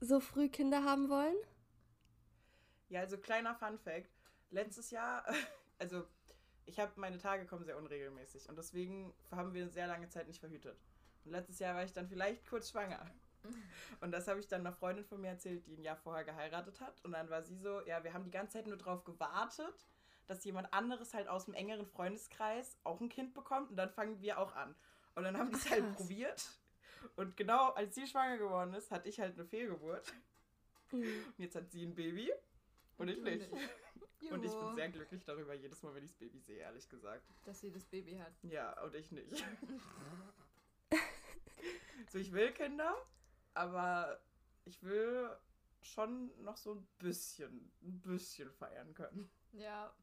so 0.00 0.20
früh 0.20 0.48
Kinder 0.48 0.82
haben 0.84 1.08
wollen? 1.08 1.36
Ja, 2.88 3.00
also 3.00 3.18
kleiner 3.18 3.54
Fun 3.54 3.78
Fact. 3.78 4.13
Letztes 4.50 4.90
Jahr, 4.90 5.24
also 5.78 6.06
ich 6.66 6.78
habe 6.78 6.92
meine 6.96 7.18
Tage 7.18 7.46
kommen 7.46 7.64
sehr 7.64 7.76
unregelmäßig 7.76 8.48
und 8.48 8.56
deswegen 8.56 9.12
haben 9.30 9.52
wir 9.52 9.62
eine 9.62 9.70
sehr 9.70 9.86
lange 9.86 10.08
Zeit 10.08 10.26
nicht 10.26 10.40
verhütet. 10.40 10.78
Und 11.24 11.32
letztes 11.32 11.58
Jahr 11.58 11.74
war 11.74 11.84
ich 11.84 11.92
dann 11.92 12.08
vielleicht 12.08 12.46
kurz 12.46 12.70
schwanger. 12.70 13.04
Und 14.00 14.10
das 14.12 14.26
habe 14.26 14.40
ich 14.40 14.48
dann 14.48 14.60
einer 14.60 14.72
Freundin 14.72 15.04
von 15.04 15.20
mir 15.20 15.28
erzählt, 15.28 15.66
die 15.66 15.76
ein 15.76 15.82
Jahr 15.82 15.96
vorher 15.96 16.24
geheiratet 16.24 16.80
hat. 16.80 17.04
Und 17.04 17.12
dann 17.12 17.28
war 17.28 17.42
sie 17.42 17.56
so, 17.56 17.82
ja, 17.82 18.02
wir 18.02 18.14
haben 18.14 18.24
die 18.24 18.30
ganze 18.30 18.54
Zeit 18.54 18.66
nur 18.66 18.78
drauf 18.78 19.04
gewartet, 19.04 19.86
dass 20.26 20.44
jemand 20.44 20.72
anderes 20.72 21.12
halt 21.14 21.28
aus 21.28 21.44
dem 21.44 21.54
engeren 21.54 21.86
Freundeskreis 21.86 22.78
auch 22.84 23.00
ein 23.00 23.08
Kind 23.08 23.34
bekommt 23.34 23.70
und 23.70 23.76
dann 23.76 23.90
fangen 23.90 24.20
wir 24.20 24.38
auch 24.38 24.54
an. 24.54 24.74
Und 25.14 25.24
dann 25.24 25.36
haben 25.36 25.50
die 25.50 25.56
es 25.56 25.70
halt 25.70 25.92
probiert. 25.92 26.50
Und 27.16 27.36
genau 27.36 27.70
als 27.72 27.94
sie 27.94 28.06
schwanger 28.06 28.38
geworden 28.38 28.72
ist, 28.74 28.90
hatte 28.90 29.08
ich 29.08 29.20
halt 29.20 29.34
eine 29.34 29.46
Fehlgeburt. 29.46 30.12
Mhm. 30.92 31.02
Und 31.02 31.38
jetzt 31.38 31.54
hat 31.54 31.70
sie 31.70 31.84
ein 31.84 31.94
Baby 31.94 32.32
und 32.96 33.08
ich 33.08 33.20
nicht. 33.20 33.48
Natürlich. 34.24 34.32
Und 34.32 34.44
ich 34.44 34.52
bin 34.52 34.68
Juhu. 34.68 34.74
sehr 34.74 34.88
glücklich 34.90 35.24
darüber, 35.24 35.54
jedes 35.54 35.82
Mal, 35.82 35.94
wenn 35.94 36.04
ich 36.04 36.10
das 36.10 36.18
Baby 36.18 36.40
sehe, 36.40 36.58
ehrlich 36.58 36.88
gesagt. 36.88 37.22
Dass 37.44 37.60
sie 37.60 37.70
das 37.70 37.84
Baby 37.84 38.16
hat. 38.16 38.32
Ja, 38.42 38.80
und 38.82 38.94
ich 38.94 39.12
nicht. 39.12 39.30
so, 42.10 42.18
ich 42.18 42.32
will 42.32 42.52
Kinder, 42.52 42.94
aber 43.54 44.20
ich 44.64 44.82
will 44.82 45.30
schon 45.82 46.30
noch 46.42 46.56
so 46.56 46.74
ein 46.74 46.86
bisschen, 46.98 47.70
ein 47.82 48.00
bisschen 48.00 48.50
feiern 48.50 48.94
können. 48.94 49.30
Ja, 49.52 49.94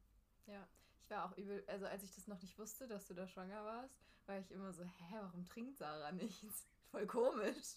ja. 0.47 0.67
Ich 1.01 1.09
war 1.09 1.25
auch 1.25 1.37
übel, 1.37 1.63
also 1.67 1.87
als 1.87 2.03
ich 2.03 2.13
das 2.13 2.27
noch 2.27 2.41
nicht 2.41 2.57
wusste, 2.59 2.87
dass 2.87 3.07
du 3.07 3.13
da 3.13 3.27
schwanger 3.27 3.65
warst, 3.65 3.99
war 4.27 4.37
ich 4.37 4.51
immer 4.51 4.71
so, 4.71 4.83
hä, 4.83 5.15
warum 5.19 5.45
trinkt 5.45 5.77
Sarah 5.77 6.11
nichts? 6.11 6.67
Voll 6.91 7.07
komisch. 7.07 7.75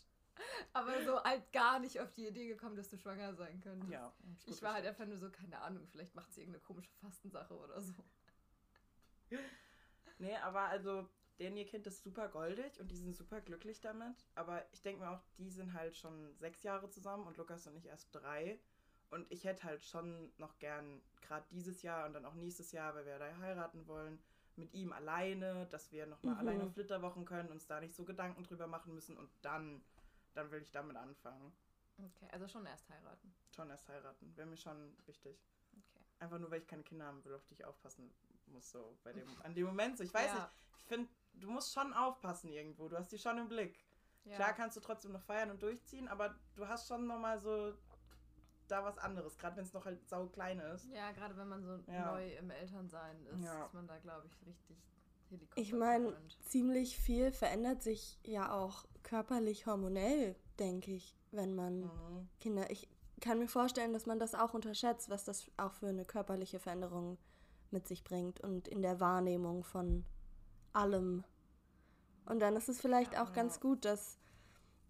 Aber 0.73 1.01
so 1.05 1.23
halt 1.23 1.53
gar 1.53 1.79
nicht 1.79 2.01
auf 2.01 2.13
die 2.13 2.27
Idee 2.27 2.49
gekommen, 2.49 2.77
dass 2.77 2.89
du 2.89 2.97
schwanger 2.97 3.35
sein 3.35 3.61
könntest. 3.61 3.93
Ja, 3.93 4.13
gut 4.21 4.37
Ich 4.47 4.63
war 4.63 4.75
halt 4.75 4.87
einfach 4.87 5.07
nur 5.07 5.19
so, 5.19 5.31
keine 5.31 5.61
Ahnung, 5.61 5.87
vielleicht 5.87 6.15
macht 6.15 6.33
sie 6.33 6.41
irgendeine 6.41 6.65
komische 6.65 6.91
Fastensache 7.01 7.55
oder 7.55 7.81
so. 7.81 7.93
Nee, 10.19 10.37
aber 10.37 10.61
also, 10.63 11.09
denen 11.39 11.57
ihr 11.57 11.67
Kind 11.67 11.87
ist 11.87 12.03
super 12.03 12.29
goldig 12.29 12.81
und 12.81 12.91
die 12.91 12.97
sind 12.97 13.15
super 13.15 13.41
glücklich 13.41 13.81
damit. 13.81 14.27
Aber 14.35 14.65
ich 14.73 14.83
denke 14.83 15.03
mir 15.03 15.11
auch, 15.11 15.23
die 15.39 15.51
sind 15.51 15.73
halt 15.73 15.97
schon 15.97 16.35
sechs 16.37 16.63
Jahre 16.63 16.89
zusammen 16.91 17.27
und 17.27 17.37
Lukas 17.37 17.67
und 17.67 17.77
ich 17.77 17.87
erst 17.87 18.15
drei. 18.15 18.59
Und 19.11 19.31
ich 19.31 19.45
hätte 19.45 19.65
halt 19.65 19.85
schon 19.85 20.33
noch 20.39 20.59
gern, 20.59 21.01
gerade 21.21 21.47
dieses 21.51 21.83
Jahr 21.83 22.07
und 22.07 22.15
dann 22.15 22.25
auch 22.25 22.35
nächstes 22.35 22.73
Jahr, 22.73 22.95
weil 22.95 23.07
wir 23.07 23.19
da 23.19 23.37
heiraten 23.39 23.87
wollen, 23.87 24.19
mit 24.57 24.73
ihm 24.73 24.93
alleine, 24.93 25.67
dass 25.67 25.91
wir 25.93 26.07
nochmal 26.07 26.35
Mhm. 26.35 26.41
alleine 26.41 26.71
Flitterwochen 26.71 27.25
können, 27.25 27.51
uns 27.51 27.67
da 27.67 27.81
nicht 27.81 27.95
so 27.95 28.05
Gedanken 28.05 28.45
drüber 28.45 28.67
machen 28.67 28.95
müssen 28.95 29.17
und 29.17 29.29
dann, 29.43 29.83
dann 30.35 30.51
will 30.51 30.63
ich 30.63 30.71
damit 30.71 30.97
anfangen. 30.97 31.53
Okay, 31.99 32.29
also 32.33 32.49
schon 32.49 32.67
erst 32.67 32.89
heiraten. 32.91 33.35
Schon 33.55 33.71
erst 33.71 33.89
heiraten. 33.89 34.37
Wäre 34.37 34.49
mir 34.49 34.57
schon 34.57 34.97
wichtig. 35.07 35.39
Okay. 35.73 36.05
Einfach 36.19 36.39
nur, 36.39 36.51
weil 36.51 36.61
ich 36.61 36.67
keine 36.67 36.83
Kinder 36.83 37.07
haben 37.07 37.25
will, 37.25 37.35
auf 37.35 37.45
die 37.47 37.55
ich 37.55 37.65
aufpassen 37.65 38.13
muss, 38.47 38.71
so 38.71 38.99
bei 39.05 39.13
dem, 39.13 39.29
an 39.43 39.55
dem 39.55 39.67
Moment. 39.67 39.97
So, 39.99 40.05
ich 40.05 40.13
weiß 40.13 40.27
ja, 40.27 40.35
nicht, 40.35 40.49
ich 40.79 40.85
finde, 40.85 41.09
du 41.35 41.51
musst 41.51 41.73
schon 41.73 41.93
aufpassen 41.93 42.51
irgendwo. 42.51 42.89
Du 42.89 42.97
hast 42.97 43.13
die 43.13 43.19
schon 43.19 43.39
im 43.39 43.49
Blick. 43.49 43.79
Ja. 44.25 44.37
Klar 44.37 44.55
kannst 44.55 44.77
du 44.77 44.81
trotzdem 44.81 45.13
noch 45.13 45.23
feiern 45.23 45.51
und 45.51 45.63
durchziehen, 45.63 46.09
aber 46.09 46.35
du 46.57 46.67
hast 46.67 46.89
schon 46.89 47.07
nochmal 47.07 47.39
so 47.39 47.75
da 48.69 48.83
was 48.83 48.97
anderes, 48.99 49.37
gerade 49.37 49.57
wenn 49.57 49.65
es 49.65 49.73
noch 49.75 49.85
halt 49.85 50.09
sau 50.09 50.27
klein 50.27 50.59
ist. 50.59 50.87
Ja, 50.87 51.13
gerade 51.13 51.37
wenn 51.37 51.49
man 51.49 51.63
so 51.63 51.79
Ja. 51.93 52.13
neu 52.13 52.35
im 52.37 52.51
Elternsein 52.51 53.25
ist, 53.27 53.45
Ja. 53.45 53.67
ist 53.67 53.75
man 53.75 53.87
da, 53.87 53.99
glaube 53.99 54.27
ich, 54.27 54.47
richtig 54.47 54.79
Helikopter. 55.29 55.61
Ich 55.61 55.73
meine, 55.75 56.17
ziemlich 56.41 56.99
viel 56.99 57.31
verändert 57.33 57.83
sich 57.83 58.19
ja 58.25 58.51
auch 58.53 58.87
körperlich 59.05 59.67
hormonell, 59.67 60.35
denke 60.59 60.93
ich, 60.93 61.15
wenn 61.31 61.55
man 61.55 61.83
Mhm. 61.83 62.29
Kinder. 62.41 62.71
Ich 62.71 62.89
kann 63.21 63.39
mir 63.39 63.49
vorstellen, 63.49 63.93
dass 63.93 64.07
man 64.07 64.19
das 64.19 64.35
auch 64.35 64.55
unterschätzt, 64.55 65.09
was 65.09 65.25
das 65.25 65.47
auch 65.57 65.73
für 65.73 65.87
eine 65.89 66.05
körperliche 66.05 66.59
Veränderung 66.59 67.17
mit 67.71 67.87
sich 67.87 68.03
bringt 68.05 68.41
und 68.41 68.67
in 68.69 68.83
der 68.83 68.99
Wahrnehmung 69.01 69.63
von 69.65 70.05
allem. 70.73 71.25
Und 72.27 72.41
dann 72.41 72.57
ist 72.57 72.69
es 72.69 72.81
vielleicht 72.81 73.13
Ja. 73.15 73.25
auch 73.25 73.33
ganz 73.33 73.61
gut, 73.61 73.85
dass 73.85 74.19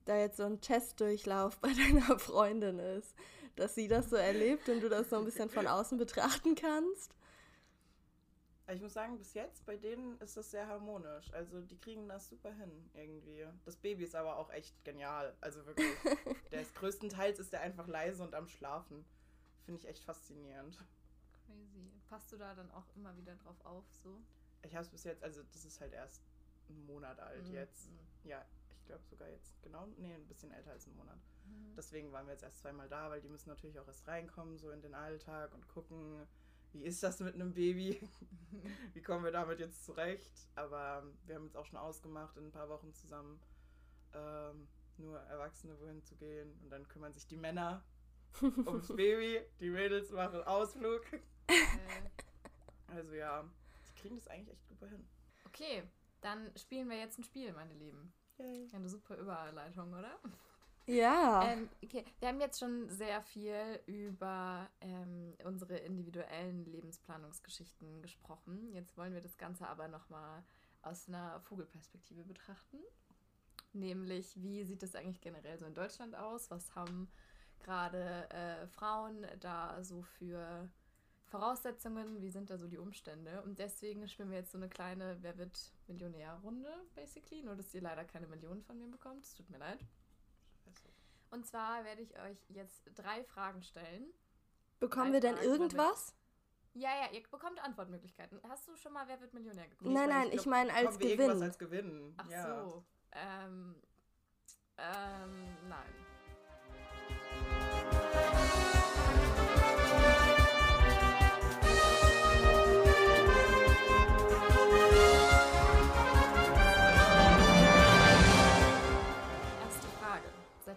da 0.07 0.16
jetzt 0.16 0.37
so 0.37 0.44
ein 0.44 0.61
Testdurchlauf 0.61 1.59
bei 1.61 1.72
deiner 1.72 2.18
Freundin 2.18 2.79
ist, 2.79 3.14
dass 3.57 3.74
sie 3.74 3.88
das 3.88 4.11
so 4.11 4.16
erlebt 4.16 4.68
und 4.68 4.81
du 4.81 4.88
das 4.88 5.11
so 5.11 5.16
ein 5.16 5.24
bisschen 5.24 5.48
von 5.50 5.66
außen 5.66 5.98
betrachten 5.98 6.55
kannst. 6.55 7.14
Ich 8.66 8.81
muss 8.81 8.94
sagen, 8.94 9.18
bis 9.18 9.35
jetzt 9.35 9.66
bei 9.66 9.77
denen 9.77 10.18
ist 10.20 10.37
das 10.37 10.50
sehr 10.50 10.66
harmonisch. 10.66 11.31
Also 11.33 11.61
die 11.61 11.77
kriegen 11.79 12.09
das 12.09 12.29
super 12.31 12.50
hin 12.53 12.90
irgendwie. 12.94 13.46
Das 13.64 13.77
Baby 13.77 14.05
ist 14.05 14.14
aber 14.14 14.38
auch 14.38 14.50
echt 14.50 14.83
genial. 14.85 15.37
Also 15.40 15.66
wirklich. 15.66 15.87
der 16.50 16.62
ist 16.62 16.74
größtenteils 16.74 17.38
ist 17.38 17.53
der 17.53 17.61
einfach 17.61 17.87
leise 17.87 18.22
und 18.22 18.35
am 18.35 18.48
Schlafen. 18.48 19.05
Finde 19.64 19.81
ich 19.81 19.87
echt 19.88 20.03
faszinierend. 20.05 20.79
Crazy. 21.46 21.90
Passt 22.09 22.33
du 22.33 22.37
da 22.38 22.55
dann 22.55 22.70
auch 22.70 22.87
immer 22.96 23.14
wieder 23.16 23.35
drauf 23.37 23.61
auf, 23.64 23.85
so? 24.03 24.18
Ich 24.62 24.74
habe 24.74 24.85
es 24.85 24.90
bis 24.90 25.05
jetzt, 25.05 25.22
also 25.22 25.42
das 25.53 25.64
ist 25.64 25.81
halt 25.81 25.92
erst 25.92 26.22
einen 26.68 26.87
Monat 26.87 27.20
alt 27.20 27.46
Mhm. 27.48 27.55
jetzt. 27.55 27.90
Ja, 28.24 28.42
ich 28.70 28.85
glaube 28.87 29.05
sogar 29.05 29.29
jetzt 29.29 29.61
genau, 29.62 29.87
nee, 29.98 30.14
ein 30.14 30.27
bisschen 30.27 30.50
älter 30.53 30.70
als 30.70 30.87
einen 30.87 30.96
Monat. 30.96 31.18
Mhm. 31.44 31.74
Deswegen 31.77 32.12
waren 32.12 32.27
wir 32.27 32.33
jetzt 32.33 32.44
erst 32.44 32.61
zweimal 32.61 32.88
da, 32.88 33.11
weil 33.11 33.20
die 33.20 33.29
müssen 33.29 33.50
natürlich 33.50 33.79
auch 33.79 33.87
erst 33.87 34.07
reinkommen, 34.09 34.57
so 34.57 34.70
in 34.70 34.81
den 34.81 34.94
Alltag 34.94 35.53
und 35.55 35.68
gucken, 35.68 36.27
wie 36.74 36.84
ist 36.84 37.02
das 37.02 37.20
mit 37.20 37.34
einem 37.34 37.54
Baby? 37.54 38.00
wie 38.92 39.02
kommen 39.02 39.24
wir 39.24 39.32
damit 39.32 39.60
jetzt 39.60 39.84
zurecht? 39.84 40.48
Aber 40.54 41.04
wir 41.26 41.37
haben 41.37 41.44
jetzt 41.44 41.56
auch 41.56 41.66
schon 41.66 41.78
ausgemacht, 41.78 42.37
in 42.37 42.46
ein 42.46 42.52
paar 42.52 42.68
Wochen 42.68 42.92
zusammen 42.92 43.40
ähm, 44.12 44.68
nur 44.98 45.18
Erwachsene 45.20 45.78
wohin 45.80 46.02
zu 46.02 46.16
gehen 46.16 46.52
und 46.62 46.70
dann 46.70 46.87
kümmern 46.88 47.12
sich 47.12 47.26
die 47.26 47.37
Männer 47.37 47.84
ums 48.66 48.88
Baby, 48.88 49.40
die 49.60 49.70
Mädels 49.70 50.10
machen 50.10 50.42
Ausflug. 50.44 51.02
Also 52.87 53.14
ja, 53.14 53.42
die 53.88 54.00
kriegen 54.00 54.16
das 54.16 54.28
eigentlich 54.28 54.50
echt 54.50 54.68
super 54.68 54.87
hin. 54.87 55.04
okay, 55.46 55.82
dann 56.20 56.52
spielen 56.56 56.88
wir 56.88 56.96
jetzt 56.96 57.18
ein 57.18 57.24
Spiel, 57.24 57.52
meine 57.52 57.74
Lieben. 57.74 58.12
Yay. 58.38 58.68
Eine 58.72 58.88
super 58.88 59.16
Überleitung, 59.16 59.92
oder? 59.92 60.20
Ja. 60.87 61.44
Ähm, 61.51 61.68
okay, 61.83 62.05
wir 62.18 62.29
haben 62.29 62.40
jetzt 62.40 62.59
schon 62.59 62.88
sehr 62.90 63.23
viel 63.23 63.81
über 63.87 64.68
ähm, 64.81 65.35
unsere 65.44 65.77
individuellen 65.79 66.66
Lebensplanungsgeschichten 66.66 68.03
gesprochen. 68.03 68.70
Jetzt 68.73 68.97
wollen 68.97 69.14
wir 69.14 69.23
das 69.23 69.38
Ganze 69.38 69.66
aber 69.66 69.88
nochmal 69.88 70.44
aus 70.83 71.09
einer 71.09 71.40
Vogelperspektive 71.40 72.25
betrachten. 72.25 72.79
Nämlich, 73.73 74.40
wie 74.42 74.64
sieht 74.64 74.83
es 74.83 74.94
eigentlich 74.94 75.20
generell 75.20 75.59
so 75.59 75.66
in 75.66 75.75
Deutschland 75.75 76.14
aus? 76.14 76.51
Was 76.51 76.75
haben 76.75 77.09
gerade 77.61 78.29
äh, 78.31 78.66
Frauen 78.68 79.27
da 79.40 79.83
so 79.83 80.03
für 80.03 80.68
Voraussetzungen? 81.27 82.20
Wie 82.20 82.31
sind 82.31 82.51
da 82.51 82.59
so 82.59 82.68
die 82.68 82.79
Umstände? 82.79 83.42
Und 83.42 83.59
deswegen 83.59 84.07
spielen 84.07 84.31
wir 84.31 84.38
jetzt 84.38 84.53
so 84.53 84.59
eine 84.59 84.68
kleine 84.68 85.16
Wer 85.23 85.38
wird 85.38 85.73
Millionär-Runde, 85.88 86.70
basically. 86.94 87.42
Nur, 87.42 87.57
dass 87.57 87.75
ihr 87.75 87.81
leider 87.81 88.05
keine 88.05 88.27
Millionen 88.27 88.62
von 88.62 88.79
mir 88.79 88.88
bekommt. 88.88 89.25
Es 89.25 89.35
tut 89.35 89.49
mir 89.49 89.59
leid. 89.59 89.81
Und 91.35 91.44
zwar 91.44 91.85
werde 91.85 92.01
ich 92.01 92.16
euch 92.20 92.38
jetzt 92.49 92.85
drei 92.94 93.25
Fragen 93.25 93.61
stellen. 93.64 94.07
Bekommen 94.79 95.07
drei 95.07 95.12
wir 95.14 95.20
denn 95.20 95.35
Fragen, 95.35 95.47
wir- 95.47 95.53
irgendwas? 95.53 96.14
Ja, 96.75 96.90
ja, 96.90 97.11
ihr 97.12 97.23
bekommt 97.29 97.59
Antwortmöglichkeiten. 97.62 98.40
Hast 98.49 98.68
du 98.68 98.77
schon 98.77 98.92
mal 98.92 99.07
Wer 99.09 99.20
wird 99.20 99.35
Millionär 99.35 99.66
geguckt? 99.66 99.90
Nein, 99.90 100.09
nein, 100.09 100.31
glaub, 100.31 100.40
ich 100.40 100.47
meine 100.47 100.73
als 100.73 100.97
Gewinn. 100.99 101.42
als 101.42 101.59
Gewinn. 101.59 102.14
Ach 102.16 102.29
ja. 102.29 102.64
so. 102.64 102.85
Ähm, 103.12 103.74
ähm, 104.78 105.57
nein. 105.68 106.03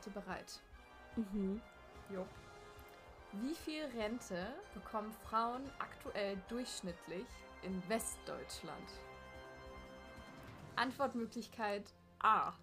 Ihr 0.08 0.14
bereit? 0.14 0.62
Mhm. 1.18 1.62
Jo. 2.10 2.26
Wie 3.34 3.53
viel 3.53 3.84
Rente 3.84 4.53
bekommen 4.74 5.12
Frauen 5.12 5.70
aktuell 5.80 6.38
durchschnittlich 6.47 7.28
in 7.62 7.84
Westdeutschland? 7.89 8.89
Antwortmöglichkeit 10.78 11.93
A. 12.20 12.53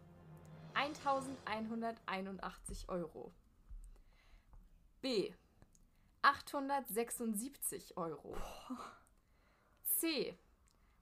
1181 0.73 2.89
Euro. 2.89 3.31
B. 5.03 5.35
876 6.23 7.99
Euro. 7.99 8.35
C. 9.83 10.39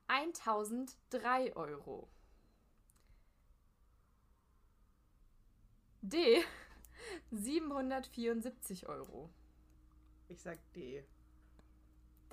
1003 0.09 1.55
Euro. 1.55 2.09
D. 6.03 6.45
774 7.31 8.89
Euro. 8.89 9.31
Ich 10.29 10.43
sag 10.43 10.59
D. 10.73 11.05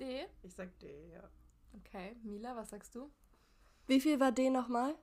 D. 0.00 0.26
Ich 0.42 0.54
sag 0.54 0.76
D, 0.80 1.10
ja. 1.12 1.22
Okay, 1.78 2.16
Mila, 2.22 2.56
was 2.56 2.70
sagst 2.70 2.94
du? 2.94 3.10
Wie 3.86 4.00
viel 4.00 4.18
war 4.18 4.32
D 4.32 4.50
nochmal? 4.50 4.96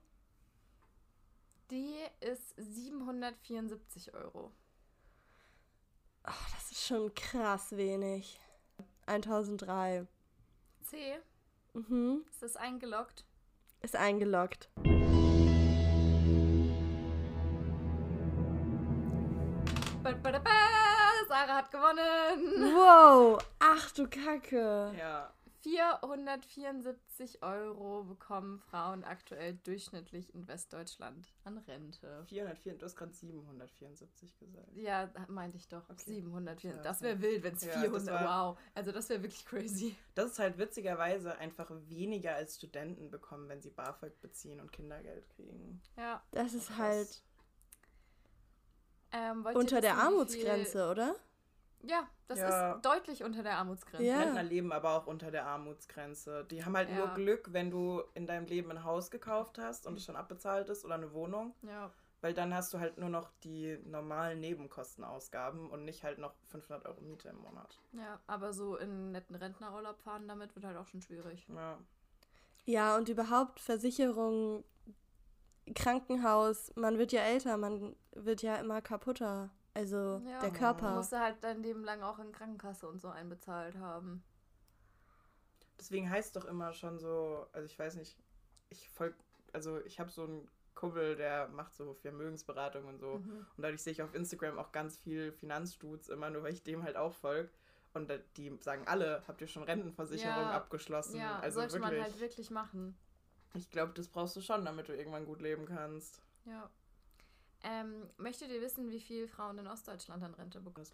D 1.71 1.93
ist 2.19 2.55
774 2.57 4.13
Euro. 4.13 4.51
Ach, 6.23 6.49
das 6.51 6.71
ist 6.71 6.85
schon 6.85 7.13
krass 7.13 7.75
wenig. 7.75 8.39
1003. 9.05 10.07
C. 10.81 11.19
Mhm. 11.73 12.25
Ist 12.29 12.43
das 12.43 12.57
eingeloggt? 12.57 13.25
Ist 13.81 13.95
eingeloggt. 13.95 14.69
Sarah 21.27 21.55
hat 21.55 21.71
gewonnen. 21.71 22.73
Wow. 22.75 23.39
Ach 23.59 23.91
du 23.91 24.07
Kacke. 24.07 24.93
Ja. 24.97 25.33
474 25.63 27.43
Euro 27.43 28.03
bekommen 28.05 28.59
Frauen 28.71 29.03
aktuell 29.03 29.55
durchschnittlich 29.65 30.33
in 30.33 30.47
Westdeutschland 30.47 31.27
an 31.43 31.57
Rente. 31.57 32.23
404, 32.29 32.75
du 32.75 32.85
hast 32.85 32.95
gerade 32.95 33.11
774 33.13 34.37
gesagt. 34.39 34.67
Ja, 34.75 35.09
meinte 35.27 35.57
ich 35.57 35.67
doch. 35.67 35.89
Okay. 35.89 36.03
704. 36.05 36.71
Ja, 36.71 36.81
Das 36.83 37.01
wäre 37.01 37.21
wild, 37.21 37.43
wenn 37.43 37.55
es 37.55 37.63
Ja, 37.65 37.73
das 37.73 37.81
400. 37.81 38.13
war- 38.13 38.53
Wow. 38.53 38.59
Also 38.75 38.91
das 38.93 39.09
wäre 39.09 39.21
wirklich 39.23 39.45
crazy. 39.45 39.97
Das 40.15 40.31
ist 40.31 40.39
halt 40.39 40.57
witzigerweise 40.57 41.37
einfach 41.37 41.69
weniger 41.89 42.35
als 42.35 42.55
Studenten 42.55 43.09
bekommen, 43.11 43.49
wenn 43.49 43.61
sie 43.61 43.71
BAföG 43.71 44.21
beziehen 44.21 44.61
und 44.61 44.71
Kindergeld 44.71 45.27
kriegen. 45.31 45.81
Ja. 45.97 46.21
Das 46.31 46.53
ist 46.53 46.77
halt 46.77 47.21
Ähm, 49.11 49.45
unter 49.53 49.81
der 49.81 49.97
Armutsgrenze, 49.97 50.89
oder? 50.89 51.15
Viel... 51.79 51.89
Ja, 51.91 52.07
das 52.27 52.39
Ja. 52.39 52.73
ist 52.73 52.85
deutlich 52.85 53.23
unter 53.23 53.43
der 53.43 53.57
Armutsgrenze. 53.57 54.03
Ja. 54.05 54.19
Rentner 54.19 54.43
leben 54.43 54.71
aber 54.71 54.91
auch 54.91 55.07
unter 55.07 55.31
der 55.31 55.45
Armutsgrenze. 55.45 56.45
Die 56.49 56.65
haben 56.65 56.75
halt 56.75 56.89
nur 56.89 57.05
Ja. 57.05 57.13
Glück, 57.13 57.53
wenn 57.53 57.69
du 57.71 58.01
in 58.15 58.25
deinem 58.25 58.45
Leben 58.47 58.71
ein 58.71 58.83
Haus 58.83 59.11
gekauft 59.11 59.57
hast 59.59 59.87
und 59.87 59.95
es 59.95 60.03
schon 60.05 60.15
abbezahlt 60.15 60.69
ist 60.69 60.83
oder 60.83 60.95
eine 60.95 61.13
Wohnung. 61.13 61.53
Ja. 61.61 61.91
Weil 62.19 62.33
dann 62.33 62.53
hast 62.53 62.73
du 62.73 62.79
halt 62.79 62.97
nur 62.97 63.09
noch 63.09 63.29
die 63.43 63.77
normalen 63.85 64.39
Nebenkostenausgaben 64.39 65.69
und 65.69 65.85
nicht 65.85 66.03
halt 66.03 66.17
noch 66.17 66.33
500 66.47 66.85
Euro 66.87 66.99
Miete 67.01 67.29
im 67.29 67.37
Monat. 67.37 67.79
Ja, 67.93 68.19
aber 68.25 68.53
so 68.53 68.75
in 68.75 68.89
einen 68.89 69.11
netten 69.11 69.35
Rentnerurlaub 69.35 69.99
fahren 70.01 70.27
damit 70.27 70.55
wird 70.55 70.65
halt 70.65 70.77
auch 70.77 70.87
schon 70.87 71.01
schwierig. 71.01 71.47
Ja. 71.47 71.77
Ja, 72.65 72.97
und 72.97 73.07
überhaupt 73.07 73.59
Versicherung, 73.59 74.65
Krankenhaus, 75.75 76.71
man 76.75 76.97
wird 76.97 77.11
ja 77.11 77.21
älter, 77.21 77.57
man 77.57 77.95
wird 78.13 78.41
ja 78.41 78.55
immer 78.55 78.81
kaputter. 78.81 79.49
Also 79.73 80.21
Ja. 80.27 80.39
der 80.39 80.51
Körper. 80.51 80.95
musst 80.95 81.11
du 81.11 81.19
halt 81.19 81.37
dein 81.43 81.61
Leben 81.61 81.83
lang 81.83 82.01
auch 82.01 82.17
in 82.19 82.31
Krankenkasse 82.31 82.87
und 82.87 82.99
so 82.99 83.09
einbezahlt 83.09 83.75
haben. 83.77 84.23
Deswegen 85.79 86.09
heißt 86.09 86.35
doch 86.35 86.45
immer 86.45 86.73
schon 86.73 86.97
so, 86.99 87.45
also 87.53 87.65
ich 87.65 87.77
weiß 87.77 87.95
nicht, 87.95 88.17
ich 88.69 88.89
folg, 88.89 89.15
also 89.53 89.79
ich 89.85 89.99
habe 89.99 90.09
so 90.09 90.23
einen 90.23 90.47
Kumpel, 90.73 91.15
der 91.15 91.47
macht 91.49 91.73
so 91.75 91.93
Vermögensberatung 91.93 92.85
und 92.85 92.99
so. 92.99 93.19
Mhm. 93.19 93.45
Und 93.55 93.63
dadurch 93.63 93.81
sehe 93.81 93.93
ich 93.93 94.01
auf 94.01 94.13
Instagram 94.15 94.57
auch 94.57 94.71
ganz 94.71 94.97
viel 94.97 95.31
Finanzstuds, 95.31 96.09
immer 96.09 96.29
nur 96.29 96.43
weil 96.43 96.53
ich 96.53 96.63
dem 96.63 96.83
halt 96.83 96.97
auch 96.97 97.13
folge. 97.13 97.49
Und 97.93 98.11
die 98.37 98.55
sagen 98.61 98.87
alle, 98.87 99.23
habt 99.27 99.41
ihr 99.41 99.47
schon 99.47 99.63
Rentenversicherung 99.63 100.35
Ja. 100.43 100.51
abgeschlossen? 100.51 101.17
Ja, 101.19 101.39
also 101.39 101.59
sollte 101.61 101.75
wirklich. 101.75 101.91
man 101.93 102.01
halt 102.03 102.19
wirklich 102.19 102.51
machen. 102.51 102.97
Ich 103.53 103.69
glaube, 103.69 103.93
das 103.93 104.07
brauchst 104.07 104.35
du 104.35 104.41
schon, 104.41 104.65
damit 104.65 104.87
du 104.87 104.95
irgendwann 104.95 105.25
gut 105.25 105.41
leben 105.41 105.65
kannst. 105.65 106.21
Ja. 106.45 106.69
Ähm, 107.63 108.07
möchtet 108.17 108.51
ihr 108.51 108.61
wissen, 108.61 108.91
wie 108.91 108.99
viel 108.99 109.27
Frauen 109.27 109.57
in 109.57 109.67
Ostdeutschland 109.67 110.23
an 110.23 110.33
Rente 110.35 110.61
bekommen? 110.61 110.87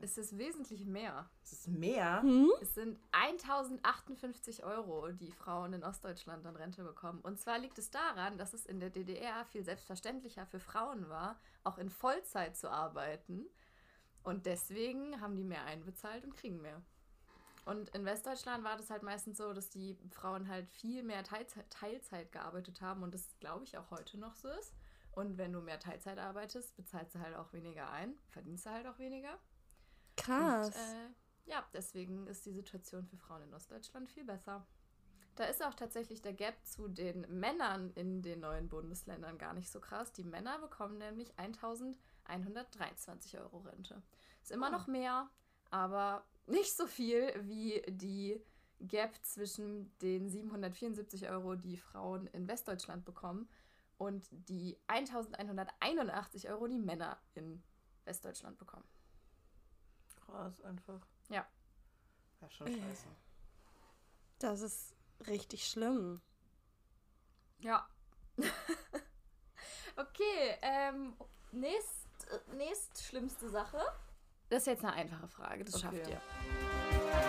Es 0.00 0.16
ist 0.16 0.38
wesentlich 0.38 0.86
mehr. 0.86 1.28
Es 1.44 1.52
ist 1.52 1.68
mehr. 1.68 2.22
Hm? 2.22 2.50
Es 2.60 2.74
sind 2.74 2.98
1058 3.12 4.64
Euro, 4.64 5.12
die 5.12 5.30
Frauen 5.30 5.74
in 5.74 5.84
Ostdeutschland 5.84 6.46
an 6.46 6.56
Rente 6.56 6.82
bekommen. 6.82 7.20
Und 7.20 7.38
zwar 7.38 7.58
liegt 7.58 7.78
es 7.78 7.90
daran, 7.90 8.38
dass 8.38 8.54
es 8.54 8.64
in 8.64 8.80
der 8.80 8.90
DDR 8.90 9.44
viel 9.44 9.62
selbstverständlicher 9.62 10.46
für 10.46 10.58
Frauen 10.58 11.08
war, 11.10 11.38
auch 11.64 11.76
in 11.76 11.90
Vollzeit 11.90 12.56
zu 12.56 12.70
arbeiten. 12.70 13.46
Und 14.22 14.46
deswegen 14.46 15.20
haben 15.20 15.36
die 15.36 15.44
mehr 15.44 15.64
einbezahlt 15.64 16.24
und 16.24 16.34
kriegen 16.34 16.60
mehr. 16.62 16.82
Und 17.66 17.88
in 17.90 18.04
Westdeutschland 18.04 18.62
war 18.64 18.76
das 18.76 18.90
halt 18.90 19.02
meistens 19.02 19.38
so, 19.38 19.52
dass 19.52 19.68
die 19.70 19.98
Frauen 20.12 20.46
halt 20.48 20.68
viel 20.68 21.02
mehr 21.02 21.24
Teilzeit, 21.24 21.68
Teilzeit 21.68 22.30
gearbeitet 22.30 22.80
haben 22.80 23.02
und 23.02 23.12
das 23.12 23.36
glaube 23.40 23.64
ich 23.64 23.76
auch 23.76 23.90
heute 23.90 24.18
noch 24.18 24.36
so 24.36 24.48
ist. 24.48 24.72
Und 25.10 25.36
wenn 25.36 25.52
du 25.52 25.60
mehr 25.60 25.80
Teilzeit 25.80 26.18
arbeitest, 26.18 26.76
bezahlst 26.76 27.16
du 27.16 27.18
halt 27.18 27.34
auch 27.34 27.52
weniger 27.52 27.90
ein, 27.90 28.16
verdienst 28.28 28.66
du 28.66 28.70
halt 28.70 28.86
auch 28.86 28.98
weniger. 29.00 29.36
Krass. 30.16 30.68
Und, 30.68 30.74
äh, 30.76 31.08
ja, 31.50 31.64
deswegen 31.72 32.26
ist 32.28 32.46
die 32.46 32.52
Situation 32.52 33.04
für 33.04 33.16
Frauen 33.16 33.42
in 33.42 33.52
Ostdeutschland 33.54 34.08
viel 34.10 34.24
besser. 34.24 34.64
Da 35.34 35.44
ist 35.44 35.60
auch 35.62 35.74
tatsächlich 35.74 36.22
der 36.22 36.32
Gap 36.34 36.54
zu 36.64 36.86
den 36.88 37.22
Männern 37.28 37.90
in 37.94 38.22
den 38.22 38.40
neuen 38.40 38.68
Bundesländern 38.68 39.38
gar 39.38 39.54
nicht 39.54 39.70
so 39.70 39.80
krass. 39.80 40.12
Die 40.12 40.24
Männer 40.24 40.58
bekommen 40.60 40.98
nämlich 40.98 41.36
1123 41.38 43.38
Euro 43.38 43.58
Rente. 43.58 44.02
Ist 44.42 44.52
immer 44.52 44.68
Ah. 44.68 44.70
noch 44.70 44.86
mehr, 44.86 45.28
aber 45.70 46.24
nicht 46.46 46.76
so 46.76 46.86
viel 46.86 47.32
wie 47.46 47.82
die 47.88 48.40
Gap 48.80 49.14
zwischen 49.24 49.96
den 49.98 50.28
774 50.28 51.28
Euro, 51.28 51.54
die 51.54 51.76
Frauen 51.76 52.26
in 52.28 52.46
Westdeutschland 52.46 53.04
bekommen, 53.04 53.48
und 53.98 54.28
die 54.30 54.78
1181 54.88 56.48
Euro, 56.48 56.66
die 56.66 56.78
Männer 56.78 57.18
in 57.34 57.62
Westdeutschland 58.04 58.58
bekommen. 58.58 58.84
Krass, 60.24 60.60
einfach. 60.62 61.06
Ja. 61.28 61.46
Ja, 62.40 62.50
schon 62.50 62.68
scheiße. 62.68 63.06
das 64.38 64.60
ist 64.60 64.94
richtig 65.26 65.66
schlimm. 65.66 66.20
Ja. 67.60 67.88
okay, 69.96 70.58
ähm, 70.60 71.16
nächst, 71.52 72.06
äh, 72.30 72.56
nächst 72.56 73.02
schlimmste 73.02 73.48
Sache. 73.48 73.80
Das 74.48 74.60
ist 74.60 74.66
jetzt 74.66 74.84
eine 74.84 74.92
einfache 74.94 75.26
Frage, 75.28 75.64
das 75.64 75.74
Okay. 75.74 75.96
schafft 75.96 76.08
ihr. 76.08 77.26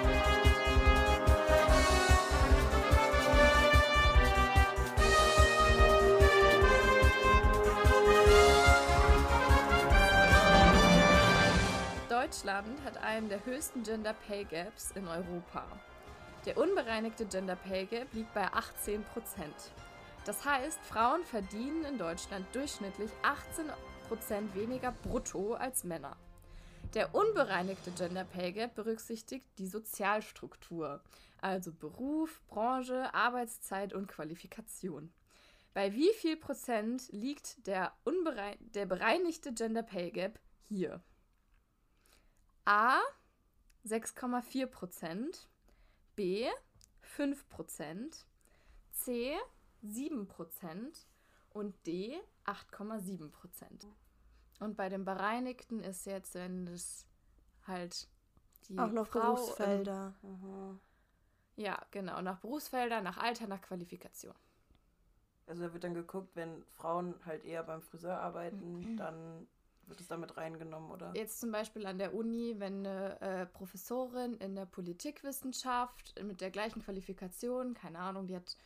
Deutschland 12.09 12.81
hat 12.83 12.97
einen 13.03 13.29
der 13.29 13.43
höchsten 13.45 13.83
Gender 13.83 14.13
Pay 14.27 14.45
Gaps 14.45 14.91
in 14.91 15.07
Europa. 15.07 15.65
Der 16.45 16.57
unbereinigte 16.57 17.25
Gender 17.25 17.55
Pay 17.55 17.85
Gap 17.85 18.13
liegt 18.13 18.33
bei 18.33 18.45
18 18.53 19.03
Prozent. 19.13 19.55
Das 20.25 20.45
heißt, 20.45 20.79
Frauen 20.81 21.23
verdienen 21.25 21.83
in 21.85 21.97
Deutschland 21.97 22.45
durchschnittlich 22.53 23.11
18 23.23 23.65
Prozent 24.07 24.55
weniger 24.55 24.93
brutto 25.03 25.53
als 25.55 25.83
Männer. 25.83 26.15
Der 26.93 27.13
unbereinigte 27.13 27.91
Gender 27.91 28.23
Pay 28.23 28.53
Gap 28.53 28.75
berücksichtigt 28.75 29.45
die 29.57 29.67
Sozialstruktur, 29.67 31.01
also 31.41 31.73
Beruf, 31.73 32.41
Branche, 32.47 33.13
Arbeitszeit 33.13 33.93
und 33.93 34.07
Qualifikation. 34.07 35.11
Bei 35.73 35.93
wie 35.93 36.11
viel 36.13 36.37
Prozent 36.37 37.11
liegt 37.11 37.67
der, 37.67 37.93
unberei 38.03 38.57
der 38.59 38.85
bereinigte 38.85 39.53
Gender 39.53 39.83
Pay 39.83 40.11
Gap 40.11 40.39
hier? 40.63 41.01
A 42.65 42.99
6,4 43.85 44.65
Prozent, 44.65 45.47
B 46.15 46.47
5 47.01 47.47
Prozent, 47.49 48.25
C 48.91 49.35
7 49.83 50.27
Prozent 50.27 51.05
und 51.51 51.75
D 51.85 52.17
8,7 52.45 53.29
Prozent. 53.29 53.87
Und 54.59 54.75
bei 54.75 54.89
dem 54.89 55.05
Bereinigten 55.05 55.81
ist 55.83 56.05
jetzt, 56.05 56.35
wenn 56.35 56.67
es 56.67 57.05
halt 57.65 58.07
die 58.67 58.77
Auch 58.79 58.91
noch 58.91 59.07
Frau 59.07 59.35
Berufsfelder. 59.35 60.13
Aha. 60.23 60.69
In, 61.55 61.63
ja, 61.63 61.79
genau, 61.91 62.21
nach 62.21 62.39
Berufsfelder, 62.39 63.01
nach 63.01 63.17
Alter, 63.17 63.47
nach 63.47 63.61
Qualifikation. 63.61 64.35
Also 65.47 65.63
da 65.63 65.73
wird 65.73 65.83
dann 65.83 65.93
geguckt, 65.93 66.35
wenn 66.35 66.63
Frauen 66.65 67.15
halt 67.25 67.45
eher 67.45 67.63
beim 67.63 67.81
Friseur 67.81 68.19
arbeiten, 68.19 68.97
dann 68.97 69.47
wird 69.85 70.01
es 70.01 70.07
damit 70.07 70.35
reingenommen, 70.35 70.91
oder? 70.91 71.13
Jetzt 71.15 71.39
zum 71.39 71.51
Beispiel 71.51 71.85
an 71.85 71.97
der 71.97 72.13
Uni, 72.13 72.55
wenn 72.57 72.85
eine 72.85 73.21
äh, 73.21 73.45
Professorin 73.45 74.35
in 74.37 74.55
der 74.55 74.65
Politikwissenschaft 74.65 76.21
mit 76.21 76.41
der 76.41 76.51
gleichen 76.51 76.83
Qualifikation, 76.83 77.73
keine 77.73 77.99
Ahnung, 77.99 78.27
die 78.27 78.35
hat 78.35 78.57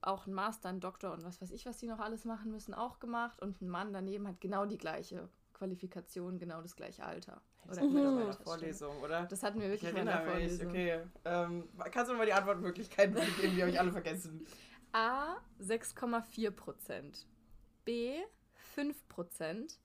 auch 0.00 0.26
einen 0.26 0.34
Master, 0.34 0.68
einen 0.68 0.80
Doktor 0.80 1.12
und 1.12 1.24
was 1.24 1.40
weiß 1.40 1.50
ich, 1.50 1.66
was 1.66 1.78
die 1.78 1.86
noch 1.86 1.98
alles 1.98 2.24
machen 2.24 2.50
müssen, 2.50 2.74
auch 2.74 2.98
gemacht 3.00 3.40
und 3.42 3.60
ein 3.60 3.68
Mann 3.68 3.92
daneben 3.92 4.26
hat 4.28 4.40
genau 4.40 4.66
die 4.66 4.78
gleiche 4.78 5.28
Qualifikation 5.52 6.38
genau 6.38 6.62
das 6.62 6.76
gleiche 6.76 7.04
Alter. 7.04 7.40
Das 7.66 7.78
Oder 7.78 7.86
in 7.86 7.92
feststellen. 8.26 8.44
Vorlesung, 8.44 8.98
oder? 9.00 9.26
Das 9.26 9.42
hatten 9.42 9.60
wir 9.60 9.72
Ich 9.72 9.82
wirklich 9.82 9.96
in 9.96 10.06
der 10.06 10.14
erinnere 10.14 10.38
mich, 10.40 10.58
Vorlesung. 10.58 10.68
okay. 10.70 11.00
Ähm, 11.24 11.68
kannst 11.90 12.08
du 12.08 12.12
mir 12.14 12.18
mal 12.18 12.26
die 12.26 12.32
Antwortmöglichkeiten 12.32 13.14
geben? 13.40 13.54
Die 13.56 13.60
habe 13.62 13.70
ich 13.70 13.78
alle 13.80 13.92
vergessen. 13.92 14.46
A 14.92 15.36
6,4%, 15.60 17.24
B 17.84 18.20
5%, 18.76 19.78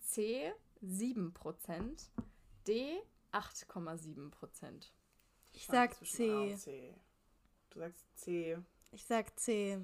C 0.00 0.52
7%, 0.82 2.08
D 2.66 3.00
8,7%. 3.32 4.90
Ich 5.52 5.66
sag 5.66 5.94
Zwischen 5.94 6.30
A 6.30 6.46
C. 6.48 6.56
C. 6.56 6.94
Du 7.70 7.78
sagst 7.80 8.04
C. 8.16 8.58
Ich 8.94 9.04
sag 9.06 9.36
C. 9.38 9.78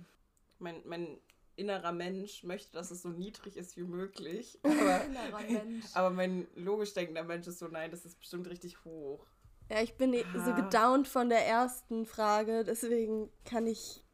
Mein, 0.58 0.82
mein 0.86 1.18
innerer 1.56 1.92
Mensch 1.92 2.44
möchte, 2.44 2.72
dass 2.72 2.90
es 2.90 3.02
so 3.02 3.08
niedrig 3.08 3.56
ist 3.56 3.76
wie 3.76 3.82
möglich. 3.82 4.58
Aber, 4.64 5.04
Innerer 5.04 5.40
Mensch. 5.42 5.84
aber 5.94 6.10
mein 6.10 6.46
logisch 6.54 6.94
denkender 6.94 7.24
Mensch 7.24 7.46
ist 7.48 7.58
so, 7.58 7.66
nein, 7.68 7.90
das 7.90 8.04
ist 8.04 8.18
bestimmt 8.18 8.48
richtig 8.48 8.84
hoch. 8.84 9.26
Ja, 9.68 9.82
ich 9.82 9.96
bin 9.96 10.12
so 10.14 10.50
Ah. 10.52 10.60
gedownt 10.60 11.06
von 11.08 11.28
der 11.28 11.46
ersten 11.46 12.06
Frage, 12.06 12.64
deswegen 12.64 13.30
kann 13.44 13.66
ich, 13.66 14.04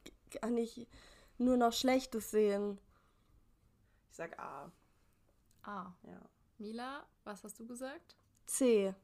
kann 0.41 0.57
ich 0.57 0.87
nur 1.39 1.57
noch 1.57 1.73
Schlechtes 1.73 2.31
sehen. 2.31 2.79
Ich 4.11 4.17
sag 4.17 4.39
A. 4.39 4.73
A. 5.63 5.95
Ja. 6.07 6.21
Mila, 6.59 7.07
was 7.25 7.45
hast 7.45 7.59
du 7.61 7.67
gesagt? 7.67 8.17
C. 8.47 8.95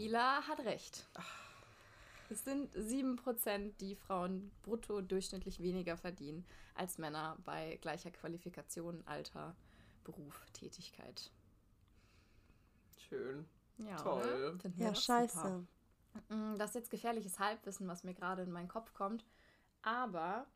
Mila 0.00 0.40
hat 0.48 0.60
recht. 0.60 1.06
Es 2.30 2.42
sind 2.44 2.74
7%, 2.74 3.76
die 3.80 3.94
Frauen 3.94 4.50
brutto 4.62 5.02
durchschnittlich 5.02 5.60
weniger 5.60 5.98
verdienen 5.98 6.46
als 6.74 6.96
Männer 6.96 7.36
bei 7.44 7.76
gleicher 7.82 8.10
Qualifikation, 8.10 9.02
Alter, 9.04 9.54
Beruf, 10.04 10.46
Tätigkeit. 10.54 11.30
Schön. 12.96 13.46
Ja, 13.76 13.96
Toll. 13.96 14.58
Wir 14.62 14.86
Ja, 14.86 14.94
scheiße. 14.94 15.36
super. 15.36 16.34
Mm, 16.34 16.56
Das 16.56 16.70
ist 16.70 16.76
jetzt 16.76 16.90
gefährliches 16.90 17.38
Halbwissen, 17.38 17.86
was 17.86 18.02
mir 18.02 18.14
gerade 18.14 18.42
in 18.42 18.52
meinen 18.52 18.68
Kopf 18.68 18.94
kommt. 18.94 19.26
Aber 19.82 20.46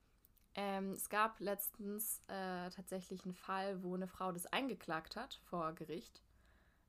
ähm, 0.54 0.92
es 0.92 1.10
gab 1.10 1.38
letztens 1.40 2.20
äh, 2.28 2.70
tatsächlich 2.70 3.24
einen 3.24 3.34
Fall, 3.34 3.82
wo 3.82 3.94
eine 3.94 4.08
Frau 4.08 4.32
das 4.32 4.46
eingeklagt 4.46 5.16
hat 5.16 5.34
vor 5.44 5.74
Gericht. 5.74 6.22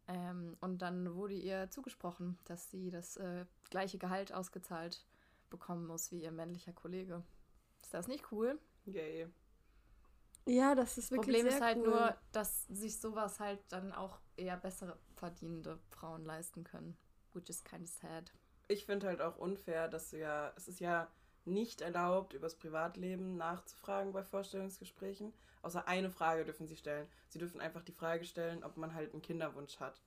Ähm, 0.07 0.55
und 0.61 0.81
dann 0.81 1.15
wurde 1.15 1.33
ihr 1.33 1.69
zugesprochen, 1.71 2.37
dass 2.45 2.69
sie 2.69 2.91
das 2.91 3.17
äh, 3.17 3.45
gleiche 3.69 3.97
Gehalt 3.97 4.33
ausgezahlt 4.33 5.05
bekommen 5.49 5.87
muss 5.87 6.11
wie 6.11 6.23
ihr 6.23 6.31
männlicher 6.31 6.73
Kollege. 6.73 7.23
Ist 7.81 7.93
das 7.93 8.07
nicht 8.07 8.31
cool? 8.31 8.59
Yay. 8.85 9.27
Ja, 10.47 10.75
das 10.75 10.97
ist 10.97 11.09
wirklich 11.11 11.35
Problem 11.37 11.49
sehr 11.49 11.57
ist 11.57 11.63
halt 11.63 11.77
cool. 11.77 11.89
nur, 11.89 12.17
dass 12.31 12.65
sich 12.67 12.99
sowas 12.99 13.39
halt 13.39 13.59
dann 13.69 13.91
auch 13.93 14.19
eher 14.37 14.57
bessere 14.57 14.97
verdienende 15.15 15.79
Frauen 15.89 16.23
leisten 16.23 16.63
können. 16.63 16.95
Which 17.33 17.49
is 17.49 17.63
kind 17.63 17.83
of 17.83 17.89
sad. 17.89 18.31
Ich 18.67 18.85
finde 18.85 19.07
halt 19.07 19.21
auch 19.21 19.37
unfair, 19.37 19.87
dass 19.87 20.11
du 20.11 20.19
ja, 20.19 20.53
es 20.55 20.67
ist 20.67 20.79
ja 20.79 21.07
nicht 21.45 21.81
erlaubt, 21.81 22.33
übers 22.33 22.55
Privatleben 22.55 23.37
nachzufragen 23.37 24.13
bei 24.13 24.23
Vorstellungsgesprächen. 24.23 25.33
Außer 25.61 25.87
eine 25.87 26.11
Frage 26.11 26.45
dürfen 26.45 26.67
sie 26.67 26.75
stellen. 26.75 27.07
Sie 27.29 27.39
dürfen 27.39 27.61
einfach 27.61 27.81
die 27.83 27.91
Frage 27.91 28.25
stellen, 28.25 28.63
ob 28.63 28.77
man 28.77 28.93
halt 28.93 29.13
einen 29.13 29.21
Kinderwunsch 29.21 29.79
hat. 29.79 29.99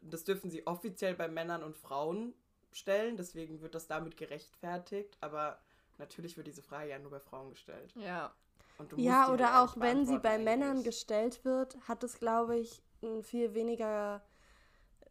Das 0.00 0.24
dürfen 0.24 0.50
sie 0.50 0.66
offiziell 0.66 1.14
bei 1.14 1.28
Männern 1.28 1.62
und 1.62 1.76
Frauen 1.76 2.34
stellen, 2.72 3.16
deswegen 3.16 3.60
wird 3.62 3.74
das 3.74 3.86
damit 3.86 4.16
gerechtfertigt, 4.16 5.16
aber 5.20 5.58
natürlich 5.98 6.36
wird 6.36 6.46
diese 6.46 6.62
Frage 6.62 6.90
ja 6.90 6.98
nur 6.98 7.10
bei 7.10 7.20
Frauen 7.20 7.50
gestellt. 7.50 7.92
Ja, 7.96 8.34
Und 8.78 8.92
du 8.92 8.96
musst 8.96 9.06
Ja, 9.06 9.32
oder 9.32 9.54
halt 9.54 9.70
auch 9.70 9.80
wenn 9.80 10.04
sie 10.06 10.18
bei 10.18 10.38
Männern 10.38 10.82
gestellt 10.82 11.44
wird, 11.44 11.76
hat 11.88 12.02
es, 12.04 12.18
glaube 12.18 12.56
ich, 12.56 12.82
einen 13.02 13.22
viel 13.22 13.54
weniger, 13.54 14.22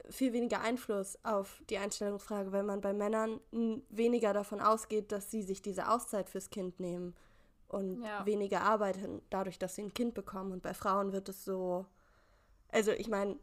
viel 0.09 0.33
weniger 0.33 0.61
Einfluss 0.61 1.17
auf 1.23 1.61
die 1.69 1.77
Einstellungsfrage, 1.77 2.51
wenn 2.51 2.65
man 2.65 2.81
bei 2.81 2.93
Männern 2.93 3.39
weniger 3.89 4.33
davon 4.33 4.59
ausgeht, 4.61 5.11
dass 5.11 5.31
sie 5.31 5.43
sich 5.43 5.61
diese 5.61 5.89
Auszeit 5.89 6.29
fürs 6.29 6.49
Kind 6.49 6.79
nehmen 6.79 7.15
und 7.67 8.03
Ja. 8.03 8.25
weniger 8.25 8.61
arbeiten, 8.61 9.21
dadurch, 9.29 9.59
dass 9.59 9.75
sie 9.75 9.83
ein 9.83 9.93
Kind 9.93 10.13
bekommen. 10.13 10.51
Und 10.51 10.61
bei 10.61 10.73
Frauen 10.73 11.11
wird 11.13 11.29
es 11.29 11.45
so, 11.45 11.85
also 12.71 12.91
ich 12.91 13.07
meine, 13.07 13.37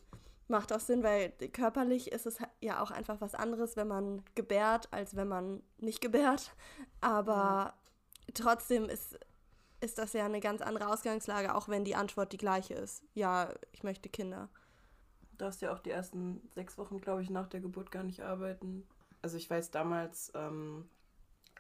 macht 0.48 0.72
auch 0.72 0.80
Sinn, 0.80 1.02
weil 1.02 1.30
körperlich 1.52 2.12
ist 2.12 2.26
es 2.26 2.38
ja 2.60 2.82
auch 2.82 2.90
einfach 2.90 3.20
was 3.20 3.34
anderes, 3.34 3.76
wenn 3.76 3.88
man 3.88 4.22
gebärt, 4.34 4.88
als 4.92 5.16
wenn 5.16 5.28
man 5.28 5.62
nicht 5.78 6.00
gebärt. 6.00 6.52
Aber 7.00 7.74
trotzdem 8.34 8.88
ist 8.88 9.18
ist 9.82 9.96
das 9.96 10.12
ja 10.12 10.26
eine 10.26 10.40
ganz 10.40 10.60
andere 10.60 10.88
Ausgangslage, 10.88 11.54
auch 11.54 11.68
wenn 11.68 11.84
die 11.84 11.94
Antwort 11.94 12.32
die 12.32 12.36
gleiche 12.36 12.74
ist. 12.74 13.02
Ja, 13.14 13.48
ich 13.72 13.82
möchte 13.82 14.10
Kinder. 14.10 14.50
Darfst 15.40 15.62
ja 15.62 15.72
auch 15.72 15.78
die 15.78 15.90
ersten 15.90 16.42
sechs 16.54 16.76
Wochen, 16.76 17.00
glaube 17.00 17.22
ich, 17.22 17.30
nach 17.30 17.48
der 17.48 17.60
Geburt 17.60 17.90
gar 17.90 18.02
nicht 18.02 18.20
arbeiten. 18.20 18.86
Also 19.22 19.38
ich 19.38 19.48
weiß, 19.48 19.70
damals 19.70 20.30
ähm, 20.34 20.88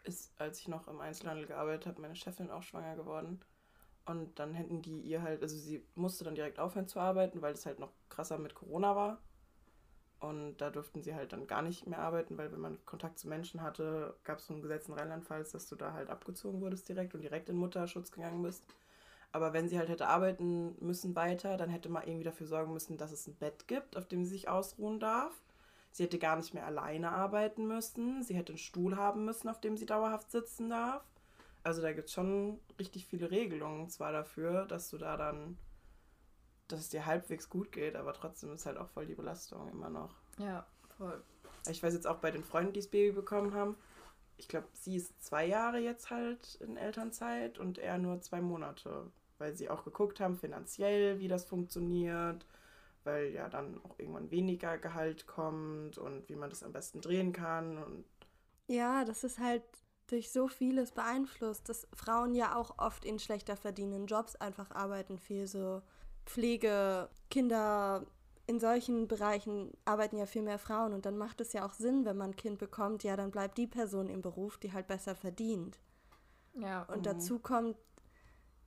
ist, 0.04 0.32
als 0.38 0.60
ich 0.60 0.68
noch 0.68 0.86
im 0.86 1.00
Einzelhandel 1.00 1.46
gearbeitet 1.46 1.86
habe, 1.86 2.02
meine 2.02 2.14
Chefin 2.14 2.50
auch 2.50 2.62
schwanger 2.62 2.96
geworden. 2.96 3.40
Und 4.04 4.38
dann 4.38 4.52
hätten 4.52 4.82
die 4.82 5.00
ihr 5.00 5.22
halt, 5.22 5.42
also 5.42 5.56
sie 5.56 5.82
musste 5.94 6.24
dann 6.24 6.34
direkt 6.34 6.58
aufhören 6.58 6.88
zu 6.88 7.00
arbeiten, 7.00 7.40
weil 7.40 7.54
es 7.54 7.64
halt 7.64 7.78
noch 7.78 7.92
krasser 8.10 8.36
mit 8.38 8.54
Corona 8.54 8.94
war. 8.96 9.22
Und 10.18 10.58
da 10.58 10.68
durften 10.68 11.02
sie 11.02 11.14
halt 11.14 11.32
dann 11.32 11.46
gar 11.46 11.62
nicht 11.62 11.86
mehr 11.86 12.00
arbeiten, 12.00 12.36
weil 12.36 12.52
wenn 12.52 12.60
man 12.60 12.84
Kontakt 12.84 13.18
zu 13.18 13.28
Menschen 13.28 13.62
hatte, 13.62 14.14
gab 14.24 14.40
es 14.40 14.46
so 14.46 14.52
ein 14.52 14.60
Gesetz 14.60 14.88
in 14.88 14.94
Rheinland-Pfalz, 14.94 15.52
dass 15.52 15.66
du 15.66 15.76
da 15.76 15.94
halt 15.94 16.10
abgezogen 16.10 16.60
wurdest 16.60 16.86
direkt 16.86 17.14
und 17.14 17.22
direkt 17.22 17.48
in 17.48 17.56
Mutterschutz 17.56 18.10
gegangen 18.12 18.42
bist. 18.42 18.62
Aber 19.32 19.52
wenn 19.52 19.68
sie 19.68 19.78
halt 19.78 19.88
hätte 19.88 20.08
arbeiten 20.08 20.74
müssen 20.80 21.14
weiter, 21.14 21.56
dann 21.56 21.70
hätte 21.70 21.88
man 21.88 22.06
irgendwie 22.06 22.24
dafür 22.24 22.46
sorgen 22.46 22.72
müssen, 22.72 22.98
dass 22.98 23.12
es 23.12 23.26
ein 23.26 23.36
Bett 23.36 23.68
gibt, 23.68 23.96
auf 23.96 24.06
dem 24.06 24.24
sie 24.24 24.32
sich 24.32 24.48
ausruhen 24.48 24.98
darf. 24.98 25.32
Sie 25.92 26.04
hätte 26.04 26.18
gar 26.18 26.36
nicht 26.36 26.54
mehr 26.54 26.66
alleine 26.66 27.12
arbeiten 27.12 27.66
müssen. 27.66 28.22
Sie 28.22 28.34
hätte 28.34 28.52
einen 28.52 28.58
Stuhl 28.58 28.96
haben 28.96 29.24
müssen, 29.24 29.48
auf 29.48 29.60
dem 29.60 29.76
sie 29.76 29.86
dauerhaft 29.86 30.30
sitzen 30.30 30.70
darf. 30.70 31.04
Also 31.62 31.82
da 31.82 31.92
gibt 31.92 32.08
es 32.08 32.14
schon 32.14 32.58
richtig 32.78 33.06
viele 33.06 33.30
Regelungen 33.30 33.88
zwar 33.88 34.12
dafür, 34.12 34.66
dass 34.66 34.88
du 34.88 34.98
da 34.98 35.16
dann, 35.16 35.58
dass 36.68 36.80
es 36.80 36.88
dir 36.88 37.06
halbwegs 37.06 37.48
gut 37.48 37.70
geht, 37.70 37.96
aber 37.96 38.14
trotzdem 38.14 38.52
ist 38.52 38.66
halt 38.66 38.78
auch 38.78 38.88
voll 38.88 39.06
die 39.06 39.14
Belastung 39.14 39.68
immer 39.68 39.90
noch. 39.90 40.14
ja, 40.38 40.66
voll. 40.96 41.22
Ich 41.68 41.82
weiß 41.82 41.92
jetzt 41.92 42.06
auch 42.06 42.16
bei 42.16 42.30
den 42.30 42.42
Freunden, 42.42 42.72
die 42.72 42.80
das 42.80 42.88
Baby 42.88 43.12
bekommen 43.12 43.52
haben, 43.52 43.76
ich 44.40 44.48
glaube, 44.48 44.68
sie 44.72 44.96
ist 44.96 45.22
zwei 45.22 45.44
Jahre 45.44 45.78
jetzt 45.78 46.10
halt 46.10 46.54
in 46.62 46.78
Elternzeit 46.78 47.58
und 47.58 47.76
er 47.76 47.98
nur 47.98 48.22
zwei 48.22 48.40
Monate, 48.40 49.12
weil 49.40 49.56
sie 49.56 49.70
auch 49.70 49.84
geguckt 49.84 50.20
haben, 50.20 50.36
finanziell, 50.36 51.18
wie 51.20 51.28
das 51.28 51.44
funktioniert, 51.46 52.46
weil 53.04 53.32
ja 53.32 53.48
dann 53.48 53.80
auch 53.84 53.98
irgendwann 53.98 54.30
weniger 54.30 54.78
Gehalt 54.78 55.26
kommt 55.26 55.98
und 55.98 56.28
wie 56.28 56.36
man 56.36 56.50
das 56.50 56.62
am 56.64 56.72
besten 56.72 57.00
drehen 57.02 57.32
kann. 57.32 57.78
Und 57.78 58.04
Ja, 58.68 59.04
das 59.04 59.24
ist 59.24 59.38
halt 59.38 59.62
durch 60.06 60.30
so 60.30 60.48
vieles 60.48 60.92
beeinflusst, 60.92 61.68
dass 61.68 61.86
Frauen 61.94 62.34
ja 62.34 62.56
auch 62.56 62.78
oft 62.78 63.04
in 63.04 63.18
schlechter 63.18 63.56
verdienenden 63.56 64.06
Jobs 64.06 64.36
einfach 64.36 64.70
arbeiten, 64.72 65.18
viel 65.18 65.46
so 65.46 65.82
Pflege, 66.26 67.08
Kinder, 67.30 68.06
in 68.46 68.58
solchen 68.60 69.06
Bereichen 69.08 69.72
arbeiten 69.84 70.16
ja 70.16 70.26
viel 70.26 70.42
mehr 70.42 70.58
Frauen 70.58 70.92
und 70.92 71.06
dann 71.06 71.16
macht 71.18 71.40
es 71.40 71.52
ja 71.52 71.64
auch 71.66 71.74
Sinn, 71.74 72.04
wenn 72.04 72.16
man 72.16 72.30
ein 72.30 72.36
Kind 72.36 72.58
bekommt, 72.58 73.04
ja, 73.04 73.16
dann 73.16 73.30
bleibt 73.30 73.58
die 73.58 73.68
Person 73.68 74.08
im 74.08 74.22
Beruf, 74.22 74.58
die 74.58 74.72
halt 74.72 74.86
besser 74.88 75.14
verdient. 75.14 75.78
Ja, 76.54 76.82
Und 76.88 77.06
Mhm. 77.06 77.06
dazu 77.06 77.38
kommt 77.38 77.76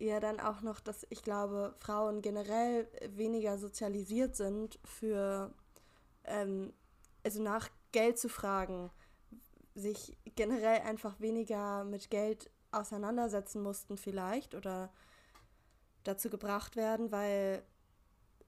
ja 0.07 0.19
dann 0.19 0.39
auch 0.39 0.61
noch, 0.61 0.79
dass 0.79 1.05
ich 1.09 1.21
glaube, 1.21 1.75
Frauen 1.79 2.21
generell 2.21 2.87
weniger 3.09 3.57
sozialisiert 3.57 4.35
sind 4.35 4.79
für, 4.83 5.53
ähm, 6.25 6.73
also 7.23 7.41
nach 7.41 7.69
Geld 7.91 8.17
zu 8.19 8.29
fragen, 8.29 8.89
sich 9.75 10.17
generell 10.35 10.81
einfach 10.81 11.19
weniger 11.19 11.83
mit 11.83 12.09
Geld 12.09 12.49
auseinandersetzen 12.71 13.61
mussten 13.61 13.97
vielleicht 13.97 14.55
oder 14.55 14.91
dazu 16.03 16.29
gebracht 16.29 16.75
werden, 16.75 17.11
weil, 17.11 17.63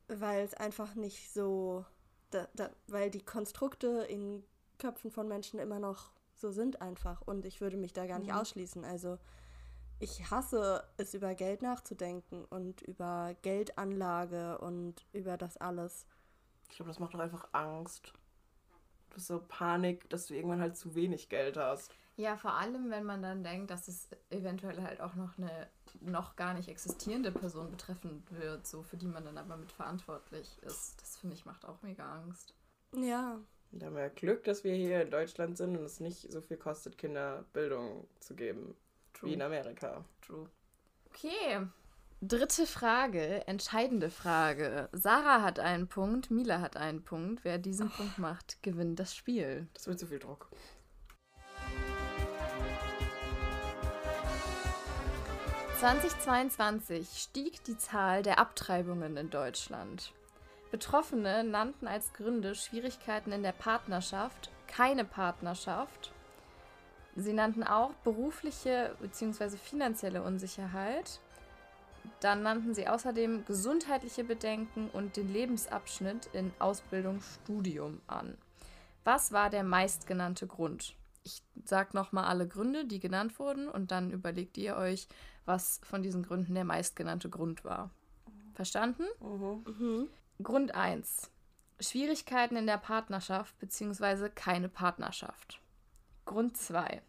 weil 0.08 0.44
es 0.44 0.54
einfach 0.54 0.96
nicht 0.96 1.32
so, 1.32 1.86
da, 2.32 2.48
da, 2.54 2.70
weil 2.88 3.10
die 3.10 3.24
Konstrukte 3.24 4.06
in 4.10 4.44
Köpfen 4.78 5.12
von 5.12 5.28
Menschen 5.28 5.60
immer 5.60 5.80
noch 5.80 6.12
so 6.34 6.52
sind 6.52 6.82
einfach 6.82 7.22
und 7.22 7.46
ich 7.46 7.62
würde 7.62 7.78
mich 7.78 7.94
da 7.94 8.06
gar 8.08 8.20
nicht 8.20 8.34
Mhm. 8.34 8.38
ausschließen. 8.38 8.84
Also 8.84 9.18
ich 10.00 10.30
hasse 10.30 10.84
es, 10.98 11.14
über 11.14 11.36
Geld 11.36 11.62
nachzudenken 11.62 12.46
und 12.46 12.82
über 12.82 13.36
Geldanlage 13.42 14.58
und 14.60 15.06
über 15.14 15.38
das 15.38 15.58
alles. 15.58 16.06
ich 16.70 16.76
glaube, 16.76 16.90
das 16.90 17.00
macht 17.00 17.14
doch 17.14 17.20
einfach 17.20 17.48
Angst. 17.54 18.14
Du 19.10 19.18
hast 19.18 19.28
so 19.28 19.42
Panik, 19.48 20.10
dass 20.10 20.28
du 20.28 20.34
irgendwann 20.36 20.60
halt 20.62 20.76
zu 20.78 20.96
wenig 20.96 21.30
Geld 21.30 21.58
hast. 21.58 21.94
Ja, 22.18 22.38
vor 22.38 22.54
allem, 22.54 22.90
wenn 22.90 23.04
man 23.04 23.22
dann 23.22 23.44
denkt, 23.44 23.72
dass 23.72 23.88
es 23.88 24.10
eventuell 24.30 24.82
halt 24.82 25.02
auch 25.02 25.16
noch 25.16 25.38
eine 25.38 25.70
noch 26.02 26.36
gar 26.36 26.54
nicht 26.54 26.70
existierende 26.70 27.32
Person 27.32 27.72
betreffen 27.72 28.24
wird, 28.30 28.68
so 28.68 28.84
für 28.84 28.98
die 28.98 29.08
man 29.08 29.26
dann 29.26 29.38
aber 29.38 29.58
mit 29.58 29.72
verantwortlich 29.72 30.62
ist. 30.64 31.02
Das 31.02 31.18
finde 31.18 31.36
ich 31.36 31.46
macht 31.46 31.66
auch 31.66 31.82
mega 31.82 32.20
Angst. 32.22 32.54
Ja, 32.96 33.40
Da 33.72 33.88
haben 33.88 33.96
wir 33.96 34.10
Glück, 34.10 34.44
dass 34.46 34.64
wir 34.64 34.74
hier 34.76 35.02
in 35.02 35.12
Deutschland 35.12 35.58
sind 35.58 35.78
und 35.78 35.84
es 35.84 36.00
nicht 36.00 36.32
so 36.32 36.42
viel 36.42 36.58
kostet, 36.58 36.98
Kinderbildung 36.98 38.08
zu 38.20 38.36
geben. 38.36 38.76
Wie 39.26 39.34
in 39.34 39.42
Amerika. 39.42 40.06
True. 40.22 40.50
Okay. 41.10 41.68
Dritte 42.22 42.66
Frage, 42.66 43.46
entscheidende 43.48 44.10
Frage. 44.10 44.90
Sarah 44.94 45.44
hat 45.44 45.60
einen 45.60 45.88
Punkt, 45.88 46.32
Mila 46.32 46.62
hat 46.62 46.78
einen 46.78 47.04
Punkt. 47.04 47.44
Wer 47.44 47.58
diesen 47.58 47.90
Punkt 47.90 48.18
macht, 48.18 48.64
gewinnt 48.64 49.00
das 49.00 49.16
Spiel. 49.16 49.68
Das 49.74 49.88
wird 49.88 50.00
zu 50.00 50.08
viel 50.08 50.20
Druck. 50.20 50.50
2022 55.80 57.10
stieg 57.20 57.64
die 57.66 57.78
Zahl 57.78 58.24
der 58.24 58.40
Abtreibungen 58.40 59.18
in 59.18 59.30
Deutschland. 59.30 60.14
Betroffene 60.72 61.44
nannten 61.44 61.86
als 61.86 62.14
Gründe 62.14 62.56
Schwierigkeiten 62.56 63.34
in 63.34 63.44
der 63.44 63.52
Partnerschaft, 63.52 64.52
keine 64.68 65.04
Partnerschaft. 65.04 66.12
Sie 67.16 67.34
nannten 67.34 67.64
auch 67.64 67.94
berufliche 68.04 68.96
bzw. 69.00 69.58
finanzielle 69.58 70.22
Unsicherheit. 70.22 71.20
Dann 72.20 72.44
nannten 72.44 72.74
sie 72.74 72.88
außerdem 72.88 73.46
gesundheitliche 73.46 74.24
Bedenken 74.24 74.90
und 74.92 75.18
den 75.18 75.32
Lebensabschnitt 75.32 76.28
in 76.34 76.52
Ausbildung, 76.60 77.22
Studium 77.22 78.02
an. 78.08 78.38
Was 79.04 79.32
war 79.32 79.50
der 79.50 79.64
meistgenannte 79.64 80.46
Grund? 80.48 80.96
Ich 81.24 81.42
sage 81.64 81.92
nochmal 81.94 82.26
alle 82.26 82.48
Gründe, 82.48 82.86
die 82.86 83.00
genannt 83.00 83.40
wurden, 83.40 83.68
und 83.68 83.92
dann 83.92 84.12
überlegt 84.12 84.58
ihr 84.58 84.76
euch, 84.76 85.08
was 85.46 85.80
von 85.84 86.04
diesen 86.04 86.24
Gründen 86.24 86.54
der 86.54 86.66
meistgenannte 86.66 87.30
Grund 87.30 87.64
war. 87.64 87.90
Verstanden? 88.54 89.06
Mhm. 89.20 90.08
Grund 90.42 90.76
1. 90.76 91.32
Schwierigkeiten 91.80 92.56
in 92.56 92.68
der 92.68 92.78
Partnerschaft 92.78 93.58
bzw. 93.60 94.30
keine 94.30 94.70
Partnerschaft. 94.70 95.60
Grund 96.26 96.58
2. 96.58 97.02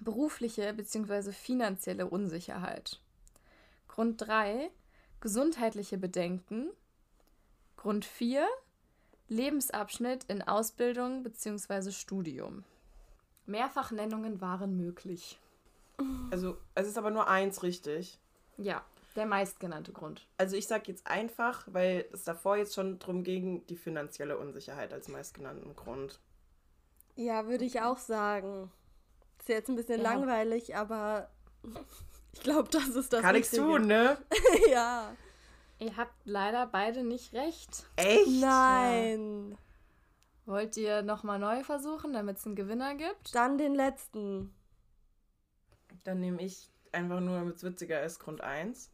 Berufliche 0.00 0.72
bzw. 0.72 1.32
finanzielle 1.32 2.06
Unsicherheit. 2.06 2.98
Grund 3.88 4.26
3. 4.26 4.70
Gesundheitliche 5.20 5.98
Bedenken. 5.98 6.70
Grund 7.76 8.06
4. 8.06 8.46
Lebensabschnitt 9.28 10.24
in 10.24 10.40
Ausbildung 10.42 11.22
bzw. 11.22 11.90
Studium. 11.90 12.64
Mehrfachnennungen 13.44 14.40
waren 14.40 14.76
möglich. 14.76 15.38
Also, 16.30 16.56
es 16.74 16.88
ist 16.88 16.96
aber 16.96 17.10
nur 17.10 17.28
eins 17.28 17.62
richtig. 17.62 18.18
Ja, 18.56 18.82
der 19.14 19.26
meistgenannte 19.26 19.92
Grund. 19.92 20.26
Also 20.38 20.56
ich 20.56 20.66
sage 20.66 20.84
jetzt 20.86 21.06
einfach, 21.06 21.66
weil 21.70 22.06
es 22.12 22.24
davor 22.24 22.56
jetzt 22.56 22.74
schon 22.74 22.98
drum 22.98 23.24
ging, 23.24 23.66
die 23.66 23.76
finanzielle 23.76 24.38
Unsicherheit 24.38 24.92
als 24.92 25.08
meistgenannten 25.08 25.74
Grund. 25.76 26.20
Ja, 27.18 27.48
würde 27.48 27.64
ich 27.64 27.80
auch 27.80 27.98
sagen. 27.98 28.70
Ist 29.40 29.48
jetzt 29.48 29.68
ein 29.68 29.74
bisschen 29.74 30.00
Ja. 30.00 30.12
langweilig, 30.12 30.76
aber 30.76 31.28
ich 32.32 32.40
glaube, 32.42 32.68
das 32.70 32.90
ist 32.90 33.12
das 33.12 33.22
Kann 33.22 33.34
nichts 33.34 33.50
tun, 33.50 33.88
ne? 33.88 34.16
ja. 34.70 35.16
Ihr 35.80 35.96
habt 35.96 36.14
leider 36.24 36.66
beide 36.66 37.02
nicht 37.02 37.32
recht. 37.32 37.86
Echt? 37.96 38.40
Nein. 38.40 39.58
Wollt 40.46 40.76
ihr 40.76 41.02
nochmal 41.02 41.40
neu 41.40 41.64
versuchen, 41.64 42.12
damit 42.12 42.36
es 42.38 42.46
einen 42.46 42.54
Gewinner 42.54 42.94
gibt? 42.94 43.34
Dann 43.34 43.58
den 43.58 43.74
letzten. 43.74 44.54
Dann 46.04 46.20
nehme 46.20 46.40
ich 46.42 46.70
einfach 46.92 47.18
nur, 47.20 47.36
damit 47.36 47.56
es 47.56 47.64
witziger 47.64 48.00
ist, 48.04 48.20
Grund 48.20 48.42
1. 48.42 48.92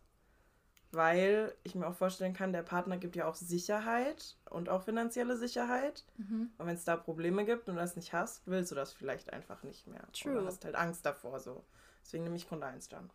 Weil 0.94 1.54
ich 1.62 1.74
mir 1.74 1.86
auch 1.86 1.94
vorstellen 1.94 2.34
kann, 2.34 2.52
der 2.52 2.62
Partner 2.62 2.96
gibt 2.96 3.16
ja 3.16 3.26
auch 3.26 3.34
Sicherheit 3.34 4.36
und 4.50 4.68
auch 4.68 4.82
finanzielle 4.82 5.36
Sicherheit. 5.36 6.04
Mhm. 6.16 6.50
Und 6.56 6.66
wenn 6.66 6.74
es 6.74 6.84
da 6.84 6.96
Probleme 6.96 7.44
gibt 7.44 7.68
und 7.68 7.74
du 7.74 7.80
das 7.80 7.96
nicht 7.96 8.12
hast, 8.12 8.42
willst 8.46 8.70
du 8.70 8.74
das 8.74 8.92
vielleicht 8.92 9.32
einfach 9.32 9.62
nicht 9.62 9.86
mehr. 9.86 10.02
True. 10.12 10.38
Oder 10.38 10.46
hast 10.46 10.64
halt 10.64 10.76
Angst 10.76 11.04
davor 11.04 11.40
so. 11.40 11.64
Deswegen 12.04 12.24
nehme 12.24 12.36
ich 12.36 12.48
Grund 12.48 12.62
1 12.62 12.88
dann. 12.88 13.10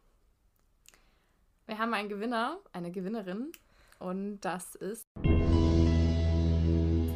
Wir 1.67 1.77
haben 1.77 1.93
einen 1.93 2.09
Gewinner, 2.09 2.57
eine 2.73 2.91
Gewinnerin. 2.91 3.51
Und 3.99 4.39
das 4.41 4.75
ist. 4.75 5.05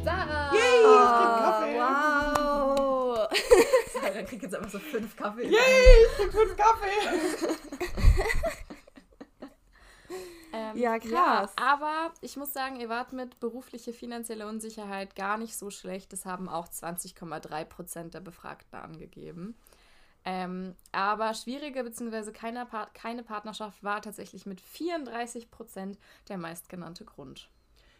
Sarah! 0.04 0.54
Yay, 0.54 0.82
Kaffee. 0.84 1.74
wow. 1.78 3.28
Sarah 3.92 4.22
kriegt 4.22 4.42
jetzt 4.42 4.54
einfach 4.54 4.70
so 4.70 4.78
fünf 4.78 5.16
Kaffee. 5.16 5.46
Yay, 5.46 6.06
ich 6.06 6.16
krieg 6.16 6.32
fünf 6.32 6.56
Kaffee. 6.56 7.56
Ähm, 10.74 10.80
Ja, 10.82 10.98
krass. 10.98 11.52
Ja, 11.58 11.64
aber 11.74 12.12
ich 12.20 12.36
muss 12.36 12.52
sagen, 12.52 12.76
ihr 12.80 12.88
wart 12.88 13.12
mit 13.12 13.40
berufliche 13.40 13.92
finanzielle 13.92 14.46
Unsicherheit 14.48 15.16
gar 15.16 15.38
nicht 15.38 15.56
so 15.56 15.70
schlecht. 15.70 16.12
Das 16.12 16.24
haben 16.26 16.48
auch 16.48 16.68
20,3 16.68 17.64
Prozent 17.64 18.14
der 18.14 18.20
Befragten 18.20 18.78
angegeben. 18.78 19.56
Ähm, 20.24 20.76
aber 20.92 21.34
schwierige 21.34 21.84
bzw. 21.84 22.32
Keine, 22.32 22.66
Part 22.66 22.94
keine 22.94 23.22
Partnerschaft 23.22 23.82
war 23.84 24.02
tatsächlich 24.02 24.46
mit 24.46 24.60
34 24.60 25.50
Prozent 25.50 25.98
der 26.28 26.38
meistgenannte 26.38 27.04
Grund. 27.04 27.50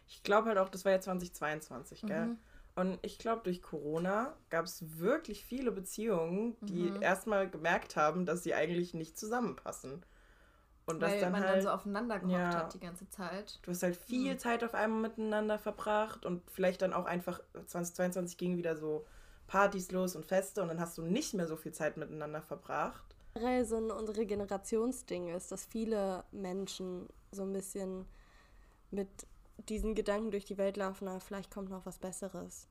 Ich 0.07 0.23
glaube 0.23 0.49
halt 0.49 0.57
auch, 0.57 0.69
das 0.69 0.85
war 0.85 0.91
ja 0.91 0.99
2022, 1.01 2.05
gell? 2.05 2.31
Mhm. 2.31 2.39
Und 2.75 2.99
ich 3.03 3.17
glaube, 3.19 3.43
durch 3.43 3.61
Corona 3.61 4.35
gab 4.49 4.65
es 4.65 4.99
wirklich 4.99 5.45
viele 5.45 5.71
Beziehungen, 5.71 6.57
die 6.67 6.91
Mhm. 6.91 7.01
erstmal 7.01 7.49
gemerkt 7.49 7.95
haben, 7.95 8.25
dass 8.25 8.43
sie 8.43 8.53
eigentlich 8.53 8.93
nicht 8.93 9.17
zusammenpassen. 9.17 10.05
Und 10.87 10.99
das 10.99 11.11
Weil 11.13 11.19
dann 11.21 11.31
man 11.31 11.41
halt, 11.43 11.55
dann 11.55 11.61
so 11.63 11.69
aufeinander 11.69 12.19
gehockt 12.19 12.33
ja. 12.33 12.53
hat 12.57 12.73
die 12.73 12.79
ganze 12.79 13.09
Zeit. 13.09 13.59
du 13.63 13.71
hast 13.71 13.81
halt 13.81 13.95
viel 13.95 14.33
Mhm. 14.35 14.39
Zeit 14.39 14.63
auf 14.63 14.75
einmal 14.75 15.01
miteinander 15.01 15.57
verbracht 15.57 16.25
und 16.25 16.43
vielleicht 16.51 16.81
dann 16.83 16.93
auch 16.93 17.05
einfach 17.05 17.39
2022 17.65 18.37
ging 18.37 18.57
wieder 18.57 18.75
so 18.77 19.05
Partys 19.47 19.91
los 19.91 20.15
und 20.15 20.25
Feste 20.25 20.61
und 20.61 20.67
dann 20.67 20.79
hast 20.79 20.97
du 20.97 21.01
nicht 21.01 21.33
mehr 21.33 21.47
so 21.47 21.55
viel 21.55 21.71
Zeit 21.71 21.97
miteinander 21.97 22.41
verbracht. 22.41 23.03
Generell 23.33 23.65
so 23.65 23.77
ein 23.77 23.91
unsere 23.91 24.25
Generationsding 24.25 25.29
ist, 25.29 25.51
dass 25.51 25.65
viele 25.65 26.23
Menschen 26.31 27.07
so 27.31 27.41
ein 27.43 27.51
bisschen 27.53 28.05
mit 28.91 29.09
diesen 29.69 29.95
Gedanken 29.95 30.31
durch 30.31 30.45
die 30.45 30.57
Welt 30.57 30.77
laufen, 30.77 31.05
na, 31.05 31.19
vielleicht 31.19 31.51
kommt 31.51 31.69
noch 31.69 31.85
was 31.85 31.97
Besseres. 31.97 32.67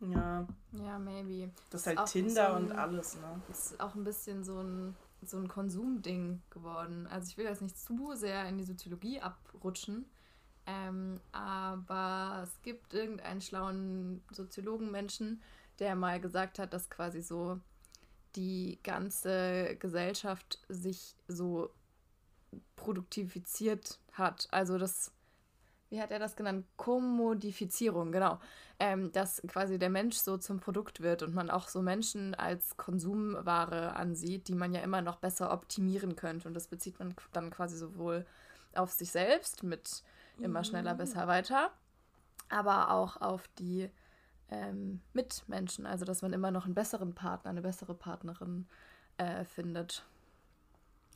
Ja, 0.00 0.46
Ja, 0.72 0.98
maybe. 0.98 1.50
das 1.70 1.82
ist 1.82 1.86
halt 1.86 2.06
Tinder 2.06 2.50
so 2.50 2.56
ein- 2.56 2.64
und 2.64 2.72
alles, 2.72 3.16
ne? 3.16 3.40
ist 3.50 3.78
auch 3.80 3.94
ein 3.94 4.04
bisschen 4.04 4.44
so 4.44 4.60
ein, 4.62 4.96
so 5.22 5.36
ein 5.36 5.48
Konsumding 5.48 6.42
geworden. 6.50 7.06
Also 7.06 7.28
ich 7.28 7.36
will 7.36 7.46
jetzt 7.46 7.62
nicht 7.62 7.78
zu 7.78 8.14
sehr 8.14 8.48
in 8.48 8.58
die 8.58 8.64
Soziologie 8.64 9.20
abrutschen, 9.20 10.06
ähm, 10.66 11.20
aber 11.32 12.42
es 12.44 12.62
gibt 12.62 12.94
irgendeinen 12.94 13.40
schlauen 13.40 14.22
Soziologenmenschen, 14.30 15.40
der 15.78 15.94
mal 15.96 16.20
gesagt 16.20 16.58
hat, 16.58 16.72
dass 16.72 16.90
quasi 16.90 17.22
so 17.22 17.60
die 18.36 18.78
ganze 18.82 19.76
Gesellschaft 19.76 20.60
sich 20.68 21.16
so 21.26 21.70
produktiviziert 22.76 23.98
hat. 24.12 24.48
Also 24.50 24.78
das, 24.78 25.12
wie 25.90 26.00
hat 26.00 26.10
er 26.10 26.18
das 26.18 26.36
genannt? 26.36 26.66
Kommodifizierung, 26.76 28.12
genau 28.12 28.38
ähm, 28.80 29.12
dass 29.12 29.42
quasi 29.46 29.78
der 29.78 29.90
Mensch 29.90 30.16
so 30.16 30.38
zum 30.38 30.58
Produkt 30.58 31.02
wird 31.02 31.22
und 31.22 31.34
man 31.34 31.50
auch 31.50 31.68
so 31.68 31.82
Menschen 31.82 32.34
als 32.34 32.78
Konsumware 32.78 33.94
ansieht, 33.94 34.48
die 34.48 34.54
man 34.54 34.72
ja 34.72 34.80
immer 34.80 35.02
noch 35.02 35.16
besser 35.16 35.52
optimieren 35.52 36.16
könnte. 36.16 36.48
Und 36.48 36.54
das 36.54 36.66
bezieht 36.66 36.98
man 36.98 37.14
dann 37.32 37.50
quasi 37.50 37.76
sowohl 37.76 38.24
auf 38.74 38.90
sich 38.90 39.12
selbst 39.12 39.62
mit 39.62 40.02
immer 40.38 40.64
schneller, 40.64 40.94
besser, 40.94 41.28
weiter, 41.28 41.70
aber 42.48 42.90
auch 42.90 43.20
auf 43.20 43.46
die 43.58 43.90
ähm, 44.48 45.02
Mitmenschen. 45.12 45.84
Also, 45.84 46.06
dass 46.06 46.22
man 46.22 46.32
immer 46.32 46.50
noch 46.50 46.64
einen 46.64 46.74
besseren 46.74 47.14
Partner, 47.14 47.50
eine 47.50 47.60
bessere 47.60 47.94
Partnerin 47.94 48.66
äh, 49.18 49.44
findet. 49.44 50.06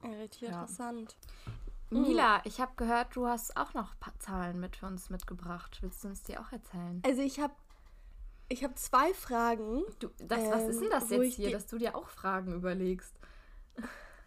Richtig 0.02 0.42
Ja. 0.42 0.60
interessant. 0.60 1.16
Mila, 1.90 2.40
ich 2.44 2.60
habe 2.60 2.72
gehört, 2.76 3.14
du 3.14 3.26
hast 3.26 3.56
auch 3.56 3.74
noch 3.74 3.92
ein 3.92 4.00
paar 4.00 4.18
Zahlen 4.18 4.58
mit 4.58 4.76
für 4.76 4.86
uns 4.86 5.10
mitgebracht. 5.10 5.78
Willst 5.80 6.02
du 6.02 6.08
uns 6.08 6.22
die 6.22 6.36
auch 6.36 6.50
erzählen? 6.50 7.02
Also 7.04 7.22
ich 7.22 7.40
habe 7.40 7.54
ich 8.48 8.64
hab 8.64 8.78
zwei 8.78 9.14
Fragen. 9.14 9.82
Du, 9.98 10.08
das, 10.18 10.40
was 10.50 10.68
ist 10.68 10.80
denn 10.80 10.90
das 10.90 11.10
Ähm, 11.10 11.18
wo 11.18 11.22
jetzt 11.22 11.36
hier, 11.36 11.50
dass 11.50 11.66
du 11.66 11.78
dir 11.78 11.96
auch 11.96 12.08
Fragen 12.08 12.52
überlegst? 12.52 13.14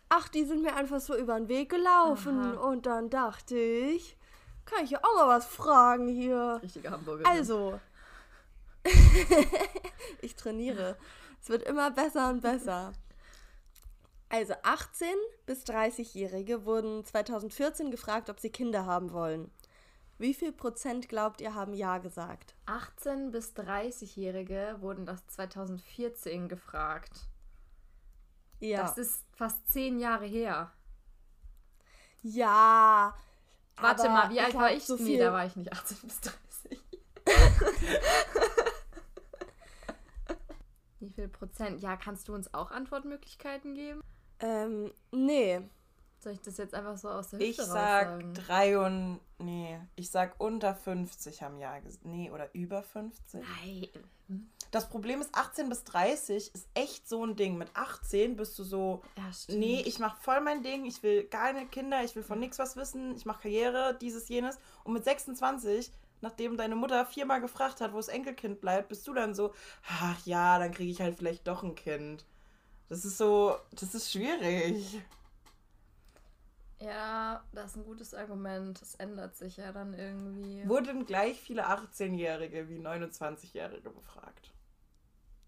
Ach, 0.09 0.27
die 0.29 0.45
sind 0.45 0.63
mir 0.63 0.75
einfach 0.75 0.99
so 0.99 1.15
über 1.17 1.37
den 1.37 1.49
Weg 1.49 1.69
gelaufen 1.69 2.39
Aha. 2.39 2.69
und 2.69 2.85
dann 2.85 3.09
dachte 3.09 3.57
ich, 3.57 4.17
kann 4.65 4.83
ich 4.83 4.91
ja 4.91 4.99
auch 5.03 5.15
mal 5.15 5.27
was 5.27 5.45
fragen 5.45 6.07
hier. 6.07 6.59
Richtige 6.63 6.91
Hamburger. 6.91 7.27
Also, 7.27 7.79
ich 10.21 10.35
trainiere. 10.35 10.97
Es 11.41 11.49
wird 11.49 11.63
immer 11.63 11.91
besser 11.91 12.29
und 12.29 12.41
besser. 12.41 12.93
Also 14.29 14.53
18 14.63 15.07
bis 15.45 15.63
30-Jährige 15.65 16.65
wurden 16.65 17.05
2014 17.05 17.91
gefragt, 17.91 18.29
ob 18.29 18.39
sie 18.39 18.49
Kinder 18.49 18.85
haben 18.85 19.13
wollen. 19.13 19.51
Wie 20.17 20.33
viel 20.33 20.51
Prozent 20.51 21.07
glaubt 21.07 21.41
ihr 21.41 21.53
haben 21.53 21.73
Ja 21.73 21.99
gesagt? 21.99 22.55
18 22.65 23.31
bis 23.31 23.53
30-Jährige 23.55 24.77
wurden 24.79 25.05
das 25.05 25.25
2014 25.27 26.49
gefragt. 26.49 27.27
Ja. 28.59 28.81
Das 28.81 28.97
ist 28.97 29.23
fast 29.35 29.69
zehn 29.69 29.99
Jahre 29.99 30.25
her. 30.25 30.71
ja. 32.23 33.15
Warte 33.79 34.09
mal, 34.09 34.31
wie 34.31 34.39
alt 34.39 34.55
war 34.55 34.71
ich? 34.73 34.85
So 34.85 34.95
nee, 34.95 35.03
viel, 35.03 35.19
da 35.19 35.31
war 35.31 35.45
ich 35.45 35.55
nicht 35.55 35.71
18 35.71 35.97
bis 36.01 36.19
30. 36.19 36.83
wie 40.99 41.09
viel 41.11 41.27
Prozent? 41.27 41.79
Ja, 41.81 41.95
kannst 41.95 42.27
du 42.27 42.33
uns 42.33 42.51
auch 42.55 42.71
Antwortmöglichkeiten 42.71 43.75
geben? 43.75 44.01
Ähm, 44.39 44.91
nee. 45.11 45.61
Soll 46.19 46.33
ich 46.33 46.41
das 46.41 46.57
jetzt 46.57 46.73
einfach 46.73 46.97
so 46.97 47.09
aus 47.09 47.29
der 47.29 47.39
Hüfte 47.39 47.61
Ich 47.61 47.67
sag 47.67 48.33
drei 48.33 48.77
und. 48.79 49.19
Nee, 49.39 49.79
ich 49.95 50.09
sag 50.09 50.39
unter 50.39 50.73
50 50.73 51.43
haben 51.43 51.59
Ja 51.59 51.77
gesagt. 51.79 52.05
Nee, 52.05 52.31
oder 52.31 52.53
über 52.53 52.81
50. 52.81 53.41
Nein. 53.41 53.87
Das 54.71 54.89
Problem 54.89 55.21
ist, 55.21 55.33
18 55.33 55.69
bis 55.69 55.83
30 55.85 56.53
ist 56.53 56.67
echt 56.73 57.07
so 57.07 57.23
ein 57.23 57.35
Ding. 57.35 57.57
Mit 57.57 57.69
18 57.75 58.35
bist 58.35 58.59
du 58.59 58.63
so, 58.63 59.01
Ja, 59.15 59.31
stimmt. 59.31 59.59
nee, 59.59 59.81
ich 59.85 59.99
mach 59.99 60.17
voll 60.17 60.41
mein 60.41 60.63
Ding, 60.63 60.85
ich 60.85 61.01
will 61.03 61.23
keine 61.23 61.65
Kinder, 61.67 62.03
ich 62.03 62.15
will 62.15 62.23
von 62.23 62.39
nichts 62.39 62.59
was 62.59 62.75
wissen, 62.75 63.15
ich 63.15 63.25
mach 63.25 63.39
Karriere, 63.39 63.97
dieses, 64.01 64.27
jenes. 64.27 64.57
Und 64.83 64.93
mit 64.93 65.05
26, 65.05 65.91
nachdem 66.19 66.57
deine 66.57 66.75
Mutter 66.75 67.05
viermal 67.05 67.39
gefragt 67.39 67.79
hat, 67.79 67.93
wo 67.93 67.97
das 67.97 68.09
Enkelkind 68.09 68.59
bleibt, 68.59 68.89
bist 68.89 69.07
du 69.07 69.13
dann 69.13 69.33
so, 69.33 69.53
ach 69.87 70.25
ja, 70.25 70.59
dann 70.59 70.73
kriege 70.73 70.91
ich 70.91 70.99
halt 70.99 71.15
vielleicht 71.15 71.47
doch 71.47 71.63
ein 71.63 71.75
Kind. 71.75 72.25
Das 72.89 73.03
ist 73.05 73.17
so, 73.17 73.57
das 73.71 73.93
ist 73.95 74.11
schwierig. 74.11 75.01
Ja, 76.79 77.43
das 77.53 77.71
ist 77.71 77.77
ein 77.77 77.83
gutes 77.85 78.13
Argument. 78.13 78.81
Das 78.81 78.95
ändert 78.95 79.35
sich 79.35 79.57
ja 79.57 79.71
dann 79.71 79.93
irgendwie. 79.93 80.67
Wurden 80.67 81.05
gleich 81.07 81.41
viele 81.41 81.67
18-Jährige 81.67 82.69
wie 82.69 82.77
29-Jährige 82.79 83.89
befragt? 83.89 84.53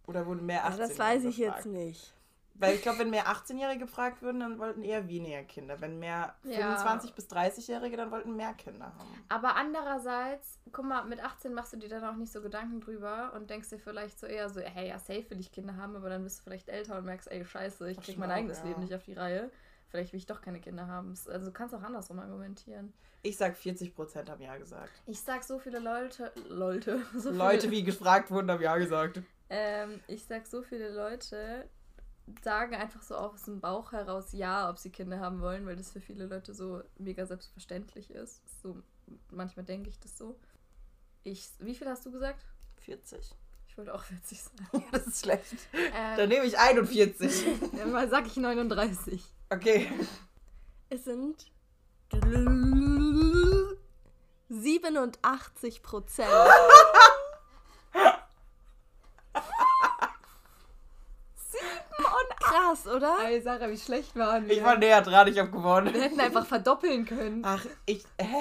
Oder 0.07 0.25
wurden 0.25 0.45
mehr 0.45 0.63
Ja, 0.63 0.69
18-Jährige 0.69 0.77
das 0.77 0.97
weiß 0.97 1.23
ich 1.25 1.37
befragt? 1.37 1.65
jetzt 1.65 1.65
nicht. 1.65 2.13
Weil 2.59 2.75
ich 2.75 2.81
glaube, 2.81 2.99
wenn 2.99 3.09
mehr 3.09 3.27
18-Jährige 3.27 3.85
gefragt 3.85 4.21
würden, 4.21 4.41
dann 4.41 4.59
wollten 4.59 4.83
eher 4.83 5.07
weniger 5.07 5.43
Kinder. 5.43 5.79
Wenn 5.79 5.97
mehr 5.97 6.35
Ja. 6.43 6.75
25- 6.85 7.15
bis 7.15 7.27
30-Jährige, 7.29 7.95
dann 7.97 8.11
wollten 8.11 8.35
mehr 8.35 8.53
Kinder 8.53 8.85
haben. 8.85 9.23
Aber 9.29 9.55
andererseits, 9.55 10.59
guck 10.71 10.85
mal, 10.85 11.03
mit 11.05 11.23
18 11.23 11.53
machst 11.53 11.71
du 11.73 11.77
dir 11.77 11.89
dann 11.89 12.03
auch 12.03 12.15
nicht 12.15 12.31
so 12.31 12.41
Gedanken 12.41 12.81
drüber 12.81 13.31
und 13.33 13.49
denkst 13.49 13.69
dir 13.69 13.79
vielleicht 13.79 14.19
so 14.19 14.27
eher 14.27 14.49
so, 14.49 14.59
hey, 14.59 14.89
ja, 14.89 14.99
safe 14.99 15.29
will 15.29 15.39
ich 15.39 15.51
Kinder 15.51 15.77
haben, 15.77 15.95
aber 15.95 16.09
dann 16.09 16.23
bist 16.23 16.39
du 16.39 16.43
vielleicht 16.43 16.69
älter 16.69 16.97
und 16.97 17.05
merkst, 17.05 17.31
ey, 17.31 17.45
scheiße, 17.45 17.89
ich 17.89 17.97
Das 17.97 18.05
krieg 18.05 18.17
mein 18.17 18.31
eigenes 18.31 18.59
ja. 18.59 18.65
Leben 18.65 18.81
nicht 18.81 18.93
auf 18.93 19.03
die 19.03 19.13
Reihe. 19.13 19.49
Vielleicht 19.87 20.13
will 20.13 20.19
ich 20.19 20.27
doch 20.27 20.41
keine 20.41 20.59
Kinder 20.59 20.85
haben. 20.87 21.09
Also 21.29 21.45
du 21.47 21.51
kannst 21.51 21.73
auch 21.73 21.81
andersrum 21.81 22.19
argumentieren. 22.19 22.93
Ich 23.21 23.37
sag 23.37 23.55
40% 23.55 24.29
haben 24.29 24.41
Ja 24.41 24.55
gesagt. 24.57 24.91
Ich 25.07 25.19
sag 25.21 25.43
so 25.43 25.59
viele 25.59 25.79
Leute, 25.79 26.31
Leute, 26.47 27.01
so 27.17 27.31
Leute, 27.31 27.61
viele, 27.61 27.71
wie 27.71 27.83
gefragt 27.83 28.29
wurden, 28.31 28.51
haben 28.51 28.61
Ja 28.61 28.77
gesagt. 28.77 29.21
ähm, 29.49 29.99
ich 30.07 30.23
sag 30.25 30.45
so 30.45 30.61
viele 30.61 30.89
Leute 30.93 31.67
sagen 32.43 32.75
einfach 32.75 33.01
so 33.01 33.15
aus 33.15 33.43
dem 33.43 33.59
Bauch 33.59 33.91
heraus 33.91 34.31
ja, 34.33 34.69
ob 34.69 34.77
sie 34.77 34.89
Kinder 34.89 35.19
haben 35.19 35.41
wollen, 35.41 35.65
weil 35.65 35.75
das 35.75 35.91
für 35.91 36.01
viele 36.01 36.25
Leute 36.25 36.53
so 36.53 36.81
mega 36.97 37.25
selbstverständlich 37.25 38.11
ist. 38.11 38.41
So 38.61 38.77
manchmal 39.31 39.65
denke 39.65 39.89
ich 39.89 39.99
das 39.99 40.17
so. 40.17 40.39
Ich, 41.23 41.49
wie 41.59 41.75
viel 41.75 41.87
hast 41.87 42.05
du 42.05 42.11
gesagt? 42.11 42.45
40. 42.85 43.35
Ich 43.67 43.77
wollte 43.77 43.93
auch 43.93 44.03
40 44.03 44.41
sagen. 44.41 44.83
Das 44.91 45.05
ist 45.07 45.21
schlecht. 45.23 45.55
Dann 45.93 46.19
Ähm, 46.19 46.29
nehme 46.29 46.45
ich 46.45 46.57
41. 46.57 47.45
mal 47.87 48.09
sag 48.09 48.25
ich 48.27 48.37
39. 48.37 49.23
Okay. 49.49 49.91
Es 50.89 51.03
sind 51.05 51.51
87 54.49 55.81
Prozent. 55.83 56.29
Krass, 62.83 62.95
oder? 62.95 63.17
Hey 63.19 63.41
Sarah, 63.41 63.69
wie 63.69 63.77
schlecht 63.77 64.15
waren 64.15 64.47
wir? 64.47 64.57
Ich 64.57 64.63
war 64.63 64.77
näher 64.77 65.01
dran, 65.01 65.27
ich 65.27 65.39
habe 65.39 65.49
gewonnen. 65.49 65.93
wir 65.93 66.01
hätten 66.01 66.19
einfach 66.19 66.45
verdoppeln 66.45 67.05
können. 67.05 67.41
Ach, 67.45 67.65
ich. 67.85 68.03
Hä? 68.19 68.37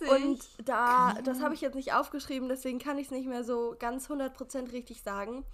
87. 0.00 0.10
Und 0.10 0.40
da, 0.64 1.14
das 1.24 1.40
habe 1.40 1.54
ich 1.54 1.60
jetzt 1.60 1.74
nicht 1.74 1.92
aufgeschrieben, 1.92 2.48
deswegen 2.48 2.78
kann 2.78 2.98
ich 2.98 3.06
es 3.06 3.10
nicht 3.10 3.26
mehr 3.26 3.42
so 3.44 3.74
ganz 3.78 4.08
100% 4.08 4.72
richtig 4.72 5.02
sagen. 5.02 5.44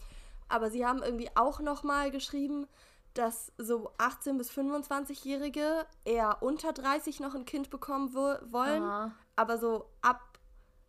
Aber 0.48 0.70
sie 0.70 0.84
haben 0.84 1.02
irgendwie 1.02 1.30
auch 1.34 1.60
nochmal 1.60 2.10
geschrieben, 2.10 2.66
dass 3.14 3.52
so 3.56 3.90
18- 3.98 4.36
bis 4.36 4.50
25-Jährige 4.50 5.86
eher 6.04 6.42
unter 6.42 6.72
30 6.72 7.20
noch 7.20 7.34
ein 7.34 7.44
Kind 7.46 7.70
bekommen 7.70 8.10
wo 8.12 8.34
wollen. 8.50 8.82
Aha. 8.82 9.12
Aber 9.36 9.58
so 9.58 9.86
ab, 10.02 10.20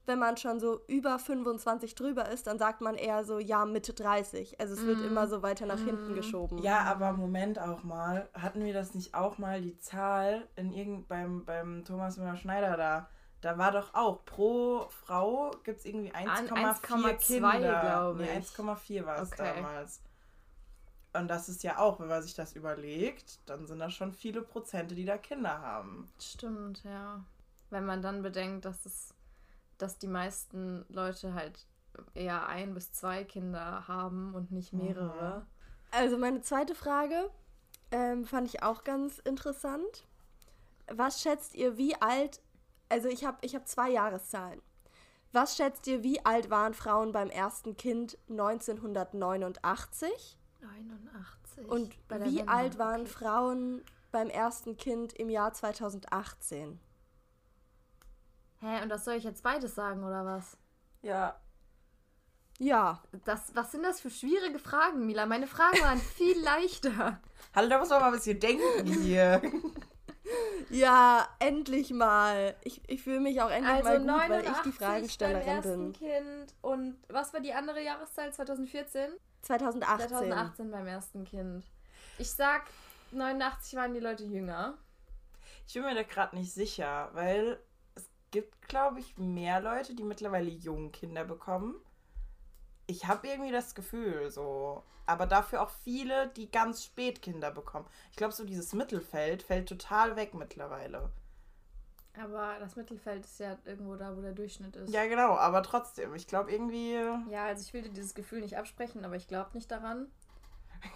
wenn 0.06 0.20
man 0.20 0.38
schon 0.38 0.60
so 0.60 0.82
über 0.88 1.18
25 1.20 1.95
drüber 1.95 2.30
ist, 2.30 2.47
dann 2.47 2.60
sagt 2.60 2.82
man 2.82 2.95
eher 2.95 3.24
so, 3.26 3.39
ja, 3.39 3.66
Mitte 3.66 3.93
30. 3.93 4.60
Also 4.60 4.74
es 4.74 4.86
wird 4.86 5.01
Mm. 5.01 5.06
immer 5.06 5.28
so 5.28 5.41
weiter 5.43 5.66
nach 5.66 5.80
hinten 5.80 6.14
geschoben. 6.16 6.60
Ja, 6.60 6.82
aber 6.84 7.14
Moment 7.14 7.60
auch 7.60 7.84
mal. 7.84 8.30
Hatten 8.34 8.64
wir 8.64 8.74
das 8.74 8.93
nicht 8.93 9.14
auch 9.16 9.38
mal, 9.38 9.62
die 9.62 9.78
Zahl 9.80 10.47
in 10.56 10.72
irgend, 10.74 11.08
beim, 11.08 11.45
beim 11.45 11.84
Thomas 11.86 12.18
Müller 12.18 12.38
Schneider 12.38 12.78
da? 12.78 13.10
Da 13.41 13.58
war 13.58 13.72
doch 13.72 13.93
auch 13.93 14.26
pro 14.26 14.88
Frau 14.89 15.51
gibt 15.64 15.80
es 15.80 15.86
irgendwie 15.86 16.12
1,4 16.14 16.80
1,2, 16.82 17.18
Kinder. 17.18 17.82
glaub 17.82 18.18
Nee, 18.18 18.24
ich. 18.39 18.45
1,4 18.47 19.06
war 19.06 19.22
es 19.22 19.32
Okay. 19.34 19.53
damals. 19.56 20.01
Und 21.14 21.30
das 21.30 21.47
ist 21.47 21.64
ja 21.64 21.78
auch, 21.80 21.99
wenn 21.99 22.08
man 22.10 22.22
sich 22.24 22.34
das 22.36 22.56
überlegt, 22.56 23.39
dann 23.49 23.68
sind 23.68 23.80
das 23.80 23.93
schon 23.93 24.12
viele 24.14 24.41
Prozente, 24.41 24.95
die 24.95 25.06
da 25.06 25.18
Kinder 25.18 25.62
haben. 25.62 26.10
Stimmt, 26.20 26.84
ja. 26.84 27.24
Wenn 27.70 27.86
man 27.86 28.01
dann 28.01 28.22
bedenkt, 28.22 28.66
dass 28.66 28.86
es, 28.86 29.14
dass 29.78 29.97
die 29.97 30.07
meisten 30.07 30.86
Leute 30.89 31.34
halt 31.34 31.65
eher 32.13 32.47
ein 32.47 32.73
bis 32.73 32.91
zwei 32.91 33.23
Kinder 33.23 33.88
haben 33.88 34.34
und 34.34 34.51
nicht 34.51 34.73
mehrere. 34.73 35.45
Also 35.91 36.17
meine 36.17 36.41
zweite 36.41 36.76
Frage 36.76 37.30
ähm, 37.91 38.26
fand 38.26 38.47
ich 38.47 38.63
auch 38.63 38.84
ganz 38.84 39.19
interessant. 39.19 40.05
Was 40.91 41.21
schätzt 41.21 41.55
ihr, 41.55 41.78
wie 41.78 41.95
alt, 42.01 42.41
also 42.89 43.07
ich 43.07 43.26
habe 43.26 43.38
ich 43.41 43.55
hab 43.55 43.67
zwei 43.67 43.91
Jahreszahlen. 43.91 44.61
Was 45.32 45.57
schätzt 45.57 45.88
ihr, 45.88 46.03
wie 46.03 46.26
alt 46.26 46.49
waren 46.49 46.73
Frauen 46.73 47.11
beim 47.11 47.30
ersten 47.30 47.76
Kind 47.76 48.17
1989? 48.30 50.38
89. 50.61 51.67
Und 51.67 51.97
wie 52.09 52.38
Wende, 52.38 52.47
alt 52.47 52.78
waren 52.78 53.01
okay. 53.01 53.09
Frauen 53.09 53.84
beim 54.11 54.30
ersten 54.30 54.78
Kind 54.78 55.13
im 55.13 55.30
Jahr 55.30 55.53
2018? 55.53 56.80
Hä, 58.62 58.82
und 58.84 58.89
das 58.89 59.06
soll 59.06 59.16
ich 59.16 59.24
jetzt 59.24 59.43
beides 59.43 59.76
sagen, 59.76 60.03
oder 60.03 60.26
was? 60.26 60.58
Ja. 61.01 61.39
Ja, 62.58 63.01
Das, 63.26 63.53
was 63.53 63.72
sind 63.74 63.84
das 63.84 63.99
für 63.99 64.10
schwierige 64.10 64.60
Fragen, 64.60 65.06
Mila? 65.06 65.26
Meine 65.26 65.47
Fragen 65.47 65.80
waren 65.82 65.99
viel 66.16 66.41
leichter. 66.41 67.20
Hallo, 67.53 67.70
da 67.70 67.80
muss 67.80 67.89
man 67.89 67.99
mal 67.99 68.08
ein 68.08 68.14
bisschen 68.14 68.39
denken 68.39 68.86
hier. 69.01 69.41
ja, 70.70 71.28
endlich 71.39 71.91
mal. 71.91 72.56
Ich, 72.64 72.82
ich 72.89 73.03
fühle 73.03 73.20
mich 73.20 73.41
auch 73.41 73.49
endlich 73.49 73.86
Also 73.86 73.89
mal 73.89 73.97
gut, 73.99 74.30
weil 74.30 74.43
89 74.43 74.49
ich 74.49 74.62
die 74.62 74.70
beim 74.70 74.89
Fragestellerin 74.89 75.47
ersten 75.47 75.91
bin. 75.91 75.93
Kind 75.93 76.56
und 76.62 76.97
was 77.10 77.34
war 77.34 77.41
die 77.41 77.53
andere 77.53 77.84
Jahreszahl? 77.84 78.32
2014? 78.34 79.12
2018. 79.41 80.10
2018 80.10 80.72
beim 80.72 80.88
ersten 80.88 81.26
Kind. 81.26 81.66
Ich 82.18 82.32
sag, 82.32 82.64
89 83.12 83.76
waren 83.76 83.93
die 83.93 83.99
Leute 83.99 84.24
jünger. 84.24 84.78
Ich 85.68 85.74
bin 85.74 85.84
mir 85.84 85.93
da 85.93 86.03
gerade 86.03 86.36
nicht 86.38 86.53
sicher, 86.53 87.10
weil 87.14 87.60
gibt, 88.36 88.67
glaube 88.67 88.99
ich, 88.99 89.17
mehr 89.17 89.61
Leute, 89.61 89.95
die 89.95 90.03
mittlerweile 90.03 90.49
jungen 90.49 90.91
Kinder 90.91 91.23
bekommen. 91.23 91.73
Ich 92.86 93.07
habe 93.07 93.29
irgendwie 93.29 93.53
das 93.53 93.75
Gefühl 93.75 94.29
so. 94.29 94.83
Aber 95.05 95.25
dafür 95.25 95.61
auch 95.61 95.69
viele, 95.69 96.27
die 96.36 96.51
ganz 96.51 96.83
spät 96.83 97.21
Kinder 97.21 97.49
bekommen. 97.49 97.86
Ich 98.11 98.17
glaube, 98.17 98.33
so 98.33 98.43
dieses 98.43 98.73
Mittelfeld 98.73 99.41
fällt 99.41 99.69
total 99.69 100.17
weg 100.17 100.33
mittlerweile. 100.33 101.11
Aber 102.21 102.59
das 102.59 102.75
Mittelfeld 102.75 103.23
ist 103.23 103.39
ja 103.39 103.57
irgendwo 103.63 103.95
da, 103.95 104.17
wo 104.17 104.21
der 104.21 104.33
Durchschnitt 104.33 104.75
ist. 104.75 104.93
Ja, 104.93 105.07
genau, 105.07 105.38
aber 105.38 105.63
trotzdem. 105.63 106.13
Ich 106.13 106.27
glaube 106.27 106.51
irgendwie. 106.51 106.95
Ja, 107.29 107.45
also 107.45 107.61
ich 107.61 107.73
will 107.73 107.83
dir 107.83 107.93
dieses 107.93 108.15
Gefühl 108.15 108.41
nicht 108.41 108.57
absprechen, 108.57 109.05
aber 109.05 109.15
ich 109.15 109.29
glaube 109.29 109.51
nicht 109.53 109.71
daran. 109.71 110.11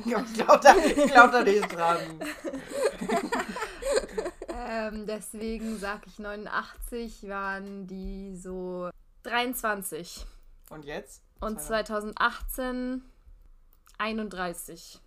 Ich 0.05 0.33
glaube 0.33 0.59
da, 0.61 0.75
ich 0.75 1.11
glaub 1.11 1.31
da 1.31 1.41
nicht 1.41 1.73
dran. 1.73 2.19
Ähm, 4.68 5.05
deswegen 5.05 5.78
sag 5.78 6.05
ich 6.07 6.20
89 6.20 7.28
waren 7.30 7.88
die 7.88 8.36
so 8.36 8.89
23. 9.24 10.26
Und 10.70 10.86
jetzt? 10.86 11.22
Und 11.39 11.62
2018 11.62 13.03
31. 13.97 14.99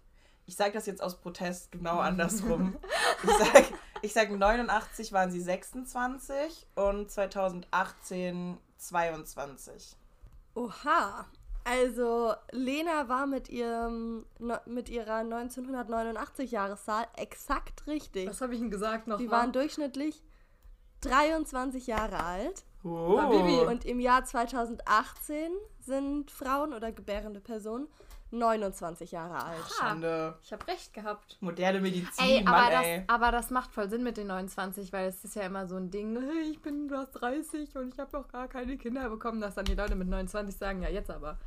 Ich 0.47 0.57
sage 0.57 0.73
das 0.73 0.87
jetzt 0.87 1.03
aus 1.03 1.21
Protest 1.21 1.73
genau 1.73 1.99
andersrum. 2.01 2.77
Ich 3.23 3.31
sag, 3.31 3.65
ich 4.03 4.13
sag 4.13 4.31
89 4.31 5.13
waren 5.13 5.31
sie 5.31 5.41
26 5.41 6.67
und 6.75 7.11
2018 7.11 8.59
22. 8.79 9.97
Oha. 10.55 11.27
Also 11.65 12.35
Lena 12.51 13.09
war 13.09 13.27
mit 13.27 13.49
ihrem 13.49 14.27
mit 14.67 14.89
ihrer 14.89 15.17
1989 15.17 16.51
Jahreszahl 16.51 17.07
exakt 17.17 17.87
richtig. 17.87 18.29
Was 18.29 18.41
habe 18.41 18.55
ich 18.55 18.61
denn 18.61 18.71
gesagt 18.71 19.07
noch? 19.07 19.19
Die 19.19 19.31
waren 19.31 19.53
durchschnittlich 19.53 20.23
23 21.03 21.87
Jahre 21.87 22.23
alt 22.23 22.65
Oh. 22.85 23.21
Und 23.69 23.85
im 23.85 24.01
Jahr 24.01 24.25
2018 24.25 25.53
sind 25.79 26.31
Frauen 26.31 26.73
oder 26.73 26.91
gebärende 26.91 27.41
Personen 27.41 27.87
29 28.33 29.13
Jahre 29.13 29.45
alt. 29.45 29.65
Schande. 29.79 30.37
Ich 30.43 30.53
habe 30.53 30.67
recht 30.67 30.93
gehabt. 30.95 31.37
Moderne 31.41 31.81
Medizin, 31.81 32.25
Ey, 32.25 32.43
Mann, 32.43 32.55
aber 32.55 32.71
das, 32.71 32.85
ey. 32.85 33.05
aber 33.07 33.31
das 33.33 33.51
macht 33.51 33.73
voll 33.73 33.89
Sinn 33.91 34.03
mit 34.03 34.17
den 34.17 34.27
29, 34.29 34.93
weil 34.93 35.09
es 35.09 35.25
ist 35.25 35.37
ja 35.37 35.43
immer 35.43 35.67
so 35.67 35.77
ein 35.77 35.91
Ding, 35.91 36.17
hey, 36.21 36.51
ich 36.51 36.61
bin 36.63 36.89
fast 36.91 37.21
30 37.21 37.77
und 37.77 37.93
ich 37.95 38.01
habe 38.01 38.17
noch 38.17 38.29
gar 38.29 38.49
keine 38.49 38.77
Kinder 38.79 39.09
bekommen, 39.11 39.41
dass 39.41 39.55
dann 39.55 39.65
die 39.67 39.75
Leute 39.75 39.95
mit 39.95 40.09
29 40.09 40.57
sagen, 40.57 40.83
ja 40.83 40.89
jetzt 40.89 41.11
aber. 41.11 41.39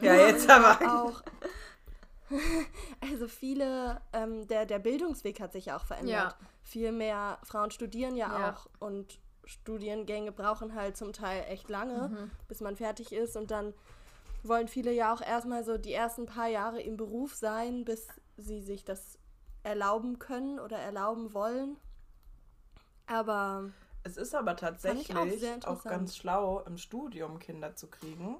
Ja, 0.00 0.14
jetzt 0.14 0.48
aber. 0.48 0.78
Auch 1.04 1.22
Also 3.00 3.28
viele, 3.28 4.00
ähm, 4.12 4.46
der, 4.48 4.66
der 4.66 4.78
Bildungsweg 4.78 5.40
hat 5.40 5.52
sich 5.52 5.66
ja 5.66 5.76
auch 5.76 5.84
verändert. 5.84 6.14
Ja. 6.14 6.34
Viel 6.62 6.90
mehr 6.92 7.38
Frauen 7.42 7.70
studieren 7.70 8.16
ja, 8.16 8.38
Ja. 8.38 8.50
auch 8.52 8.66
und 8.80 9.18
Studiengänge 9.44 10.32
brauchen 10.32 10.74
halt 10.74 10.96
zum 10.96 11.12
Teil 11.12 11.44
echt 11.48 11.68
lange, 11.68 12.08
Mhm. 12.08 12.30
bis 12.48 12.60
man 12.62 12.76
fertig 12.76 13.12
ist. 13.12 13.36
Und 13.36 13.50
dann 13.50 13.74
wollen 14.48 14.68
viele 14.68 14.92
ja 14.92 15.12
auch 15.14 15.20
erstmal 15.20 15.64
so 15.64 15.78
die 15.78 15.92
ersten 15.92 16.26
paar 16.26 16.48
Jahre 16.48 16.80
im 16.82 16.96
Beruf 16.96 17.34
sein, 17.34 17.84
bis 17.84 18.08
sie 18.36 18.60
sich 18.62 18.84
das 18.84 19.18
erlauben 19.62 20.18
können 20.18 20.58
oder 20.60 20.78
erlauben 20.78 21.32
wollen. 21.34 21.76
Aber 23.06 23.70
Es 24.02 24.16
ist 24.16 24.34
aber 24.34 24.54
ich 25.12 25.16
auch 25.16 25.24
tatsächlich 25.24 25.64
auch, 25.66 25.84
interessant. 25.84 25.84
ganz 25.86 26.16
schlau, 26.16 26.60
im 26.60 26.76
Studium 26.78 27.38
Kinder 27.38 27.74
zu 27.76 27.88
kriegen, 27.88 28.36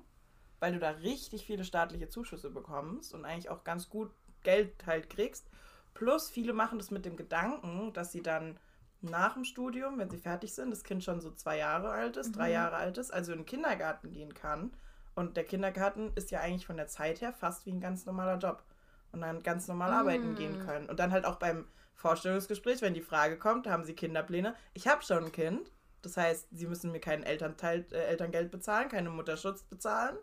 weil 0.61 0.73
du 0.73 0.79
da 0.79 0.91
richtig 0.91 1.47
viele 1.47 1.65
staatliche 1.65 2.09
Zuschüsse 2.09 2.51
bekommst 2.51 3.15
und 3.15 3.25
eigentlich 3.25 3.51
auch 3.51 3.65
ganz 3.65 3.89
gut 3.89 4.11
Geld 4.43 4.87
halt 4.87 5.11
kriegst. 5.11 5.49
Plus 5.95 6.31
viele 6.31 6.53
machen 6.53 6.79
das 6.79 6.91
mit 6.91 7.05
dem 7.05 7.17
Gedanken, 7.17 7.93
dass 7.93 8.13
sie 8.13 8.23
dann 8.23 8.59
nach 9.01 9.35
dem 9.35 9.45
Studium, 9.45 9.99
wenn 9.99 10.11
sie 10.11 10.19
fertig 10.19 10.55
sind, 10.55 10.71
das 10.71 10.85
Kind 10.85 11.05
schon 11.05 11.21
so 11.21 11.31
zwei 11.33 11.59
Jahre 11.59 11.91
alt 11.91 12.17
ist, 12.17 12.33
drei 12.33 12.51
Jahre 12.51 12.77
alt 12.77 12.99
ist, 12.99 13.13
also 13.13 13.33
in 13.33 13.41
den 13.41 13.47
Kindergarten 13.47 14.11
gehen 14.11 14.35
kann. 14.35 14.73
Und 15.15 15.37
der 15.37 15.45
Kindergarten 15.45 16.13
ist 16.15 16.31
ja 16.31 16.41
eigentlich 16.41 16.67
von 16.67 16.77
der 16.77 16.89
Zeit 16.89 17.21
her 17.21 17.33
fast 17.33 17.67
wie 17.67 17.71
ein 17.73 17.81
ganz 17.81 18.05
normaler 18.07 18.39
Job. 18.39 18.65
Und 19.13 19.21
dann 19.21 19.43
ganz 19.45 19.69
normal 19.69 19.93
arbeiten 19.93 20.35
gehen 20.35 20.59
können. 20.67 20.89
Und 20.89 20.99
dann 20.99 21.13
halt 21.13 21.25
auch 21.25 21.37
beim 21.37 21.69
Vorstellungsgespräch, 21.95 22.83
wenn 22.83 22.95
die 22.95 23.01
Frage 23.01 23.39
kommt, 23.39 23.69
haben 23.69 23.85
sie 23.85 23.95
Kinderpläne. 23.95 24.57
Ich 24.73 24.89
habe 24.89 25.03
schon 25.03 25.27
ein 25.27 25.33
Kind. 25.33 25.71
Das 26.03 26.17
heißt, 26.17 26.49
sie 26.51 26.67
müssen 26.67 26.91
mir 26.91 26.99
kein 27.01 27.23
Elternteil, 27.23 27.87
äh, 27.93 27.97
Elterngeld 28.07 28.51
bezahlen, 28.51 28.89
keine 28.89 29.11
Mutterschutz 29.11 29.63
bezahlen. 29.63 30.17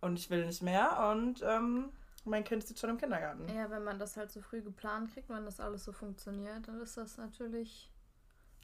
Und 0.00 0.18
ich 0.18 0.30
will 0.30 0.46
nicht 0.46 0.62
mehr. 0.62 1.10
Und 1.10 1.42
ähm, 1.42 1.90
mein 2.24 2.44
Kind 2.44 2.64
sitzt 2.66 2.80
schon 2.80 2.90
im 2.90 2.98
Kindergarten. 2.98 3.48
Ja, 3.48 3.68
wenn 3.70 3.82
man 3.82 3.98
das 3.98 4.16
halt 4.16 4.30
so 4.30 4.40
früh 4.40 4.62
geplant 4.62 5.12
kriegt, 5.12 5.28
wenn 5.28 5.44
das 5.44 5.58
alles 5.58 5.84
so 5.84 5.92
funktioniert, 5.92 6.68
dann 6.68 6.80
ist 6.80 6.96
das 6.96 7.16
natürlich. 7.16 7.90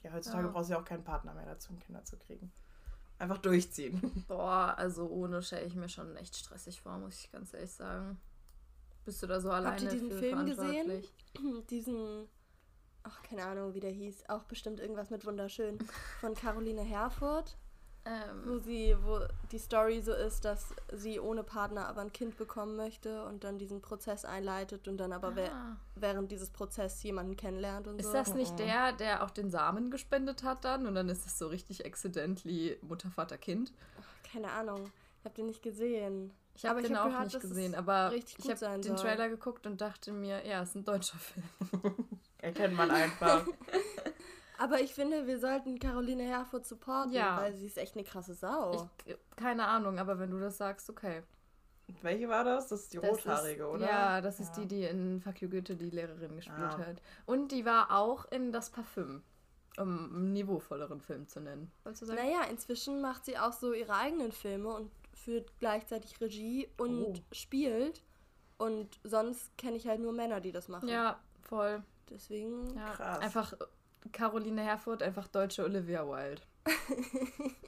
Ja, 0.03 0.13
heutzutage 0.13 0.45
Ja. 0.45 0.51
brauchst 0.51 0.69
du 0.69 0.73
ja 0.73 0.79
auch 0.79 0.85
keinen 0.85 1.03
Partner 1.03 1.33
mehr 1.33 1.45
dazu, 1.45 1.73
um 1.73 1.79
Kinder 1.79 2.03
zu 2.05 2.17
kriegen. 2.17 2.51
Einfach 3.17 3.37
durchziehen. 3.37 4.23
Boah, 4.27 4.75
also 4.77 5.07
ohne 5.07 5.41
stelle 5.41 5.65
ich 5.65 5.75
mir 5.75 5.89
schon 5.89 6.15
echt 6.17 6.35
stressig 6.35 6.81
vor, 6.81 6.97
muss 6.97 7.19
ich 7.19 7.31
ganz 7.31 7.53
ehrlich 7.53 7.71
sagen. 7.71 8.19
Bist 9.05 9.21
du 9.23 9.27
da 9.27 9.39
so 9.39 9.51
alleine 9.51 9.71
Habt 9.71 9.81
ihr 9.83 9.89
diesen 9.89 10.11
für 10.11 10.17
Film 10.17 10.45
gesehen? 10.45 10.55
verantwortlich? 10.55 11.11
diesen, 11.69 12.27
ach 13.03 13.21
keine 13.23 13.45
Ahnung, 13.45 13.73
wie 13.73 13.79
der 13.79 13.91
hieß, 13.91 14.29
auch 14.29 14.43
bestimmt 14.43 14.79
irgendwas 14.79 15.09
mit 15.11 15.25
wunderschön, 15.25 15.77
von 16.19 16.33
Caroline 16.33 16.81
Herfurth, 18.05 18.45
wo 18.45 18.51
Ähm, 18.53 18.59
sie, 18.63 18.95
wo 19.03 19.19
die 19.51 19.57
Story 19.57 20.01
so 20.01 20.13
ist, 20.13 20.45
dass 20.45 20.73
sie 20.93 21.19
ohne 21.19 21.43
Partner 21.43 21.87
aber 21.87 22.01
ein 22.01 22.13
Kind 22.13 22.37
bekommen 22.37 22.75
möchte 22.75 23.25
und 23.25 23.43
dann 23.43 23.57
diesen 23.57 23.81
Prozess 23.81 24.25
einleitet 24.25 24.87
und 24.87 24.97
dann 24.97 25.11
aber 25.11 25.33
ah. 25.37 25.75
während 25.95 26.31
dieses 26.31 26.49
Prozesses 26.49 27.01
jemanden 27.03 27.35
kennenlernt 27.35 27.87
und 27.87 27.99
Ist 27.99 28.07
so. 28.07 28.13
das 28.13 28.33
nicht 28.33 28.53
Mhm. 28.53 28.57
der, 28.57 28.91
der 28.93 29.23
auch 29.23 29.31
den 29.31 29.49
Samen 29.49 29.91
gespendet 29.91 30.43
hat 30.43 30.63
dann? 30.65 30.85
Und 30.87 30.95
dann 30.95 31.09
ist 31.09 31.25
es 31.25 31.37
so 31.37 31.47
richtig 31.47 31.85
accidentally 31.85 32.77
Mutter, 32.81 33.09
Vater, 33.09 33.37
Kind? 33.37 33.73
Keine 34.31 34.51
Ahnung, 34.51 34.91
ich 35.19 35.25
habe 35.25 35.35
den 35.35 35.47
nicht 35.47 35.61
gesehen. 35.63 36.31
Ich 36.57 36.65
habe 36.65 36.81
den 36.81 36.95
hab 36.97 37.05
auch 37.07 37.09
gehört, 37.09 37.25
nicht 37.25 37.41
gesehen, 37.41 37.75
aber 37.75 38.11
richtig 38.11 38.39
ich 38.39 38.49
habe 38.49 38.79
den 38.79 38.83
soll. 38.83 38.95
Trailer 39.07 39.27
geguckt 39.27 39.67
und 39.67 39.81
dachte 39.81 40.13
mir, 40.13 40.45
ja, 40.47 40.61
es 40.61 40.69
ist 40.69 40.75
ein 40.75 40.85
deutscher 40.85 41.17
Film. 41.19 41.43
Erkennt 42.37 42.75
man 42.75 42.91
einfach. 42.91 43.45
Aber 44.57 44.79
ich 44.81 44.93
finde, 44.93 45.27
wir 45.27 45.39
sollten 45.39 45.79
Caroline 45.79 46.23
Herfurth 46.23 46.65
supporten, 46.65 47.11
Ja. 47.13 47.37
weil 47.37 47.55
sie 47.55 47.65
ist 47.67 47.77
echt 47.77 47.95
eine 47.95 48.03
krasse 48.03 48.33
Sau. 48.33 48.89
Ich, 49.05 49.15
keine 49.35 49.65
Ahnung, 49.67 49.99
aber 49.99 50.17
wenn 50.19 50.31
du 50.31 50.39
das 50.39 50.57
sagst, 50.57 50.89
okay. 50.89 51.23
Welche 52.01 52.27
war 52.29 52.43
das? 52.43 52.67
Das 52.67 52.81
ist 52.83 52.93
die 52.93 52.97
Das 52.97 53.09
rothaarige, 53.09 53.63
ist, 53.63 53.69
oder? 53.69 53.85
Ja, 53.87 54.21
das 54.21 54.39
ist 54.39 54.55
Ja. 54.57 54.63
die, 54.63 54.67
die 54.67 54.83
in 54.85 55.21
Fuck 55.21 55.41
You 55.41 55.49
Goethe 55.49 55.75
die 55.75 55.89
Lehrerin 55.91 56.35
gespielt 56.35 56.57
Ah. 56.59 56.77
hat. 56.79 57.01
Und 57.27 57.51
die 57.51 57.63
war 57.65 57.91
auch 57.91 58.25
in 58.31 58.51
Das 58.51 58.71
Parfüm, 58.71 59.21
um 59.77 60.05
einen 60.15 60.33
niveauvolleren 60.33 60.99
Film 60.99 61.27
zu 61.27 61.41
nennen. 61.41 61.71
Wolltest 61.83 62.01
du 62.01 62.05
sagen? 62.07 62.19
Naja, 62.19 62.43
inzwischen 62.49 63.01
macht 63.01 63.25
sie 63.25 63.37
auch 63.37 63.53
so 63.53 63.71
ihre 63.73 63.93
eigenen 63.93 64.31
Filme 64.31 64.69
und 64.69 64.91
führt 65.13 65.51
gleichzeitig 65.59 66.19
Regie 66.21 66.67
und 66.77 67.03
Oh. 67.03 67.13
spielt. 67.31 68.01
Und 68.57 68.99
sonst 69.03 69.55
kenne 69.57 69.75
ich 69.75 69.87
halt 69.87 69.99
nur 69.99 70.11
Männer, 70.13 70.39
die 70.41 70.51
das 70.51 70.67
machen. 70.69 70.87
Ja, 70.89 71.19
voll. 71.41 71.83
Deswegen. 72.09 72.75
Ja, 72.75 72.93
Krass. 72.93 73.19
Einfach 73.19 73.53
Caroline 74.11 74.61
Herfurth, 74.61 75.01
einfach 75.01 75.27
deutsche 75.27 75.63
Olivia 75.63 76.05
Wilde. 76.07 76.41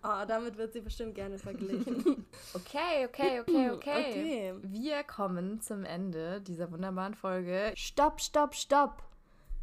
Ah, 0.00 0.24
damit 0.24 0.56
wird 0.56 0.72
sie 0.72 0.80
bestimmt 0.80 1.14
gerne 1.14 1.38
verglichen. 1.38 2.24
Okay, 2.54 3.04
okay, 3.06 3.40
okay, 3.40 3.70
okay. 3.70 4.10
Okay. 4.10 4.54
Wir 4.62 5.02
kommen 5.02 5.60
zum 5.60 5.84
Ende 5.84 6.40
dieser 6.40 6.70
wunderbaren 6.72 7.14
Folge. 7.14 7.72
stopp, 7.76 8.20
stopp, 8.20 8.54
stopp! 8.54 9.02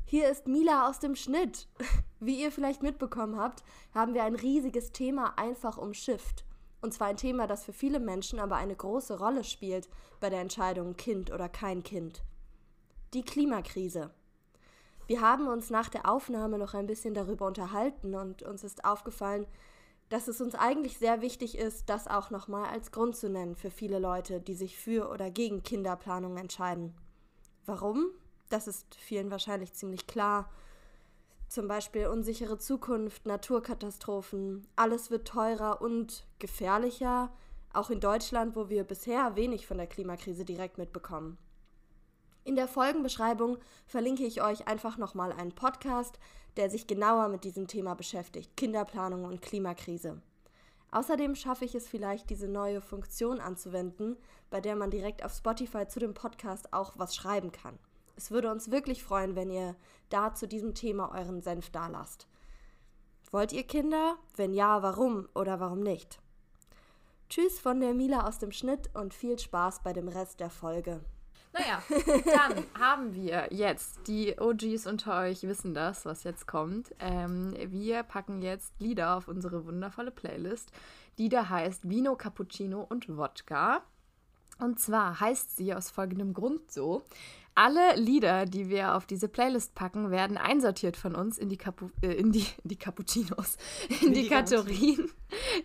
Hier 0.06 0.30
ist 0.30 0.48
Mila 0.48 0.88
aus 0.88 1.00
dem 1.00 1.16
Schnitt. 1.16 1.68
Wie 2.20 2.40
ihr 2.40 2.52
vielleicht 2.52 2.84
mitbekommen 2.84 3.38
habt, 3.40 3.64
haben 3.94 4.14
wir 4.14 4.24
ein 4.24 4.36
riesiges 4.36 4.92
Thema 4.92 5.34
einfach 5.38 5.78
umschifft. 5.78 6.46
Und 6.82 6.94
zwar 6.94 7.08
ein 7.08 7.18
Thema, 7.18 7.48
das 7.48 7.64
für 7.64 7.74
viele 7.74 8.00
Menschen 8.00 8.40
aber 8.40 8.58
eine 8.58 8.76
große 8.76 9.18
Rolle 9.18 9.44
spielt 9.44 9.90
bei 10.20 10.30
der 10.30 10.42
Entscheidung 10.42 10.96
Kind 10.96 11.32
oder 11.32 11.50
kein 11.50 11.82
Kind. 11.82 12.22
Die 13.16 13.24
Klimakrise. 13.24 14.12
Wir 15.08 15.22
haben 15.22 15.48
uns 15.48 15.70
nach 15.70 15.90
der 15.90 16.10
Aufnahme 16.10 16.58
noch 16.58 16.74
ein 16.74 16.88
bisschen 16.88 17.14
darüber 17.14 17.46
unterhalten 17.46 18.16
und 18.16 18.42
uns 18.42 18.64
ist 18.64 18.86
aufgefallen, 18.86 19.46
dass 20.10 20.28
es 20.28 20.42
uns 20.42 20.56
eigentlich 20.56 20.98
sehr 20.98 21.22
wichtig 21.22 21.58
ist, 21.58 21.90
das 21.90 22.08
auch 22.08 22.30
nochmal 22.30 22.70
als 22.70 22.92
Grund 22.92 23.16
zu 23.16 23.30
nennen 23.30 23.56
für 23.56 23.72
viele 23.72 24.00
Leute, 24.00 24.40
die 24.40 24.54
sich 24.54 24.78
für 24.78 25.10
oder 25.10 25.32
gegen 25.32 25.64
Kinderplanung 25.64 26.38
entscheiden. 26.38 26.94
Warum? 27.66 28.08
Das 28.50 28.68
ist 28.68 28.96
vielen 28.96 29.32
wahrscheinlich 29.32 29.74
ziemlich 29.74 30.06
klar. 30.06 30.50
Zum 31.50 31.68
Beispiel 31.68 32.08
unsichere 32.08 32.58
Zukunft, 32.58 33.26
Naturkatastrophen, 33.26 34.68
alles 34.76 35.12
wird 35.12 35.28
teurer 35.28 35.82
und 35.82 36.26
gefährlicher, 36.40 37.32
auch 37.74 37.90
in 37.90 38.00
Deutschland, 38.00 38.56
wo 38.56 38.70
wir 38.70 38.84
bisher 38.84 39.36
wenig 39.36 39.68
von 39.68 39.78
der 39.78 39.88
Klimakrise 39.88 40.46
direkt 40.46 40.78
mitbekommen. 40.78 41.38
In 42.46 42.56
der 42.56 42.68
Folgenbeschreibung 42.68 43.58
verlinke 43.88 44.24
ich 44.24 44.44
euch 44.44 44.68
einfach 44.68 45.00
nochmal 45.00 45.32
einen 45.32 45.54
Podcast, 45.54 46.20
der 46.58 46.70
sich 46.70 46.86
genauer 46.86 47.28
mit 47.28 47.44
diesem 47.44 47.66
Thema 47.66 47.96
beschäftigt, 47.96 48.56
Kinderplanung 48.56 49.26
und 49.26 49.42
Klimakrise. 49.42 50.22
Außerdem 50.92 51.34
schaffe 51.34 51.66
ich 51.66 51.74
es 51.74 51.88
vielleicht, 51.88 52.30
diese 52.30 52.48
neue 52.48 52.82
Funktion 52.82 53.42
anzuwenden, 53.42 54.16
bei 54.52 54.62
der 54.62 54.76
man 54.76 54.92
direkt 54.92 55.26
auf 55.26 55.34
Spotify 55.34 55.88
zu 55.88 56.00
dem 56.00 56.14
Podcast 56.14 56.72
auch 56.72 56.94
was 56.98 57.16
schreiben 57.16 57.52
kann. 57.52 57.80
Es 58.16 58.30
würde 58.30 58.52
uns 58.52 58.70
wirklich 58.70 59.04
freuen, 59.04 59.36
wenn 59.36 59.50
ihr 59.50 59.76
da 60.10 60.36
zu 60.36 60.48
diesem 60.48 60.76
Thema 60.76 61.16
euren 61.16 61.42
Senf 61.42 61.72
dalasst. 61.72 62.28
Wollt 63.32 63.54
ihr 63.54 63.64
Kinder? 63.64 64.18
Wenn 64.36 64.54
ja, 64.54 64.84
warum 64.84 65.28
oder 65.34 65.60
warum 65.60 65.80
nicht? 65.80 66.20
Tschüss 67.28 67.60
von 67.60 67.80
der 67.80 67.96
Mila 67.96 68.28
aus 68.28 68.38
dem 68.38 68.52
Schnitt 68.52 68.92
und 68.94 69.16
viel 69.16 69.40
Spaß 69.40 69.82
bei 69.82 69.94
dem 69.94 70.08
Rest 70.08 70.40
der 70.40 70.52
Folge. 70.52 71.04
Naja, 71.58 71.82
dann 72.26 72.66
haben 72.78 73.14
wir 73.14 73.48
jetzt, 73.52 74.08
die 74.08 74.36
OGs 74.38 74.88
unter 74.88 75.22
euch 75.22 75.44
wissen 75.44 75.74
das, 75.74 76.06
was 76.06 76.24
jetzt 76.24 76.48
kommt. 76.48 76.94
Ähm, 77.00 77.56
wir 77.68 78.04
packen 78.04 78.42
jetzt 78.42 78.74
Lieder 78.80 79.16
auf 79.16 79.30
unsere 79.30 79.66
wundervolle 79.66 80.12
Playlist, 80.12 80.72
die 81.18 81.30
da 81.30 81.48
heißt 81.48 81.90
Vino, 81.90 82.16
Cappuccino 82.16 82.82
und 82.82 83.16
Wodka. 83.16 83.84
Und 84.60 84.80
zwar 84.80 85.20
heißt 85.20 85.56
sie 85.56 85.74
aus 85.74 85.92
folgendem 85.92 86.34
Grund 86.34 86.72
so. 86.72 87.04
Alle 87.58 87.96
Lieder, 87.96 88.46
die 88.46 88.68
wir 88.68 88.96
auf 88.96 89.06
diese 89.06 89.30
Playlist 89.30 89.76
packen, 89.76 90.12
werden 90.12 90.36
einsortiert 90.36 90.98
von 90.98 91.16
uns 91.16 91.38
in 91.38 91.48
die, 91.48 91.56
Capu 91.56 91.90
äh, 92.02 92.12
in 92.12 92.34
die, 92.34 92.46
die 92.66 92.76
Cappuccinos, 92.76 93.58
in, 94.02 94.08
In 94.08 94.14
die, 94.14 94.24
die 94.24 94.28
Kategorien, 94.28 95.10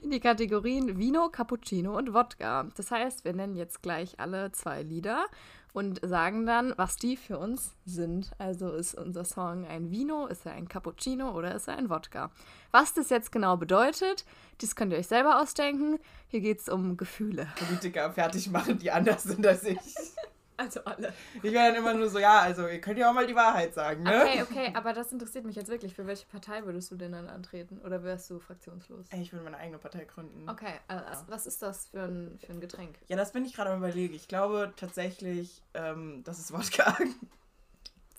in 0.01 0.11
die 0.13 0.21
Kategorien 0.21 0.99
Vino, 0.99 1.29
Cappuccino 1.31 1.97
und 1.99 2.15
Wodka. 2.15 2.69
Das 2.77 2.93
heißt, 2.93 3.25
wir 3.25 3.33
nennen 3.33 3.57
jetzt 3.57 3.83
gleich 3.83 4.21
alle 4.21 4.53
zwei 4.53 4.85
Lieder 4.85 5.27
und 5.73 6.01
sagen 6.03 6.47
dann, 6.47 6.75
was 6.77 6.97
die 6.97 7.17
für 7.17 7.39
uns 7.39 7.75
sind. 7.85 8.31
Also 8.39 8.73
ist 8.73 8.95
unser 8.95 9.25
Song 9.25 9.67
ein 9.67 9.91
Vino, 9.91 10.27
ist 10.27 10.47
er 10.47 10.53
ein 10.53 10.69
Cappuccino 10.69 11.31
oder 11.37 11.55
ist 11.55 11.69
er 11.69 11.77
ein 11.77 11.91
Wodka? 11.91 12.31
Was 12.71 12.95
das 12.95 13.11
jetzt 13.11 13.33
genau 13.33 13.57
bedeutet, 13.57 14.25
das 14.59 14.77
könnt 14.77 14.93
ihr 14.93 14.99
euch 14.99 15.09
selber 15.09 15.41
ausdenken. 15.41 15.99
Hier 16.29 16.41
geht 16.41 16.61
es 16.61 16.69
um 16.69 16.97
Gefühle. 16.97 17.49
Politiker 17.57 18.13
fertig 18.13 18.51
machen, 18.51 18.79
die 18.79 18.91
anders 18.91 19.23
sind 19.23 19.47
als 19.47 19.65
ich. 19.65 19.79
Also 20.61 20.85
alle. 20.85 21.15
Ich 21.37 21.53
wäre 21.55 21.69
dann 21.69 21.77
immer 21.77 21.95
nur 21.95 22.11
so, 22.11 22.19
ja, 22.19 22.41
also 22.41 22.69
ihr 22.69 22.83
könnt 22.83 22.99
ja 22.99 23.09
auch 23.09 23.15
mal 23.15 23.27
die 23.27 23.35
Wahrheit 23.35 23.73
sagen, 23.73 24.03
ne? 24.03 24.21
Okay, 24.23 24.43
okay, 24.43 24.73
aber 24.75 24.93
das 24.93 25.11
interessiert 25.11 25.47
mich 25.47 25.57
jetzt 25.57 25.71
wirklich. 25.71 25.95
Für 25.95 26.07
welche 26.07 26.27
Partei 26.27 26.67
würdest 26.67 26.91
du 26.91 26.97
denn 26.97 27.13
dann 27.13 27.31
antreten? 27.31 27.79
Oder 27.79 28.05
wärst 28.05 28.29
du 28.29 28.41
fraktionslos? 28.41 29.07
Ich 29.11 29.33
will 29.33 29.41
meine 29.41 29.57
eigene 29.57 29.79
Partei 29.79 30.05
gründen. 30.05 30.47
Okay, 30.51 30.75
also 30.87 31.25
was 31.29 31.47
ist 31.47 31.63
das 31.63 31.87
für 31.87 32.03
ein, 32.03 32.39
für 32.45 32.53
ein 32.53 32.61
Getränk? 32.61 32.99
Ja, 33.09 33.17
das 33.17 33.33
bin 33.33 33.47
ich 33.47 33.55
gerade 33.55 33.71
am 33.71 33.79
überlegen. 33.79 34.13
Ich 34.13 34.29
glaube 34.29 34.75
tatsächlich, 34.77 35.63
ähm, 35.73 36.23
das 36.25 36.39
ist 36.39 36.53
Wodka. 36.53 36.95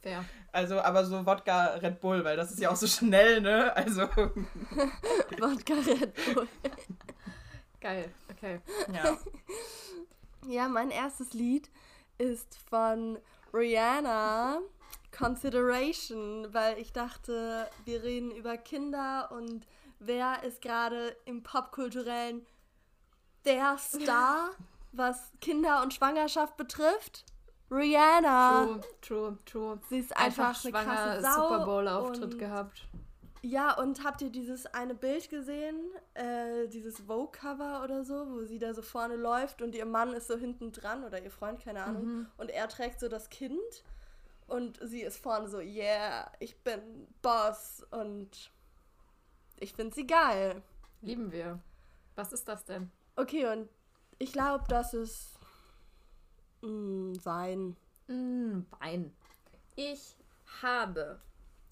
Fair. 0.02 0.26
Also, 0.52 0.82
aber 0.82 1.06
so 1.06 1.24
Wodka 1.24 1.76
Red 1.76 2.02
Bull, 2.02 2.24
weil 2.24 2.38
das 2.38 2.50
ist 2.52 2.60
ja 2.60 2.72
auch 2.72 2.76
so 2.76 2.88
schnell, 2.88 3.42
ne? 3.42 3.76
Also, 3.76 4.02
Wodka 4.16 5.76
Red 5.76 6.34
Bull. 6.34 6.48
Geil, 7.80 8.12
okay. 8.32 8.62
ja. 8.92 9.16
Ja, 10.48 10.68
mein 10.68 10.90
erstes 10.90 11.34
Lied 11.34 11.70
ist 12.22 12.58
von 12.70 13.18
Rihanna. 13.54 14.60
Consideration, 15.18 16.54
weil 16.54 16.78
ich 16.78 16.94
dachte, 16.94 17.68
wir 17.84 18.02
reden 18.02 18.32
über 18.32 18.58
Kinder 18.58 19.30
und 19.32 19.68
wer 20.00 20.44
ist 20.44 20.62
gerade 20.62 21.16
im 21.26 21.44
popkulturellen 21.44 22.46
der 23.44 23.78
Star, 23.78 24.52
was 24.94 25.32
Kinder 25.42 25.82
und 25.82 25.94
Schwangerschaft 25.94 26.56
betrifft? 26.56 27.26
Rihanna. 27.70 28.66
True, 28.66 28.82
true, 29.02 29.38
true. 29.46 29.80
Sie 29.90 30.00
ist 30.00 30.16
einfach, 30.16 30.50
Einfach 30.50 30.66
eine 30.66 30.72
schwanger 30.72 30.96
krasse 30.96 31.22
Sau 31.22 31.50
Super 31.50 31.66
Bowl-Auftritt 31.66 32.24
und- 32.34 32.40
gehabt. 32.40 32.88
Ja, 33.44 33.76
und 33.80 34.04
habt 34.04 34.22
ihr 34.22 34.30
dieses 34.30 34.68
eine 34.68 34.94
Bild 34.94 35.30
gesehen? 35.30 35.80
Äh, 36.14 36.68
dieses 36.68 37.00
Vogue-Cover 37.00 37.84
oder 37.84 38.04
so, 38.04 38.30
wo 38.30 38.44
sie 38.44 38.60
da 38.60 38.74
so 38.74 38.84
vorne 38.84 39.16
läuft 39.16 39.64
und 39.64 39.74
ihr 39.74 39.86
Mann 39.86 40.14
ist 40.14 40.28
so 40.28 40.38
hinten 40.38 40.72
dran 40.72 41.04
oder 41.04 41.22
ihr 41.24 41.32
Freund, 41.32 41.60
keine 41.60 41.84
Ahnung. 41.84 42.06
Mhm. 42.06 42.28
Und 42.38 42.50
er 42.52 42.68
trägt 42.68 43.00
so 43.00 43.08
das 43.08 43.30
Kind 43.30 43.84
und 44.48 44.80
sie 44.84 45.02
ist 45.02 45.18
vorne 45.18 45.48
so, 45.48 45.60
yeah, 45.60 46.32
ich 46.40 46.62
bin 46.62 47.08
Boss 47.24 47.84
und 47.90 48.52
ich 49.58 49.74
finde 49.74 49.96
sie 49.96 50.06
geil. 50.06 50.62
Lieben 51.02 51.32
wir. 51.32 51.60
Was 52.16 52.34
ist 52.34 52.48
das 52.48 52.64
denn? 52.66 52.92
Okay, 53.16 53.48
und 53.48 53.70
ich 54.20 54.34
glaube, 54.34 54.66
das 54.68 54.94
ist 54.94 55.40
mh, 56.62 57.24
Wein. 57.24 57.76
Mm, 58.08 58.62
Wein. 58.80 59.16
Ich 59.76 60.16
habe 60.62 61.20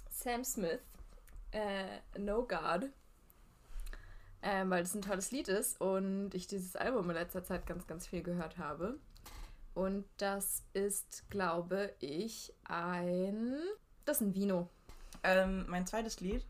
Sam 0.10 0.44
Smith, 0.44 0.82
äh, 1.52 2.00
No 2.18 2.46
God, 2.48 2.90
ähm, 4.42 4.70
weil 4.70 4.84
das 4.84 4.96
ein 4.96 5.02
tolles 5.02 5.32
Lied 5.32 5.48
ist 5.48 5.80
und 5.82 6.34
ich 6.34 6.48
dieses 6.48 6.76
Album 6.76 7.10
in 7.10 7.16
letzter 7.16 7.44
Zeit 7.44 7.66
ganz, 7.66 7.88
ganz 7.88 8.08
viel 8.08 8.24
gehört 8.24 8.58
habe. 8.58 9.00
Und 9.74 10.06
das 10.18 10.64
ist, 10.74 11.30
glaube 11.30 11.94
ich, 12.00 12.54
ein. 12.66 13.58
Das 14.06 14.18
ist 14.18 14.28
ein 14.28 14.36
Vino. 14.36 14.70
Ähm, 15.24 15.66
mein 15.70 15.86
zweites 15.86 16.20
Lied 16.20 16.46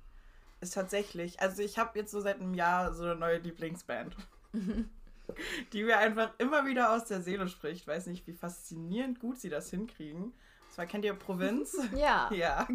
ist 0.62 0.74
tatsächlich, 0.74 1.40
also 1.40 1.62
ich 1.62 1.78
habe 1.78 1.98
jetzt 1.98 2.12
so 2.12 2.22
seit 2.22 2.40
einem 2.40 2.54
Jahr 2.54 2.94
so 2.94 3.04
eine 3.04 3.16
neue 3.16 3.38
Lieblingsband, 3.38 4.16
die 5.74 5.84
mir 5.84 5.98
einfach 5.98 6.32
immer 6.38 6.66
wieder 6.66 6.94
aus 6.94 7.06
der 7.06 7.22
Seele 7.22 7.48
spricht. 7.48 7.88
Weiß 7.88 8.08
nicht, 8.08 8.28
wie 8.28 8.34
faszinierend 8.34 9.20
gut 9.20 9.40
sie 9.40 9.50
das 9.50 9.70
hinkriegen. 9.70 10.24
Und 10.24 10.74
zwar 10.74 10.86
kennt 10.86 11.06
ihr 11.06 11.14
Provinz? 11.14 11.78
Ja. 11.96 12.32
ja, 12.34 12.68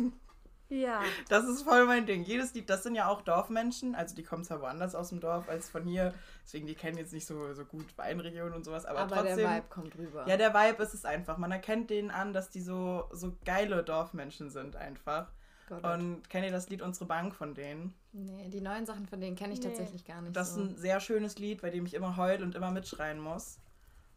Ja. 0.69 1.03
das 1.29 1.45
ist 1.45 1.63
voll 1.63 1.87
mein 1.87 2.07
Ding. 2.07 2.25
Jedes 2.25 2.55
Lied, 2.55 2.69
das 2.71 2.83
sind 2.83 2.95
ja 2.95 3.09
auch 3.09 3.21
Dorfmenschen, 3.23 3.95
also 3.95 4.15
die 4.15 4.23
kommen 4.23 4.45
zwar 4.45 4.61
woanders 4.61 4.95
aus 4.95 5.11
dem 5.11 5.21
Dorf 5.21 5.49
als 5.49 5.69
von 5.69 5.85
hier, 5.85 6.15
deswegen 6.45 6.67
die 6.67 6.75
kennen 6.75 6.97
jetzt 6.99 7.13
nicht 7.13 7.27
so, 7.27 7.53
so 7.55 7.65
gut 7.65 7.87
Weinregionen 7.97 8.55
und 8.55 8.65
sowas, 8.65 8.85
aber, 8.87 9.01
Aber, 9.01 9.17
trotzdem. 9.17 9.37
der 9.37 9.51
Vibe 9.57 9.67
kommt 9.69 9.99
rüber. 9.99 10.27
Ja, 10.27 10.37
der 10.37 10.55
Vibe 10.55 10.83
ist 10.83 10.95
es 10.95 11.05
einfach. 11.05 11.37
Man 11.39 11.53
erkennt 11.53 11.91
denen 11.91 12.11
an, 12.11 12.33
dass 12.33 12.51
die 12.51 12.61
so, 12.61 13.05
so 13.13 13.37
geile 13.45 13.83
Dorfmenschen 13.85 14.51
sind 14.51 14.75
einfach. 14.77 15.31
Gott. 15.69 15.83
Und 15.85 16.29
kennt 16.29 16.45
ihr 16.45 16.53
das 16.53 16.69
Lied 16.69 16.83
Unsere 16.83 17.07
Bank 17.07 17.35
von 17.35 17.55
denen? 17.55 17.95
nee, 18.13 18.49
die 18.49 18.61
neuen 18.61 18.85
Sachen 18.87 19.07
von 19.07 19.21
denen 19.21 19.35
kenne 19.35 19.53
ich 19.55 19.61
Nee. 19.61 19.67
tatsächlich 19.69 20.05
gar 20.05 20.21
nicht. 20.23 20.37
Das 20.37 20.49
ist 20.51 20.55
so. 20.57 20.61
ein 20.63 20.77
sehr 20.77 21.01
schönes 21.01 21.39
Lied, 21.39 21.63
bei 21.63 21.71
dem 21.71 21.87
ich 21.87 21.95
immer 21.95 22.17
heul 22.17 22.43
und 22.43 22.55
immer 22.55 22.71
mitschreien 22.71 23.19
muss. 23.19 23.59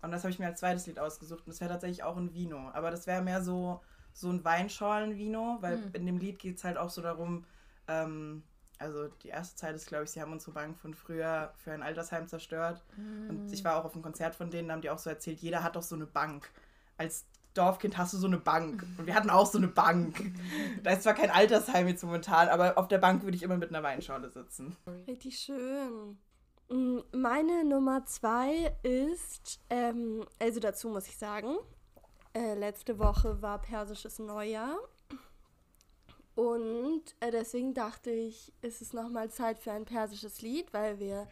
Und 0.02 0.12
das 0.12 0.24
habe 0.24 0.32
ich 0.32 0.40
mir 0.40 0.46
als 0.48 0.60
zweites 0.60 0.86
Lied 0.88 1.00
ausgesucht. 1.00 1.40
Und 1.46 1.48
das 1.48 1.60
wäre 1.62 1.72
tatsächlich 1.72 2.04
auch 2.04 2.18
ein 2.18 2.34
Vino. 2.34 2.70
Aber 2.74 2.92
das 2.92 3.08
wäre 3.08 3.22
mehr 3.22 3.42
so, 3.42 3.82
so 4.18 4.30
ein 4.30 4.44
Weinschorlen-Vino, 4.44 5.58
weil 5.62 5.78
Hm. 5.78 5.90
in 5.94 6.06
dem 6.08 6.18
Lied 6.18 6.40
geht 6.40 6.58
es 6.58 6.64
halt 6.64 6.78
auch 6.78 6.90
so 6.90 7.02
darum, 7.02 7.46
ähm, 7.88 8.44
also 8.80 9.08
die 9.24 9.28
erste 9.30 9.56
Zeit 9.56 9.76
ist, 9.76 9.88
glaube 9.88 10.06
ich, 10.06 10.12
sie 10.12 10.22
haben 10.22 10.32
unsere 10.32 10.52
Bank 10.52 10.78
von 10.78 10.94
früher 10.94 11.54
für 11.58 11.72
ein 11.72 11.84
Altersheim 11.84 12.28
zerstört. 12.28 12.84
Mm. 12.96 13.30
Und 13.30 13.52
ich 13.52 13.64
war 13.64 13.76
auch 13.78 13.86
auf 13.86 13.94
einem 13.94 14.04
Konzert 14.04 14.36
von 14.36 14.52
denen, 14.52 14.68
da 14.68 14.76
haben 14.76 14.82
die 14.82 14.92
auch 14.92 15.00
so 15.00 15.10
erzählt, 15.10 15.40
jeder 15.40 15.64
hat 15.64 15.76
doch 15.76 15.82
so 15.82 15.96
eine 15.96 16.06
Bank. 16.06 16.52
Als 16.96 17.26
Dorfkind 17.56 17.98
hast 17.98 18.14
du 18.14 18.18
so 18.18 18.28
eine 18.28 18.38
Bank. 18.38 18.86
Und 19.00 19.08
wir 19.08 19.16
hatten 19.16 19.32
auch 19.32 19.48
so 19.48 19.58
eine 19.58 19.68
Bank. 19.68 20.32
Da 20.84 20.92
ist 20.92 21.04
zwar 21.04 21.16
kein 21.16 21.32
Altersheim 21.32 21.88
jetzt 21.88 22.04
momentan, 22.04 22.50
aber 22.50 22.78
auf 22.78 22.88
der 22.88 23.00
Bank 23.00 23.24
würde 23.24 23.36
ich 23.36 23.42
immer 23.42 23.58
mit 23.58 23.70
einer 23.70 23.82
Weinschorle 23.82 24.30
sitzen. 24.30 24.76
Richtig 25.08 25.40
schön. 25.40 26.20
Mm, 26.70 27.00
Meine 27.14 27.66
Nummer 27.66 28.06
zwei 28.06 28.76
ist, 28.84 29.60
ähm, 29.72 30.24
also 30.40 30.60
dazu 30.60 30.90
muss 30.90 31.08
ich 31.08 31.18
sagen, 31.18 31.56
äh, 32.38 32.54
letzte 32.54 33.00
Woche 33.00 33.42
war 33.42 33.60
persisches 33.60 34.20
Neujahr. 34.20 34.78
Und 36.36 37.02
äh, 37.20 37.32
deswegen 37.32 37.74
dachte 37.74 38.12
ich, 38.12 38.54
ist 38.62 38.82
es 38.82 38.94
nochmal 38.94 39.32
Zeit 39.32 39.58
für 39.58 39.72
ein 39.72 39.86
persisches 39.86 40.42
Lied, 40.44 40.72
weil 40.72 41.00
wir, 41.00 41.28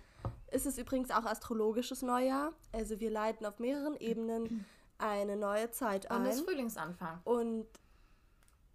es 0.48 0.66
ist 0.66 0.80
übrigens 0.80 1.12
auch 1.12 1.26
astrologisches 1.26 2.02
Neujahr. 2.02 2.54
Also 2.72 3.00
wir 3.00 3.12
leiten 3.12 3.46
auf 3.46 3.60
mehreren 3.60 3.96
Ebenen 3.98 4.66
eine 4.98 5.36
neue 5.36 5.70
Zeit 5.70 6.10
ein. 6.10 6.22
Und 6.22 6.28
es 6.28 6.38
ist 6.38 6.46
Frühlingsanfang. 6.46 7.22
Und 7.24 7.68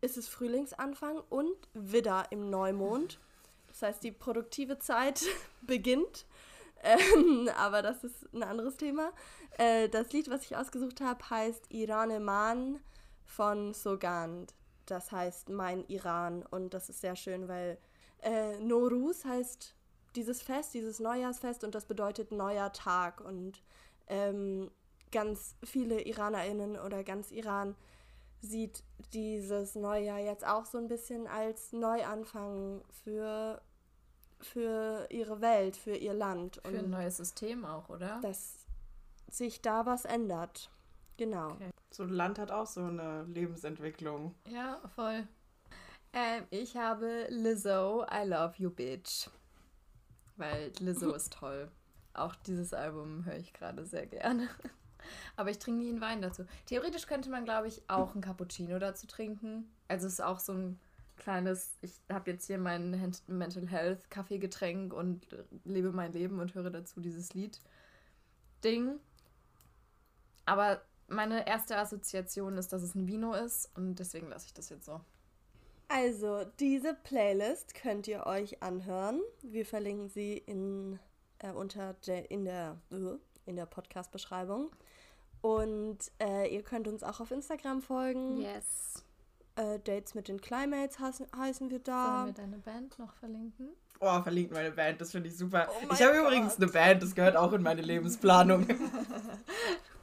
es 0.00 0.16
ist 0.16 0.28
Frühlingsanfang 0.28 1.20
und 1.30 1.56
Widder 1.74 2.26
im 2.30 2.48
Neumond. 2.48 3.18
Das 3.66 3.82
heißt, 3.82 4.04
die 4.04 4.12
produktive 4.12 4.78
Zeit 4.78 5.24
beginnt. 5.62 6.26
Ähm, 6.82 7.48
aber 7.56 7.82
das 7.82 8.04
ist 8.04 8.32
ein 8.32 8.42
anderes 8.42 8.76
Thema. 8.76 9.12
Äh, 9.58 9.88
das 9.88 10.12
Lied, 10.12 10.30
was 10.30 10.44
ich 10.44 10.56
ausgesucht 10.56 11.00
habe, 11.00 11.28
heißt 11.28 11.70
Iraneman 11.70 12.80
von 13.24 13.74
Sogand. 13.74 14.54
Das 14.86 15.12
heißt 15.12 15.50
Mein 15.50 15.84
Iran. 15.88 16.44
Und 16.50 16.74
das 16.74 16.88
ist 16.88 17.00
sehr 17.00 17.16
schön, 17.16 17.48
weil 17.48 17.78
äh, 18.22 18.58
Norus 18.58 19.24
heißt 19.24 19.74
dieses 20.16 20.42
Fest, 20.42 20.74
dieses 20.74 20.98
Neujahrsfest 20.98 21.62
und 21.64 21.74
das 21.74 21.86
bedeutet 21.86 22.32
neuer 22.32 22.72
Tag. 22.72 23.20
Und 23.20 23.62
ähm, 24.08 24.70
ganz 25.12 25.56
viele 25.64 26.02
IranerInnen 26.02 26.78
oder 26.78 27.04
ganz 27.04 27.30
Iran 27.30 27.76
sieht 28.42 28.82
dieses 29.12 29.74
Neujahr 29.74 30.18
jetzt 30.18 30.46
auch 30.46 30.64
so 30.64 30.78
ein 30.78 30.88
bisschen 30.88 31.26
als 31.26 31.72
Neuanfang 31.72 32.82
für, 33.04 33.60
für 34.40 35.06
ihre 35.10 35.40
Welt, 35.40 35.76
für 35.76 35.94
ihr 35.94 36.14
Land. 36.14 36.60
Für 36.64 36.78
ein 36.78 36.90
neues 36.90 37.16
System 37.18 37.64
auch, 37.64 37.88
oder? 37.88 38.20
dass 38.22 38.66
sich 39.30 39.60
da 39.60 39.86
was 39.86 40.04
ändert. 40.04 40.70
Genau. 41.16 41.52
Okay. 41.52 41.70
So 41.90 42.04
ein 42.04 42.10
Land 42.10 42.38
hat 42.38 42.50
auch 42.50 42.66
so 42.66 42.84
eine 42.84 43.24
Lebensentwicklung. 43.24 44.34
Ja, 44.48 44.80
voll. 44.94 45.26
Ähm, 46.12 46.44
ich 46.50 46.76
habe 46.76 47.26
Lizzo, 47.28 48.04
I 48.10 48.26
Love 48.26 48.54
You 48.56 48.70
Bitch. 48.70 49.28
Weil 50.36 50.72
Lizzo 50.78 51.12
ist 51.14 51.32
toll. 51.32 51.70
Auch 52.14 52.34
dieses 52.34 52.72
Album 52.72 53.24
höre 53.24 53.36
ich 53.36 53.52
gerade 53.52 53.84
sehr 53.84 54.06
gerne. 54.06 54.48
Aber 55.36 55.50
ich 55.50 55.58
trinke 55.58 55.80
nie 55.80 55.90
einen 55.90 56.00
Wein 56.00 56.22
dazu. 56.22 56.44
Theoretisch 56.66 57.06
könnte 57.06 57.30
man, 57.30 57.44
glaube 57.44 57.68
ich, 57.68 57.82
auch 57.88 58.12
einen 58.12 58.22
Cappuccino 58.22 58.78
dazu 58.78 59.06
trinken. 59.06 59.70
Also 59.88 60.06
es 60.06 60.14
ist 60.14 60.20
auch 60.20 60.38
so 60.38 60.52
ein 60.52 60.80
kleines, 61.20 61.78
ich 61.82 61.92
habe 62.10 62.32
jetzt 62.32 62.46
hier 62.46 62.58
mein 62.58 62.90
Mental 63.28 63.68
Health 63.68 64.10
Kaffeegetränk 64.10 64.92
und 64.92 65.26
lebe 65.64 65.92
mein 65.92 66.12
Leben 66.12 66.40
und 66.40 66.54
höre 66.54 66.70
dazu 66.70 67.00
dieses 67.00 67.32
Lied. 67.34 67.60
Ding. 68.64 68.98
Aber 70.44 70.82
meine 71.06 71.46
erste 71.46 71.76
Assoziation 71.76 72.58
ist, 72.58 72.72
dass 72.72 72.82
es 72.82 72.94
ein 72.94 73.06
Vino 73.06 73.34
ist 73.34 73.70
und 73.76 73.96
deswegen 73.96 74.28
lasse 74.28 74.46
ich 74.46 74.54
das 74.54 74.68
jetzt 74.68 74.86
so. 74.86 75.00
Also, 75.88 76.44
diese 76.60 76.94
Playlist 76.94 77.74
könnt 77.74 78.06
ihr 78.06 78.26
euch 78.26 78.62
anhören. 78.62 79.20
Wir 79.42 79.66
verlinken 79.66 80.08
sie 80.08 80.34
in, 80.38 81.00
äh, 81.38 81.50
unter 81.50 81.94
der, 82.06 82.30
in 82.30 82.44
der, 82.44 82.76
äh, 82.92 83.18
in 83.46 83.56
der 83.56 83.66
Podcast-Beschreibung. 83.66 84.70
Und 85.40 85.98
äh, 86.20 86.54
ihr 86.54 86.62
könnt 86.62 86.86
uns 86.86 87.02
auch 87.02 87.20
auf 87.20 87.30
Instagram 87.30 87.82
folgen. 87.82 88.40
Yes. 88.40 89.04
Äh, 89.56 89.78
Dates 89.80 90.14
mit 90.14 90.28
den 90.28 90.40
Climates 90.40 90.98
heißen, 90.98 91.26
heißen 91.36 91.70
wir 91.70 91.80
da. 91.80 92.24
Sollen 92.24 92.26
wir 92.26 92.42
deine 92.42 92.58
Band 92.58 92.98
noch 92.98 93.12
verlinken? 93.14 93.70
Oh, 94.02 94.22
verlinkt 94.22 94.52
meine 94.52 94.70
Band, 94.70 95.00
das 95.00 95.10
finde 95.12 95.28
ich 95.28 95.36
super. 95.36 95.68
Oh 95.70 95.92
ich 95.92 96.02
habe 96.02 96.16
übrigens 96.16 96.56
eine 96.56 96.68
Band, 96.68 97.02
das 97.02 97.14
gehört 97.14 97.36
auch 97.36 97.52
in 97.52 97.62
meine 97.62 97.82
Lebensplanung. 97.82 98.66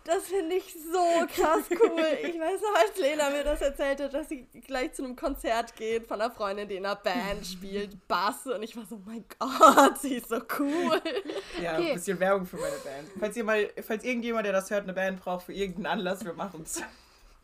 Das 0.04 0.24
finde 0.24 0.56
ich 0.56 0.74
so 0.74 1.26
krass 1.28 1.66
cool. 1.70 2.02
Ich 2.24 2.40
weiß 2.40 2.62
noch, 2.62 2.80
als 2.80 2.98
Lena 2.98 3.30
mir 3.30 3.44
das 3.44 3.60
erzählt 3.60 4.00
hat, 4.02 4.14
dass 4.14 4.30
sie 4.30 4.44
gleich 4.66 4.94
zu 4.94 5.04
einem 5.04 5.18
Konzert 5.18 5.76
geht 5.76 6.08
von 6.08 6.22
einer 6.22 6.32
Freundin, 6.32 6.70
die 6.70 6.76
in 6.78 6.86
einer 6.86 6.96
Band 6.96 7.46
spielt, 7.46 8.08
Bass. 8.08 8.48
Und 8.48 8.64
ich 8.64 8.78
war 8.78 8.86
so, 8.86 9.02
mein 9.06 9.26
Gott, 9.38 10.00
sie 10.00 10.16
ist 10.16 10.30
so 10.30 10.38
cool. 10.60 11.02
Ja, 11.62 11.74
Okay. 11.74 11.90
ein 11.90 11.96
bisschen 11.96 12.18
Werbung 12.22 12.46
für 12.46 12.56
meine 12.56 12.78
Band. 12.78 13.10
Falls 13.20 13.36
ihr 13.36 13.44
mal, 13.44 13.70
falls 13.86 14.06
irgendjemand, 14.06 14.46
der 14.46 14.54
das 14.54 14.70
hört, 14.72 14.84
eine 14.84 14.94
Band 14.94 15.20
braucht 15.20 15.46
für 15.48 15.52
irgendeinen 15.54 15.88
Anlass, 16.00 16.24
wir 16.24 16.32
machen 16.32 16.62
es. 16.64 16.82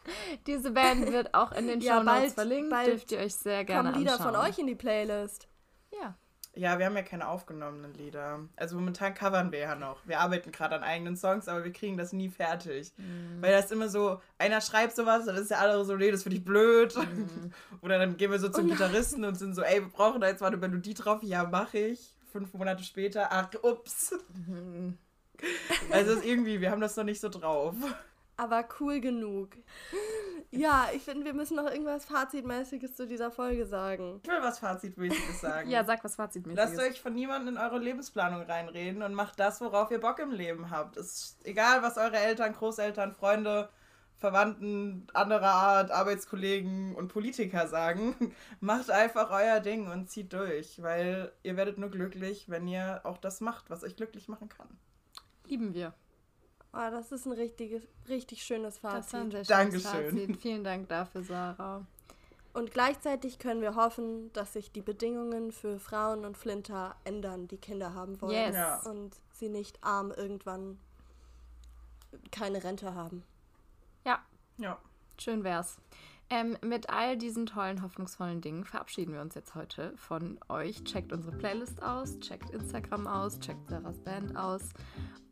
Diese 0.47 0.71
Band 0.71 1.11
wird 1.11 1.33
auch 1.33 1.51
in 1.51 1.67
den 1.67 1.81
Ja, 1.81 1.97
Show 1.97 2.03
Notes 2.03 2.33
verlinkt. 2.33 2.69
bald 2.69 2.87
Dürft 2.87 3.11
ihr 3.11 3.19
euch 3.19 3.35
sehr 3.35 3.63
gerne 3.65 3.89
Kommen 3.91 4.01
Lieder 4.03 4.13
anschauen. 4.17 4.33
von 4.35 4.43
euch 4.43 4.57
in 4.59 4.67
die 4.67 4.75
Playlist. 4.75 5.47
Ja. 5.91 6.15
Ja, 6.55 6.77
wir 6.77 6.85
haben 6.85 6.95
ja 6.95 7.01
keine 7.01 7.27
aufgenommenen 7.27 7.95
Lieder. 7.95 8.41
Also 8.57 8.75
momentan 8.75 9.15
covern 9.15 9.51
wir 9.51 9.57
ja 9.59 9.73
noch. 9.75 10.05
Wir 10.05 10.19
arbeiten 10.19 10.51
gerade 10.51 10.75
an 10.75 10.83
eigenen 10.83 11.17
Songs, 11.17 11.47
aber 11.47 11.63
wir 11.63 11.73
kriegen 11.73 11.97
das 11.97 12.13
nie 12.13 12.29
fertig. 12.29 12.93
Mhm. 12.97 13.41
Weil 13.41 13.51
das 13.53 13.71
immer 13.71 13.89
so, 13.89 14.21
einer 14.37 14.61
schreibt 14.61 14.95
sowas, 14.95 15.25
dann 15.25 15.35
ist 15.35 15.49
der 15.49 15.59
andere 15.61 15.83
so, 15.83 15.95
nee, 15.95 16.11
das 16.11 16.21
finde 16.21 16.37
ich 16.37 16.45
blöd. 16.45 16.95
Mhm. 16.95 17.51
Oder 17.81 17.97
dann 17.97 18.17
gehen 18.17 18.29
wir 18.29 18.37
so 18.37 18.49
zum 18.49 18.67
Oh. 18.67 18.69
Gitarristen 18.69 19.25
und 19.25 19.33
sind 19.33 19.55
so, 19.55 19.63
ey, 19.63 19.81
wir 19.81 19.89
brauchen 19.89 20.21
da 20.21 20.27
jetzt 20.27 20.41
mal 20.41 20.47
eine 20.47 20.57
Melodie 20.57 20.93
drauf. 20.93 21.23
Ja, 21.23 21.43
mache 21.43 21.79
ich. 21.79 22.15
Fünf 22.31 22.53
Monate 22.53 22.83
später, 22.83 23.29
ach, 23.31 23.49
ups. 23.63 24.13
Mhm. 24.47 24.99
Also 25.91 26.13
ist 26.13 26.23
irgendwie, 26.25 26.61
wir 26.61 26.69
haben 26.69 26.81
das 26.81 26.95
noch 26.95 27.03
nicht 27.03 27.19
so 27.19 27.29
drauf. 27.29 27.73
Aber 28.37 28.65
cool 28.79 28.99
genug. 28.99 29.49
Ja, 30.55 30.87
ich 30.93 31.01
finde, 31.01 31.25
wir 31.25 31.33
müssen 31.33 31.55
noch 31.55 31.65
irgendwas 31.65 32.05
Fazitmäßiges 32.05 32.95
zu 32.95 33.07
dieser 33.07 33.31
Folge 33.31 33.65
sagen. 33.65 34.19
Ich 34.21 34.29
will 34.29 34.37
was 34.39 34.59
Fazitmäßiges 34.59 35.41
sagen. 35.41 35.67
Ja, 35.71 35.83
sag 35.83 36.03
was 36.03 36.15
Fazitmäßiges. 36.15 36.77
Lasst 36.77 36.79
euch 36.79 37.01
von 37.01 37.15
niemandem 37.15 37.55
in 37.55 37.59
eure 37.59 37.79
Lebensplanung 37.79 38.43
reinreden 38.43 39.01
und 39.01 39.15
macht 39.15 39.39
das, 39.39 39.61
worauf 39.61 39.89
ihr 39.89 39.99
Bock 39.99 40.19
im 40.19 40.29
Leben 40.29 40.69
habt. 40.69 40.95
Es 40.95 41.07
ist 41.07 41.47
egal, 41.47 41.81
was 41.81 41.97
eure 41.97 42.17
Eltern, 42.17 42.53
Großeltern, 42.53 43.13
Freunde, 43.13 43.69
Verwandten 44.15 45.07
anderer 45.13 45.53
Art, 45.53 45.89
Arbeitskollegen 45.89 46.93
und 46.93 47.07
Politiker 47.07 47.67
sagen. 47.67 48.35
macht 48.59 48.91
einfach 48.91 49.31
euer 49.31 49.59
Ding 49.59 49.87
und 49.87 50.11
zieht 50.11 50.33
durch, 50.33 50.83
weil 50.83 51.31
ihr 51.41 51.57
werdet 51.57 51.79
nur 51.79 51.89
glücklich, 51.89 52.47
wenn 52.47 52.67
ihr 52.67 53.01
auch 53.05 53.17
das 53.17 53.41
macht, 53.41 53.71
was 53.71 53.83
euch 53.83 53.95
glücklich 53.95 54.27
machen 54.27 54.49
kann. 54.49 54.69
Lieben 55.47 55.73
wir. 55.73 55.95
Oh, 56.73 56.89
das 56.89 57.11
ist 57.11 57.25
ein 57.25 57.33
richtiges, 57.33 57.83
richtig 58.09 58.43
schönes 58.43 58.79
Fazit. 58.79 59.03
Das 59.05 59.13
war 59.13 59.19
ein 59.21 59.31
sehr 59.31 59.45
schönes 59.45 59.83
Dankeschön. 59.83 60.17
Fazit. 60.27 60.37
Vielen 60.41 60.63
Dank 60.63 60.89
dafür, 60.89 61.23
Sarah. 61.23 61.85
Und 62.53 62.71
gleichzeitig 62.71 63.39
können 63.39 63.61
wir 63.61 63.75
hoffen, 63.75 64.31
dass 64.33 64.53
sich 64.53 64.71
die 64.71 64.81
Bedingungen 64.81 65.51
für 65.51 65.79
Frauen 65.79 66.23
und 66.25 66.37
Flinter 66.37 66.95
ändern, 67.03 67.47
die 67.47 67.57
Kinder 67.57 67.93
haben 67.93 68.19
wollen. 68.21 68.33
Yes. 68.33 68.55
Ja. 68.55 68.81
Und 68.83 69.15
sie 69.33 69.49
nicht 69.49 69.83
arm 69.83 70.11
irgendwann 70.11 70.79
keine 72.31 72.63
Rente 72.63 72.93
haben. 72.93 73.23
Ja, 74.05 74.21
Ja. 74.57 74.77
schön 75.19 75.43
wär's. 75.43 75.77
Ähm, 76.33 76.57
mit 76.65 76.89
all 76.89 77.15
diesen 77.15 77.45
tollen, 77.45 77.83
hoffnungsvollen 77.83 78.41
Dingen 78.41 78.63
verabschieden 78.63 79.13
wir 79.13 79.21
uns 79.21 79.35
jetzt 79.35 79.53
heute 79.53 79.93
von 79.95 80.39
euch. 80.49 80.83
Checkt 80.83 81.13
unsere 81.13 81.37
Playlist 81.37 81.83
aus, 81.83 82.19
checkt 82.21 82.49
Instagram 82.49 83.05
aus, 83.05 83.39
checkt 83.39 83.69
Sarahs 83.69 83.99
Band 83.99 84.35
aus 84.35 84.71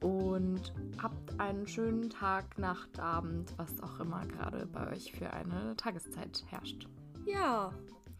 und 0.01 0.71
habt 1.01 1.39
einen 1.39 1.67
schönen 1.67 2.11
Tag, 2.11 2.55
Nacht, 2.59 2.99
Abend, 2.99 3.51
was 3.57 3.81
auch 3.81 3.99
immer 3.99 4.27
gerade 4.27 4.67
bei 4.67 4.91
euch 4.91 5.11
für 5.11 5.33
eine 5.33 5.75
Tageszeit 5.75 6.45
herrscht. 6.49 6.87
Ja. 7.25 7.73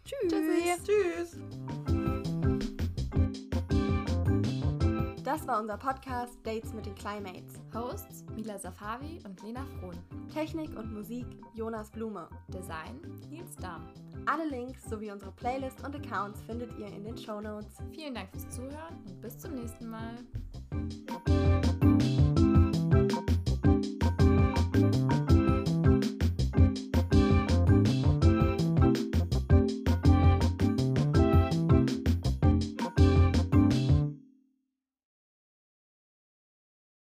Tschüss. 0.04 0.32
Tschüssi. 0.32 1.38
Tschüss. 1.38 2.41
Das 5.32 5.48
war 5.48 5.62
unser 5.62 5.78
Podcast 5.78 6.38
Dates 6.44 6.74
mit 6.74 6.86
den 6.86 6.94
Climates. 6.94 7.62
Hosts 7.74 8.26
Mila 8.36 8.60
Safavi 8.60 9.22
und 9.24 9.42
Lena 9.42 9.66
Frohn. 9.80 9.98
Technik 10.28 10.78
und 10.78 10.94
Musik 10.94 11.26
Jonas 11.54 11.90
Blume. 11.90 12.28
Design 12.50 13.00
Nils 13.30 13.56
Dahm. 13.56 13.88
Alle 14.26 14.50
Links 14.50 14.84
sowie 14.90 15.10
unsere 15.10 15.32
Playlist 15.32 15.82
und 15.86 15.96
Accounts 15.96 16.42
findet 16.42 16.78
ihr 16.78 16.88
in 16.88 17.06
den 17.06 17.18
Shownotes. 17.18 17.78
Vielen 17.94 18.14
Dank 18.14 18.30
fürs 18.32 18.50
Zuhören 18.50 18.98
und 19.08 19.22
bis 19.22 19.38
zum 19.38 19.56
nächsten 19.56 19.90
Mal. 19.90 20.18